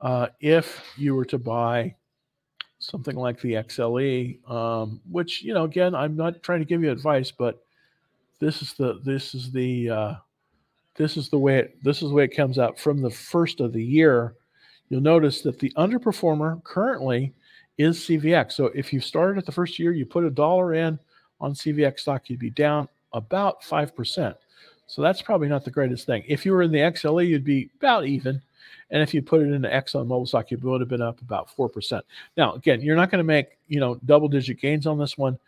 uh, 0.00 0.28
if 0.40 0.82
you 0.96 1.14
were 1.14 1.24
to 1.26 1.38
buy 1.38 1.94
something 2.78 3.16
like 3.16 3.40
the 3.40 3.54
XLE, 3.54 4.50
um, 4.50 5.00
which 5.10 5.42
you 5.42 5.54
know, 5.54 5.64
again, 5.64 5.94
I'm 5.94 6.16
not 6.16 6.42
trying 6.42 6.60
to 6.60 6.64
give 6.64 6.82
you 6.82 6.90
advice, 6.90 7.30
but 7.30 7.62
this 8.40 8.62
is 8.62 8.74
the 8.74 9.00
this 9.04 9.34
is 9.34 9.50
the 9.50 9.90
uh, 9.90 10.14
this 10.96 11.16
is 11.16 11.28
the 11.28 11.38
way 11.38 11.58
it, 11.58 11.82
this 11.82 12.02
is 12.02 12.10
the 12.10 12.14
way 12.14 12.24
it 12.24 12.36
comes 12.36 12.58
out 12.58 12.78
from 12.78 13.00
the 13.00 13.10
first 13.10 13.60
of 13.60 13.72
the 13.72 13.84
year. 13.84 14.34
You'll 14.88 15.00
notice 15.00 15.42
that 15.42 15.58
the 15.58 15.70
underperformer 15.76 16.62
currently 16.64 17.34
is 17.76 17.98
CVX. 18.00 18.52
So 18.52 18.66
if 18.66 18.92
you 18.92 19.00
started 19.00 19.38
at 19.38 19.46
the 19.46 19.52
first 19.52 19.78
year, 19.78 19.92
you 19.92 20.06
put 20.06 20.24
a 20.24 20.30
dollar 20.30 20.74
in 20.74 20.98
on 21.40 21.52
CVX 21.52 22.00
stock, 22.00 22.28
you'd 22.28 22.40
be 22.40 22.50
down 22.50 22.88
about 23.12 23.62
five 23.62 23.94
percent. 23.94 24.36
So 24.86 25.02
that's 25.02 25.20
probably 25.20 25.48
not 25.48 25.64
the 25.64 25.70
greatest 25.70 26.06
thing. 26.06 26.24
If 26.26 26.46
you 26.46 26.52
were 26.52 26.62
in 26.62 26.72
the 26.72 26.78
XLE, 26.78 27.26
you'd 27.26 27.44
be 27.44 27.70
about 27.78 28.06
even. 28.06 28.40
And 28.90 29.02
if 29.02 29.12
you 29.12 29.22
put 29.22 29.40
it 29.40 29.52
into 29.52 29.68
Exxon 29.68 30.06
Mobil 30.06 30.26
stock, 30.26 30.50
you 30.50 30.58
would 30.62 30.80
have 30.80 30.88
been 30.88 31.02
up 31.02 31.20
about 31.20 31.48
4%. 31.56 32.02
Now, 32.36 32.54
again, 32.54 32.80
you're 32.80 32.96
not 32.96 33.10
going 33.10 33.18
to 33.18 33.24
make, 33.24 33.58
you 33.68 33.80
know, 33.80 33.96
double 34.06 34.28
digit 34.28 34.60
gains 34.60 34.86
on 34.86 34.98
this 34.98 35.18
one, 35.18 35.38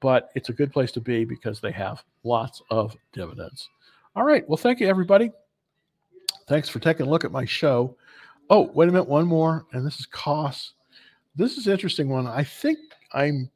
but 0.00 0.30
it's 0.34 0.48
a 0.48 0.52
good 0.52 0.72
place 0.72 0.92
to 0.92 1.00
be 1.00 1.24
because 1.24 1.60
they 1.60 1.72
have 1.72 2.02
lots 2.24 2.62
of 2.70 2.96
dividends. 3.12 3.68
All 4.16 4.24
right. 4.24 4.48
Well, 4.48 4.56
thank 4.56 4.80
you, 4.80 4.88
everybody. 4.88 5.30
Thanks 6.48 6.68
for 6.68 6.80
taking 6.80 7.06
a 7.06 7.10
look 7.10 7.24
at 7.24 7.32
my 7.32 7.44
show. 7.44 7.96
Oh, 8.48 8.70
wait 8.74 8.88
a 8.88 8.92
minute. 8.92 9.08
One 9.08 9.26
more. 9.26 9.66
And 9.72 9.86
this 9.86 10.00
is 10.00 10.06
costs. 10.06 10.74
This 11.36 11.56
is 11.56 11.68
interesting 11.68 12.08
one. 12.08 12.26
I 12.26 12.42
think 12.42 12.78
I'm 13.12 13.50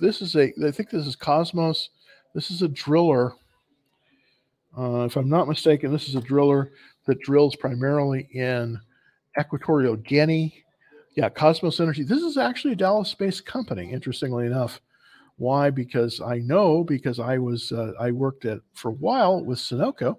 this 0.00 0.20
is 0.20 0.36
a 0.36 0.52
I 0.64 0.70
think 0.70 0.90
this 0.90 1.06
is 1.06 1.16
Kosmos. 1.16 1.88
This 2.34 2.50
is 2.50 2.62
a 2.62 2.68
driller. 2.68 3.34
Uh, 4.76 5.04
if 5.04 5.16
I'm 5.16 5.28
not 5.28 5.48
mistaken, 5.48 5.92
this 5.92 6.08
is 6.08 6.16
a 6.16 6.20
driller 6.20 6.72
that 7.06 7.20
drills 7.20 7.56
primarily 7.56 8.28
in 8.32 8.80
Equatorial 9.38 9.96
Guinea. 9.96 10.64
Yeah, 11.16 11.28
Kosmos 11.28 11.80
Energy. 11.80 12.02
This 12.02 12.22
is 12.22 12.36
actually 12.36 12.72
a 12.72 12.76
Dallas-based 12.76 13.46
company. 13.46 13.92
Interestingly 13.92 14.46
enough, 14.46 14.80
why? 15.36 15.70
Because 15.70 16.20
I 16.20 16.38
know 16.38 16.84
because 16.84 17.18
I 17.18 17.38
was 17.38 17.72
uh, 17.72 17.92
I 17.98 18.10
worked 18.12 18.44
at 18.44 18.60
for 18.72 18.90
a 18.90 18.94
while 18.94 19.44
with 19.44 19.58
Sunoco, 19.58 20.18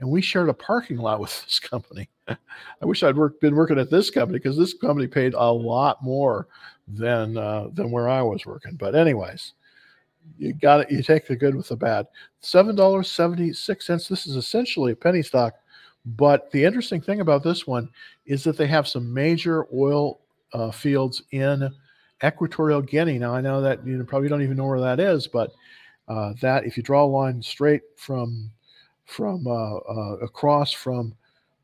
and 0.00 0.10
we 0.10 0.20
shared 0.20 0.48
a 0.48 0.54
parking 0.54 0.98
lot 0.98 1.20
with 1.20 1.30
this 1.44 1.58
company. 1.58 2.08
I 2.28 2.84
wish 2.84 3.02
I'd 3.04 3.16
worked, 3.16 3.40
been 3.40 3.54
working 3.54 3.78
at 3.78 3.90
this 3.90 4.10
company 4.10 4.38
because 4.38 4.56
this 4.56 4.74
company 4.74 5.06
paid 5.06 5.34
a 5.34 5.52
lot 5.52 6.02
more 6.02 6.48
than 6.88 7.36
uh, 7.36 7.68
than 7.72 7.90
where 7.90 8.08
I 8.08 8.22
was 8.22 8.44
working. 8.44 8.74
But 8.74 8.96
anyways, 8.96 9.52
you 10.36 10.52
got 10.52 10.80
it. 10.80 10.90
You 10.90 11.02
take 11.02 11.26
the 11.26 11.36
good 11.36 11.54
with 11.54 11.68
the 11.68 11.76
bad. 11.76 12.06
Seven 12.40 12.74
dollars 12.74 13.10
seventy 13.10 13.52
six 13.52 13.86
cents. 13.86 14.08
This 14.08 14.26
is 14.26 14.34
essentially 14.34 14.92
a 14.92 14.96
penny 14.96 15.22
stock. 15.22 15.54
But 16.06 16.50
the 16.52 16.64
interesting 16.64 17.00
thing 17.00 17.20
about 17.20 17.42
this 17.42 17.66
one 17.66 17.88
is 18.26 18.44
that 18.44 18.56
they 18.56 18.68
have 18.68 18.86
some 18.86 19.12
major 19.12 19.66
oil 19.74 20.20
uh, 20.52 20.70
fields 20.70 21.22
in 21.32 21.68
Equatorial 22.24 22.80
Guinea. 22.80 23.18
Now 23.18 23.34
I 23.34 23.40
know 23.40 23.60
that 23.60 23.84
you 23.84 24.02
probably 24.04 24.28
don't 24.28 24.42
even 24.42 24.56
know 24.56 24.66
where 24.66 24.80
that 24.80 25.00
is, 25.00 25.26
but 25.26 25.52
uh, 26.08 26.34
that 26.40 26.64
if 26.64 26.76
you 26.76 26.82
draw 26.82 27.04
a 27.04 27.06
line 27.06 27.42
straight 27.42 27.82
from 27.96 28.50
from 29.04 29.46
uh, 29.46 29.76
uh 29.76 30.16
across 30.22 30.72
from 30.72 31.14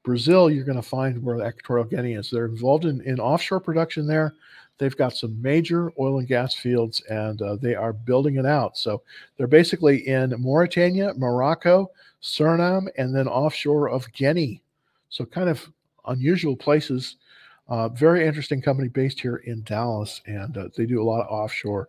Brazil, 0.03 0.51
you're 0.51 0.64
going 0.64 0.76
to 0.76 0.82
find 0.82 1.22
where 1.22 1.36
Equatorial 1.36 1.86
Guinea 1.86 2.14
is. 2.14 2.30
They're 2.30 2.47
involved 2.47 2.84
in, 2.84 3.01
in 3.03 3.20
offshore 3.20 3.61
production 3.61 4.07
there. 4.07 4.34
They've 4.78 4.97
got 4.97 5.16
some 5.16 5.40
major 5.40 5.93
oil 5.99 6.18
and 6.18 6.26
gas 6.26 6.55
fields 6.55 7.01
and 7.03 7.40
uh, 7.40 7.57
they 7.57 7.76
are 7.76 7.93
building 7.93 8.36
it 8.36 8.47
out. 8.47 8.76
So 8.76 9.03
they're 9.36 9.47
basically 9.47 10.09
in 10.09 10.34
Mauritania, 10.38 11.12
Morocco, 11.16 11.90
Suriname, 12.23 12.89
and 12.97 13.14
then 13.14 13.29
offshore 13.29 13.89
of 13.89 14.11
Guinea. 14.12 14.62
So 15.09 15.25
kind 15.25 15.49
of 15.49 15.68
unusual 16.07 16.57
places. 16.57 17.16
Uh, 17.68 17.89
very 17.89 18.27
interesting 18.27 18.61
company 18.61 18.89
based 18.89 19.20
here 19.20 19.37
in 19.37 19.62
Dallas, 19.62 20.20
and 20.27 20.57
uh, 20.57 20.68
they 20.77 20.87
do 20.87 21.03
a 21.03 21.05
lot 21.05 21.23
of 21.23 21.29
offshore. 21.29 21.89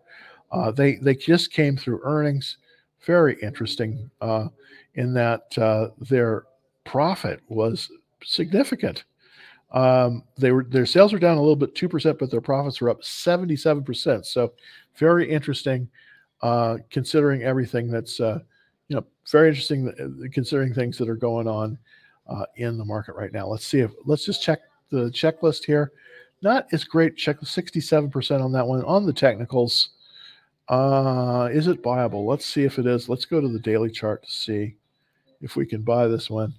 Uh, 0.52 0.72
they 0.72 0.96
they 0.96 1.16
just 1.16 1.52
came 1.52 1.76
through 1.76 2.02
earnings. 2.04 2.58
Very 3.06 3.36
interesting 3.42 4.10
uh, 4.22 4.48
in 4.96 5.14
that 5.14 5.58
uh, 5.58 5.90
their 6.00 6.46
profit 6.86 7.42
was 7.50 7.90
significant. 8.24 9.04
Um, 9.72 10.24
they 10.38 10.52
were 10.52 10.64
their 10.64 10.86
sales 10.86 11.12
were 11.12 11.20
down 11.20 11.38
a 11.38 11.42
little 11.42 11.56
bit 11.56 11.76
two 11.76 11.90
percent, 11.90 12.20
but 12.20 12.30
their 12.30 12.42
profits 12.42 12.80
were 12.80 12.90
up 12.90 13.04
seventy 13.04 13.56
seven 13.56 13.84
percent. 13.84 14.26
So 14.26 14.54
very 14.96 15.30
interesting, 15.30 15.90
uh, 16.42 16.78
considering 16.92 17.42
everything 17.42 17.90
that's 17.90 18.20
uh, 18.20 18.40
very 19.32 19.50
interesting 19.50 19.90
uh, 19.90 20.28
considering 20.34 20.74
things 20.74 20.98
that 20.98 21.10
are 21.10 21.16
going 21.16 21.48
on 21.48 21.78
uh, 22.28 22.46
in 22.56 22.78
the 22.78 22.86
market 22.86 23.16
right 23.16 23.32
now. 23.32 23.48
Let's 23.48 23.66
see 23.66 23.80
if 23.80 23.92
let's 24.06 24.26
just 24.26 24.44
check 24.44 24.60
the 24.90 25.10
checklist 25.12 25.64
here. 25.64 25.92
Not 26.42 26.68
as 26.72 26.84
great. 26.84 27.16
Check 27.16 27.38
sixty 27.44 27.80
seven 27.80 28.10
percent 28.10 28.42
on 28.42 28.52
that 28.54 28.68
one 28.68 28.84
on 28.84 29.06
the 29.06 29.14
technicals. 29.14 29.90
Uh, 30.70 31.50
is 31.52 31.68
it 31.68 31.84
buyable? 31.84 32.26
Let's 32.26 32.46
see 32.46 32.64
if 32.64 32.80
it 32.80 32.86
is. 32.86 33.10
Let's 33.10 33.26
go 33.26 33.42
to 33.42 33.48
the 33.48 33.60
daily 33.60 33.92
chart 33.92 34.24
to 34.24 34.32
see 34.32 34.76
if 35.42 35.56
we 35.56 35.66
can 35.66 35.82
buy 35.82 36.08
this 36.08 36.30
one. 36.30 36.54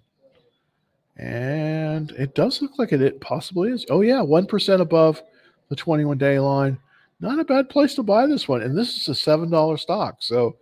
And 1.17 2.11
it 2.13 2.35
does 2.35 2.61
look 2.61 2.79
like 2.79 2.93
it, 2.93 3.01
it 3.01 3.21
possibly 3.21 3.71
is. 3.71 3.87
Oh, 3.89 4.01
yeah, 4.01 4.17
1% 4.19 4.81
above 4.81 5.23
the 5.69 5.77
21 5.77 6.19
day 6.19 6.39
line. 6.39 6.79
Not 7.21 7.39
a 7.39 7.45
bad 7.45 7.71
place 7.71 7.95
to 7.95 8.03
buy 8.03 8.27
this 8.27 8.49
one. 8.49 8.63
And 8.63 8.77
this 8.77 8.97
is 8.97 9.09
a 9.09 9.31
$7 9.31 9.79
stock. 9.79 10.17
So 10.19 10.57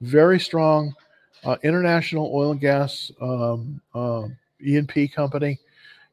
very 0.00 0.40
strong 0.40 0.94
uh, 1.44 1.56
international 1.62 2.30
oil 2.34 2.52
and 2.52 2.60
gas 2.60 3.10
um, 3.20 3.80
uh, 3.94 4.28
E&P 4.60 5.08
company. 5.08 5.58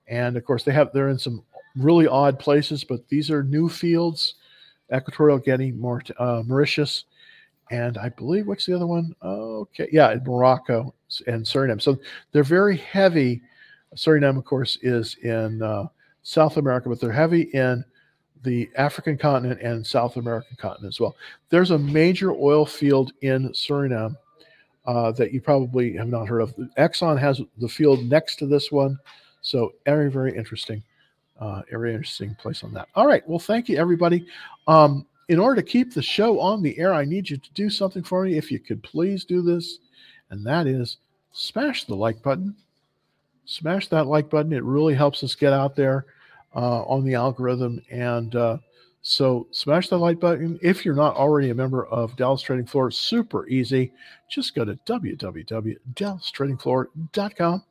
And 0.07 0.38
of 0.38 0.45
course, 0.45 0.63
they 0.63 0.71
have 0.71 0.91
they're 0.93 1.09
in 1.09 1.19
some 1.19 1.43
really 1.76 2.07
odd 2.07 2.39
places, 2.39 2.84
but 2.84 3.07
these 3.09 3.32
are 3.32 3.43
new 3.43 3.69
fields 3.69 4.36
Equatorial 4.93 5.39
Guinea, 5.39 5.71
Maurit- 5.71 6.11
uh, 6.19 6.43
Mauritius, 6.45 7.05
and 7.71 7.97
I 7.97 8.09
believe 8.09 8.45
what's 8.45 8.67
the 8.67 8.76
other 8.76 8.86
one? 8.86 9.15
Okay, 9.23 9.88
yeah, 9.91 10.15
Morocco 10.23 10.93
and 11.26 11.43
Suriname. 11.43 11.82
So 11.82 11.97
they're 12.32 12.43
very 12.43 12.78
heavy 12.78 13.41
Suriname, 13.95 14.38
of 14.38 14.45
course, 14.45 14.78
is 14.82 15.15
in 15.23 15.61
uh, 15.61 15.88
South 16.23 16.57
America, 16.57 16.89
but 16.89 16.99
they're 16.99 17.11
heavy 17.11 17.43
in 17.53 17.84
the 18.43 18.69
African 18.78 19.17
continent 19.17 19.61
and 19.61 19.86
South 19.86 20.17
American 20.17 20.55
continent 20.57 20.93
as 20.93 20.99
well. 20.99 21.15
There's 21.49 21.71
a 21.71 21.80
major 21.80 22.32
oil 22.32 22.65
field 22.65 23.13
in 23.21 23.49
Suriname 23.49 24.15
uh, 24.86 25.11
that 25.13 25.31
you 25.31 25.41
probably 25.41 25.95
have 25.95 26.07
not 26.07 26.27
heard 26.27 26.41
of. 26.41 26.55
Exxon 26.77 27.19
has 27.19 27.41
the 27.57 27.67
field 27.67 28.03
next 28.05 28.38
to 28.38 28.45
this 28.45 28.71
one. 28.71 28.97
So, 29.41 29.73
very, 29.86 30.09
very 30.09 30.36
interesting. 30.36 30.83
Uh, 31.39 31.61
very 31.69 31.93
interesting 31.93 32.36
place 32.36 32.63
on 32.63 32.73
that. 32.73 32.88
All 32.95 33.07
right. 33.07 33.27
Well, 33.27 33.39
thank 33.39 33.67
you, 33.69 33.77
everybody. 33.77 34.25
Um, 34.67 35.05
in 35.27 35.39
order 35.39 35.61
to 35.61 35.67
keep 35.67 35.93
the 35.93 36.01
show 36.01 36.39
on 36.39 36.61
the 36.61 36.77
air, 36.77 36.93
I 36.93 37.03
need 37.03 37.29
you 37.29 37.38
to 37.38 37.53
do 37.53 37.69
something 37.69 38.03
for 38.03 38.23
me. 38.23 38.38
If 38.38 38.51
you 38.51 38.59
could 38.59 38.81
please 38.83 39.25
do 39.25 39.41
this, 39.41 39.79
and 40.29 40.45
that 40.45 40.67
is 40.67 40.97
smash 41.33 41.83
the 41.83 41.95
like 41.95 42.21
button 42.23 42.55
smash 43.45 43.88
that 43.89 44.07
like 44.07 44.29
button. 44.29 44.53
It 44.53 44.63
really 44.63 44.93
helps 44.93 45.23
us 45.23 45.36
get 45.36 45.53
out 45.53 45.75
there 45.75 46.05
uh, 46.55 46.83
on 46.83 47.03
the 47.05 47.15
algorithm. 47.15 47.81
And 47.89 48.36
uh, 48.36 48.57
so 49.08 49.45
smash 49.51 49.89
that 49.89 49.99
like 49.99 50.20
button. 50.20 50.58
If 50.64 50.84
you're 50.84 50.95
not 50.95 51.16
already 51.16 51.51
a 51.51 51.56
member 51.56 51.86
of 51.86 52.16
Dallas 52.16 52.41
Trading 52.41 52.66
Floor, 52.66 52.89
super 52.89 53.47
easy. 53.47 53.93
Just 54.32 54.56
go 54.56 54.66
to 54.66 54.74
www.dallastradingfloor.com 54.88 57.64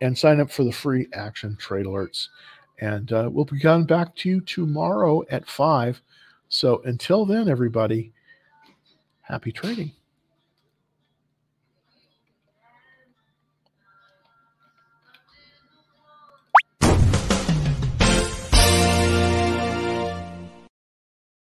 and 0.00 0.18
sign 0.18 0.40
up 0.40 0.50
for 0.50 0.64
the 0.64 0.72
free 0.72 1.06
action 1.14 1.56
trade 1.56 1.86
alerts. 1.86 2.26
And 2.80 3.12
uh, 3.12 3.30
we'll 3.32 3.44
be 3.44 3.60
coming 3.60 3.86
back 3.86 4.16
to 4.16 4.28
you 4.28 4.40
tomorrow 4.40 5.22
at 5.30 5.48
5. 5.48 6.02
So 6.48 6.82
until 6.84 7.26
then, 7.26 7.48
everybody, 7.48 8.12
happy 9.20 9.52
trading. 9.52 9.92